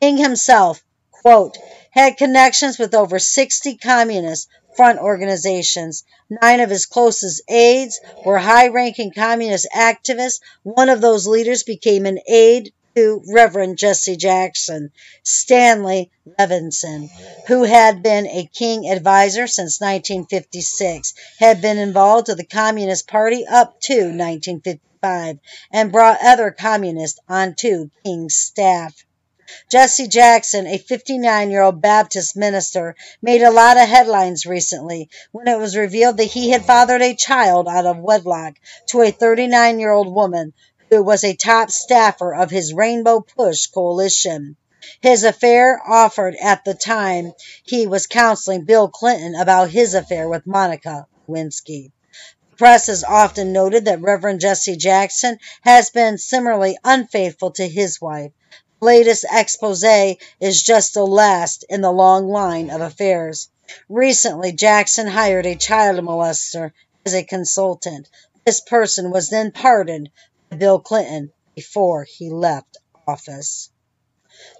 King 0.00 0.16
himself, 0.16 0.82
quote, 1.10 1.58
had 1.90 2.16
connections 2.16 2.78
with 2.78 2.94
over 2.94 3.18
60 3.18 3.76
communist 3.76 4.48
front 4.76 4.98
organizations. 4.98 6.04
Nine 6.28 6.60
of 6.60 6.70
his 6.70 6.86
closest 6.86 7.42
aides 7.48 8.00
were 8.24 8.38
high 8.38 8.68
ranking 8.68 9.12
communist 9.12 9.68
activists. 9.74 10.40
One 10.62 10.88
of 10.88 11.00
those 11.00 11.26
leaders 11.26 11.62
became 11.62 12.06
an 12.06 12.18
aide 12.26 12.72
to 12.94 13.22
Reverend 13.26 13.78
Jesse 13.78 14.16
Jackson. 14.16 14.90
Stanley 15.22 16.10
Levinson, 16.38 17.10
who 17.46 17.64
had 17.64 18.02
been 18.02 18.26
a 18.26 18.50
King 18.52 18.90
advisor 18.90 19.46
since 19.46 19.80
1956, 19.80 21.14
had 21.38 21.62
been 21.62 21.78
involved 21.78 22.28
with 22.28 22.36
the 22.36 22.44
Communist 22.44 23.08
Party 23.08 23.46
up 23.46 23.80
to 23.80 23.94
1955 23.94 25.38
and 25.72 25.92
brought 25.92 26.22
other 26.22 26.50
communists 26.50 27.18
onto 27.28 27.88
King's 28.04 28.36
staff. 28.36 29.04
Jesse 29.70 30.08
Jackson, 30.08 30.66
a 30.66 30.78
59 30.78 31.50
year 31.50 31.62
old 31.62 31.82
Baptist 31.82 32.36
minister, 32.36 32.94
made 33.20 33.42
a 33.42 33.50
lot 33.50 33.76
of 33.76 33.88
headlines 33.88 34.46
recently 34.46 35.08
when 35.30 35.48
it 35.48 35.58
was 35.58 35.76
revealed 35.76 36.16
that 36.16 36.24
he 36.24 36.50
had 36.50 36.64
fathered 36.64 37.02
a 37.02 37.14
child 37.14 37.68
out 37.68 37.86
of 37.86 37.98
wedlock 37.98 38.54
to 38.86 39.02
a 39.02 39.10
39 39.10 39.78
year 39.78 39.92
old 39.92 40.14
woman 40.14 40.52
who 40.90 41.02
was 41.02 41.24
a 41.24 41.34
top 41.34 41.70
staffer 41.70 42.34
of 42.34 42.50
his 42.50 42.74
Rainbow 42.74 43.20
Push 43.20 43.68
coalition. 43.68 44.56
His 45.00 45.24
affair 45.24 45.80
offered 45.86 46.36
at 46.36 46.64
the 46.64 46.74
time 46.74 47.32
he 47.62 47.86
was 47.86 48.06
counseling 48.06 48.64
Bill 48.64 48.88
Clinton 48.88 49.34
about 49.34 49.70
his 49.70 49.94
affair 49.94 50.28
with 50.28 50.46
Monica 50.46 51.06
Lewinsky. 51.28 51.92
The 52.50 52.56
press 52.56 52.88
has 52.88 53.04
often 53.04 53.52
noted 53.52 53.84
that 53.86 54.02
Reverend 54.02 54.40
Jesse 54.40 54.76
Jackson 54.76 55.38
has 55.62 55.90
been 55.90 56.18
similarly 56.18 56.76
unfaithful 56.84 57.52
to 57.52 57.66
his 57.66 58.00
wife. 58.00 58.32
Latest 58.82 59.24
expose 59.30 59.84
is 60.40 60.62
just 60.62 60.92
the 60.92 61.06
last 61.06 61.64
in 61.68 61.80
the 61.80 61.92
long 61.92 62.28
line 62.28 62.68
of 62.68 62.80
affairs. 62.80 63.48
Recently, 63.88 64.50
Jackson 64.50 65.06
hired 65.06 65.46
a 65.46 65.54
child 65.54 66.04
molester 66.04 66.72
as 67.06 67.14
a 67.14 67.22
consultant. 67.22 68.10
This 68.44 68.60
person 68.60 69.10
was 69.12 69.30
then 69.30 69.52
pardoned 69.52 70.10
by 70.50 70.56
Bill 70.56 70.80
Clinton 70.80 71.32
before 71.54 72.02
he 72.02 72.28
left 72.28 72.76
office 73.06 73.70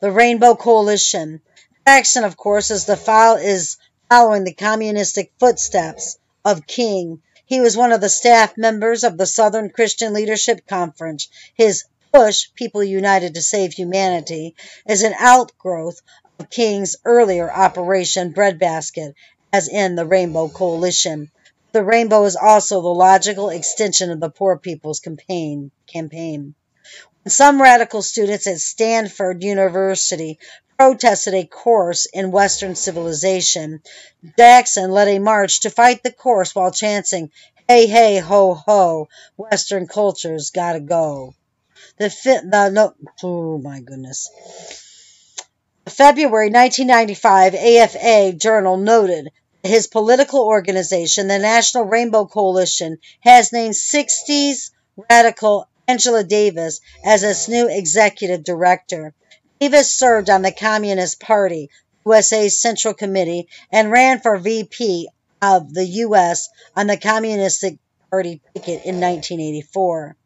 the 0.01 0.13
Rainbow 0.13 0.55
Coalition. 0.55 1.41
Jackson, 1.85 2.23
of 2.23 2.37
course, 2.37 2.71
is 2.71 2.85
the 2.85 2.97
file 2.97 3.35
is 3.35 3.77
following 4.09 4.45
the 4.45 4.55
communistic 4.55 5.33
footsteps 5.41 6.17
of 6.45 6.67
King. 6.67 7.23
He 7.47 7.61
was 7.61 7.77
one 7.77 7.91
of 7.91 8.01
the 8.01 8.09
staff 8.09 8.57
members 8.57 9.03
of 9.03 9.19
the 9.19 9.27
Southern 9.27 9.71
Christian 9.71 10.13
Leadership 10.13 10.67
Conference. 10.69 11.29
His 11.55 11.85
push, 12.13 12.49
People 12.55 12.85
United 12.85 13.35
to 13.35 13.41
Save 13.41 13.73
Humanity, 13.73 14.55
is 14.87 15.03
an 15.03 15.15
outgrowth 15.19 16.03
of 16.39 16.51
King's 16.51 16.97
earlier 17.07 17.51
Operation 17.51 18.33
Breadbasket, 18.33 19.15
as 19.53 19.69
in 19.69 19.95
the 19.95 20.05
Rainbow 20.05 20.49
Coalition. 20.49 21.31
The 21.73 21.83
rainbow 21.83 22.25
is 22.25 22.37
also 22.37 22.83
the 22.83 22.89
logical 22.89 23.49
extension 23.49 24.11
of 24.11 24.21
the 24.21 24.29
Poor 24.29 24.59
People's 24.59 25.01
Campaign. 25.01 25.71
campaign. 25.87 26.55
Some 27.27 27.63
radical 27.63 28.03
students 28.03 28.47
at 28.47 28.61
Stanford 28.61 29.43
University 29.43 30.39
protested 30.77 31.33
a 31.33 31.47
course 31.47 32.07
in 32.07 32.31
Western 32.31 32.75
civilization. 32.75 33.81
Jackson 34.37 34.91
led 34.91 35.09
a 35.09 35.19
march 35.19 35.61
to 35.61 35.71
fight 35.71 36.03
the 36.03 36.13
course 36.13 36.55
while 36.55 36.73
chanting, 36.73 37.31
Hey, 37.69 37.87
hey, 37.87 38.19
ho, 38.19 38.53
ho, 38.55 39.09
Western 39.37 39.87
culture's 39.87 40.51
gotta 40.51 40.81
go. 40.81 41.35
The, 41.99 42.11
fi- 42.11 42.41
the 42.41 42.71
no, 42.71 42.95
oh 43.23 43.59
my 43.59 43.81
goodness. 43.81 44.29
February 45.89 46.51
1995 46.51 47.55
AFA 47.55 48.33
Journal 48.35 48.77
noted 48.77 49.31
that 49.63 49.69
his 49.69 49.87
political 49.89 50.41
organization, 50.41 51.29
the 51.29 51.39
National 51.39 51.85
Rainbow 51.85 52.27
Coalition, 52.27 52.99
has 53.21 53.53
named 53.53 53.75
60s 53.75 54.71
radical 55.11 55.69
Angela 55.89 56.23
Davis 56.25 56.81
as 57.05 57.23
its 57.23 57.49
new 57.49 57.69
executive 57.69 58.45
director. 58.45 59.15
Davis 59.61 59.93
served 59.93 60.31
on 60.31 60.43
the 60.43 60.53
Communist 60.53 61.21
Party 61.21 61.69
USA 62.07 62.49
Central 62.49 62.95
Committee 62.95 63.49
and 63.71 63.91
ran 63.91 64.21
for 64.21 64.39
VP 64.39 65.09
of 65.41 65.73
the 65.75 65.85
U.S. 65.85 66.49
on 66.77 66.87
the 66.87 66.97
Communist 66.97 67.65
Party 68.11 68.41
ticket 68.55 68.85
in 68.85 69.01
1984. 69.01 70.17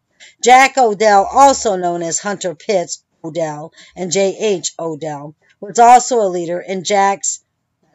Jack 0.43 0.77
O'Dell, 0.77 1.29
also 1.33 1.77
known 1.77 2.03
as 2.03 2.18
Hunter 2.18 2.55
Pitts 2.55 3.03
O'Dell 3.22 3.72
and 3.95 4.11
J.H. 4.11 4.72
O'Dell, 4.79 5.35
was 5.61 5.79
also 5.79 6.20
a 6.20 6.29
leader 6.29 6.61
in 6.61 6.85
Jack's 6.85 7.41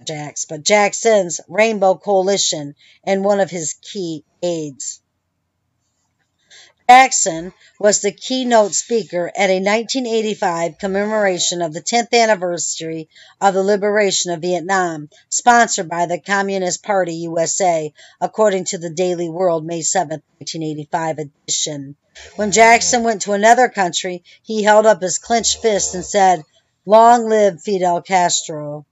Jack's, 0.05 0.45
but 0.45 0.63
Jackson's 0.63 1.41
Rainbow 1.47 1.95
Coalition 1.95 2.75
and 3.03 3.23
one 3.23 3.39
of 3.39 3.51
his 3.51 3.75
key 3.81 4.25
aides. 4.41 5.00
Jackson 6.91 7.53
was 7.79 8.01
the 8.01 8.11
keynote 8.11 8.75
speaker 8.75 9.31
at 9.33 9.49
a 9.49 9.63
1985 9.63 10.77
commemoration 10.77 11.61
of 11.61 11.71
the 11.71 11.81
10th 11.81 12.11
anniversary 12.11 13.07
of 13.39 13.53
the 13.53 13.63
liberation 13.63 14.33
of 14.33 14.41
Vietnam, 14.41 15.09
sponsored 15.29 15.87
by 15.87 16.05
the 16.05 16.19
Communist 16.19 16.83
Party 16.83 17.13
USA, 17.13 17.93
according 18.19 18.65
to 18.65 18.77
the 18.77 18.89
Daily 18.89 19.29
World 19.29 19.65
May 19.65 19.83
7, 19.83 20.21
1985 20.39 21.19
edition. 21.19 21.95
When 22.35 22.51
Jackson 22.51 23.03
went 23.03 23.21
to 23.21 23.31
another 23.31 23.69
country, 23.69 24.25
he 24.43 24.61
held 24.61 24.85
up 24.85 25.01
his 25.01 25.17
clenched 25.17 25.61
fist 25.61 25.95
and 25.95 26.03
said, 26.03 26.43
Long 26.85 27.29
live 27.29 27.61
Fidel 27.61 28.01
Castro. 28.01 28.85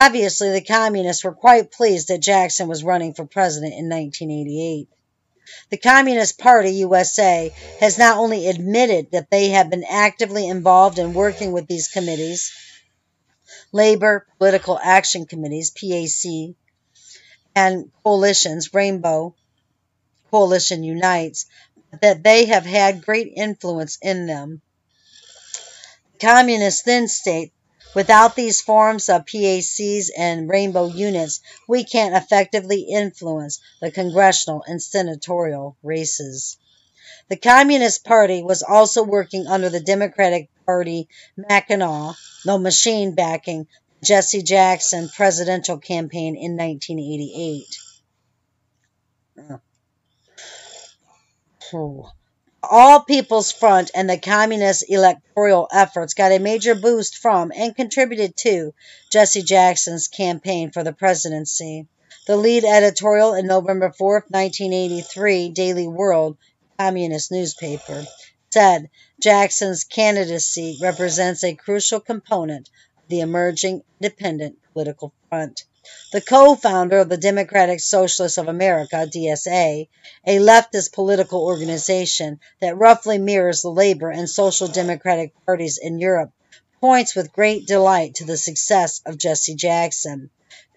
Obviously, 0.00 0.52
the 0.52 0.60
communists 0.60 1.24
were 1.24 1.34
quite 1.34 1.72
pleased 1.72 2.06
that 2.08 2.22
Jackson 2.22 2.68
was 2.68 2.84
running 2.84 3.12
for 3.12 3.24
president 3.24 3.72
in 3.72 3.88
1988. 3.88 4.88
The 5.70 5.76
Communist 5.76 6.38
Party 6.38 6.70
USA 6.74 7.54
has 7.80 7.98
not 7.98 8.18
only 8.18 8.48
admitted 8.48 9.12
that 9.12 9.30
they 9.30 9.50
have 9.50 9.70
been 9.70 9.84
actively 9.84 10.46
involved 10.48 10.98
in 10.98 11.14
working 11.14 11.52
with 11.52 11.66
these 11.66 11.88
committees, 11.88 12.52
labor 13.72 14.26
political 14.38 14.78
action 14.82 15.26
committees, 15.26 15.70
PAC, 15.70 16.54
and 17.54 17.90
coalitions, 18.04 18.72
Rainbow 18.74 19.34
Coalition 20.30 20.82
Unites, 20.84 21.46
that 22.00 22.22
they 22.22 22.46
have 22.46 22.64
had 22.64 23.04
great 23.04 23.32
influence 23.34 23.98
in 24.00 24.26
them. 24.26 24.62
Communists 26.20 26.82
then 26.82 27.08
state 27.08 27.52
Without 27.94 28.36
these 28.36 28.60
forms 28.60 29.08
of 29.08 29.26
PACs 29.26 30.10
and 30.16 30.48
rainbow 30.48 30.86
units, 30.86 31.40
we 31.66 31.82
can't 31.82 32.14
effectively 32.14 32.82
influence 32.82 33.60
the 33.80 33.90
congressional 33.90 34.62
and 34.66 34.80
senatorial 34.80 35.76
races. 35.82 36.56
The 37.28 37.36
Communist 37.36 38.04
Party 38.04 38.42
was 38.42 38.62
also 38.62 39.02
working 39.02 39.46
under 39.46 39.68
the 39.68 39.80
Democratic 39.80 40.48
Party 40.66 41.08
Mackinac, 41.36 42.16
no 42.44 42.58
machine 42.58 43.14
backing 43.14 43.66
Jesse 44.02 44.42
Jackson 44.42 45.08
presidential 45.08 45.78
campaign 45.78 46.36
in 46.36 46.56
1988. 46.56 47.78
Oh. 51.72 52.12
All 52.62 53.00
People's 53.00 53.52
Front 53.52 53.90
and 53.94 54.10
the 54.10 54.18
Communist 54.18 54.84
electoral 54.86 55.66
efforts 55.72 56.12
got 56.12 56.30
a 56.30 56.38
major 56.38 56.74
boost 56.74 57.16
from 57.16 57.50
and 57.56 57.74
contributed 57.74 58.36
to 58.36 58.74
Jesse 59.10 59.42
Jackson's 59.42 60.08
campaign 60.08 60.70
for 60.70 60.84
the 60.84 60.92
presidency. 60.92 61.86
The 62.26 62.36
lead 62.36 62.64
editorial 62.64 63.32
in 63.32 63.46
November 63.46 63.90
4, 63.90 64.26
1983, 64.28 65.48
Daily 65.48 65.88
World, 65.88 66.36
communist 66.78 67.32
newspaper, 67.32 68.04
said 68.50 68.90
Jackson's 69.18 69.84
candidacy 69.84 70.78
represents 70.82 71.42
a 71.42 71.54
crucial 71.54 72.00
component 72.00 72.68
of 72.98 73.08
the 73.08 73.20
emerging 73.20 73.84
independent 74.00 74.58
political 74.74 75.14
front 75.30 75.64
the 76.12 76.20
co-founder 76.20 76.98
of 76.98 77.08
the 77.08 77.16
Democratic 77.16 77.80
Socialists 77.80 78.38
of 78.38 78.48
America, 78.48 79.06
DSA, 79.06 79.88
a 80.26 80.38
leftist 80.38 80.92
political 80.92 81.44
organization 81.44 82.40
that 82.60 82.76
roughly 82.76 83.18
mirrors 83.18 83.62
the 83.62 83.70
Labor 83.70 84.10
and 84.10 84.28
Social 84.28 84.68
Democratic 84.68 85.32
parties 85.46 85.78
in 85.78 85.98
Europe, 85.98 86.32
points 86.80 87.14
with 87.14 87.32
great 87.32 87.66
delight 87.66 88.14
to 88.16 88.24
the 88.24 88.36
success 88.36 89.00
of 89.06 89.18
Jesse 89.18 89.54
Jackson. 89.54 90.30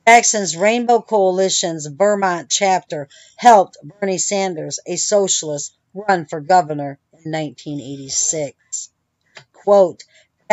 Jackson's 0.08 0.58
Rainbow 0.58 1.02
Coalition's 1.02 1.86
Vermont 1.88 2.50
chapter 2.50 3.08
helped 3.38 3.78
Bernie 3.82 4.18
Sanders, 4.18 4.80
a 4.86 4.98
socialist, 4.98 5.76
run 5.94 6.26
for 6.26 6.42
governor 6.42 7.00
in 7.14 7.32
1986. 7.32 8.90
Quote, 9.54 10.04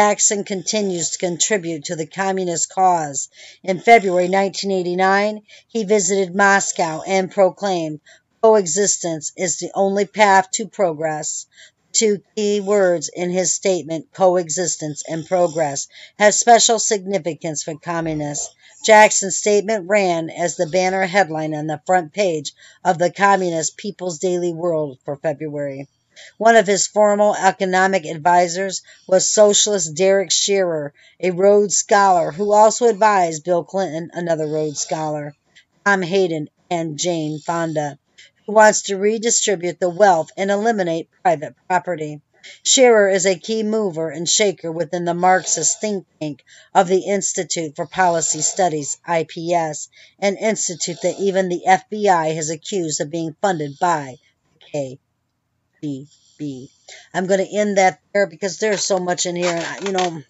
Jackson 0.01 0.45
continues 0.45 1.11
to 1.11 1.19
contribute 1.19 1.85
to 1.85 1.95
the 1.95 2.07
communist 2.07 2.71
cause. 2.71 3.29
In 3.63 3.81
February 3.81 4.31
1989, 4.31 5.43
he 5.69 5.85
visited 5.85 6.35
Moscow 6.35 7.03
and 7.03 7.31
proclaimed, 7.31 8.01
Coexistence 8.43 9.31
is 9.37 9.59
the 9.59 9.71
only 9.75 10.07
path 10.07 10.51
to 10.53 10.67
progress. 10.67 11.45
Two 11.93 12.23
key 12.35 12.61
words 12.61 13.11
in 13.15 13.29
his 13.29 13.53
statement, 13.53 14.11
coexistence 14.15 15.03
and 15.07 15.27
progress, 15.27 15.87
have 16.19 16.35
special 16.35 16.79
significance 16.79 17.63
for 17.63 17.77
communists. 17.77 18.49
Jackson's 18.83 19.37
statement 19.37 19.87
ran 19.87 20.31
as 20.31 20.57
the 20.57 20.67
banner 20.67 21.05
headline 21.05 21.55
on 21.55 21.67
the 21.67 21.83
front 21.85 22.15
page 22.15 22.55
of 22.83 22.97
the 22.97 23.13
Communist 23.13 23.77
People's 23.77 24.19
Daily 24.19 24.55
World 24.55 24.99
for 25.05 25.17
February. 25.17 25.89
One 26.39 26.57
of 26.57 26.67
his 26.67 26.87
formal 26.87 27.35
economic 27.35 28.05
advisers 28.05 28.83
was 29.07 29.29
socialist 29.29 29.95
Derek 29.95 30.31
Shearer, 30.31 30.93
a 31.19 31.31
Rhodes 31.31 31.77
Scholar 31.77 32.33
who 32.33 32.53
also 32.53 32.87
advised 32.87 33.45
Bill 33.45 33.65
Clinton, 33.65 34.11
another 34.13 34.47
Rhodes 34.47 34.81
Scholar, 34.81 35.35
Tom 35.87 36.03
Hayden, 36.03 36.49
and 36.71 36.99
Jane 36.99 37.39
Fonda, 37.39 37.99
who 38.47 38.53
wants 38.53 38.83
to 38.83 38.97
redistribute 38.97 39.81
the 39.81 39.89
wealth 39.89 40.31
and 40.37 40.51
eliminate 40.51 41.09
private 41.23 41.55
property. 41.67 42.21
Shearer 42.63 43.09
is 43.09 43.27
a 43.27 43.39
key 43.39 43.63
mover 43.63 44.11
and 44.11 44.29
shaker 44.29 44.73
within 44.73 45.05
the 45.05 45.15
Marxist 45.15 45.81
think 45.81 46.07
tank 46.21 46.43
of 46.75 46.89
the 46.89 47.01
Institute 47.01 47.77
for 47.77 47.87
Policy 47.87 48.41
Studies, 48.41 48.97
IPS, 49.07 49.89
an 50.19 50.37
institute 50.37 51.03
that 51.03 51.19
even 51.19 51.49
the 51.49 51.63
FBI 51.67 52.35
has 52.35 52.49
accused 52.49 53.01
of 53.01 53.11
being 53.11 53.37
funded 53.43 53.79
by 53.79 54.17
the 54.73 54.99
I'm 57.15 57.27
going 57.27 57.45
to 57.45 57.57
end 57.57 57.79
that 57.79 58.01
there 58.13 58.27
because 58.27 58.59
there's 58.59 58.85
so 58.85 58.99
much 58.99 59.27
in 59.27 59.37
here. 59.37 59.63
And, 59.63 59.87
you 59.87 59.93
know, 59.93 60.23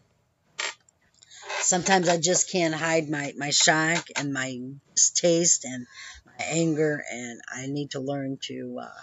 sometimes 1.61 2.09
I 2.09 2.19
just 2.19 2.51
can't 2.51 2.75
hide 2.75 3.09
my, 3.09 3.33
my 3.37 3.51
shock 3.51 4.07
and 4.17 4.33
my 4.33 4.59
distaste 4.95 5.65
and 5.65 5.87
my 6.27 6.45
anger, 6.47 7.05
and 7.11 7.41
I 7.53 7.67
need 7.67 7.93
to 7.93 8.01
learn 8.01 8.39
to 8.43 8.79
uh, 8.83 9.01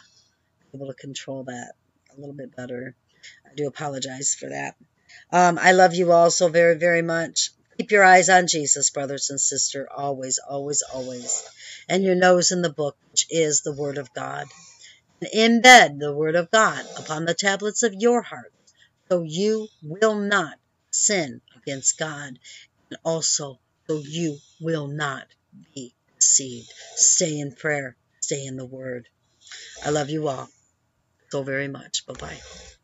be 0.72 0.78
able 0.78 0.88
to 0.88 0.94
control 0.94 1.46
that 1.46 1.74
a 2.16 2.20
little 2.20 2.36
bit 2.36 2.56
better. 2.56 2.96
I 3.50 3.56
do 3.56 3.68
apologize 3.68 4.36
for 4.38 4.50
that. 4.50 4.76
Um, 5.32 5.58
I 5.62 5.72
love 5.72 5.94
you 5.94 6.12
all 6.12 6.30
so 6.30 6.48
very, 6.48 6.76
very 6.78 7.02
much. 7.02 7.52
Keep 7.78 7.92
your 7.92 8.04
eyes 8.04 8.30
on 8.30 8.48
Jesus, 8.48 8.90
brothers 8.90 9.30
and 9.30 9.40
sisters, 9.40 9.88
always, 9.96 10.40
always, 10.40 10.84
always. 10.94 11.44
And 11.88 12.04
your 12.04 12.16
nose 12.16 12.52
in 12.52 12.62
the 12.62 12.74
book, 12.74 12.98
which 13.12 13.28
is 13.30 13.62
the 13.62 13.74
Word 13.74 13.98
of 13.98 14.14
God. 14.14 14.48
And 15.22 15.64
embed 15.64 16.00
the 16.00 16.14
Word 16.14 16.36
of 16.36 16.52
God 16.52 16.86
upon 16.98 17.26
the 17.26 17.34
tablets 17.34 17.84
of 17.84 17.94
your 17.94 18.22
heart, 18.22 18.52
so 19.12 19.24
you 19.24 19.68
will 19.82 20.16
not 20.16 20.58
sin 20.92 21.42
against 21.56 21.98
God, 21.98 22.38
and 22.90 23.00
also 23.04 23.60
so 23.88 24.02
you 24.06 24.38
will 24.62 24.88
not 24.88 25.26
be 25.74 25.94
deceived. 26.20 26.72
Stay 26.96 27.40
in 27.40 27.56
prayer, 27.56 27.96
stay 28.22 28.46
in 28.46 28.58
the 28.58 28.66
Word. 28.66 29.08
I 29.84 29.90
love 29.90 30.10
you 30.10 30.28
all 30.28 30.50
so 31.32 31.44
very 31.44 31.68
much. 31.68 32.06
Bye 32.06 32.14
bye. 32.14 32.77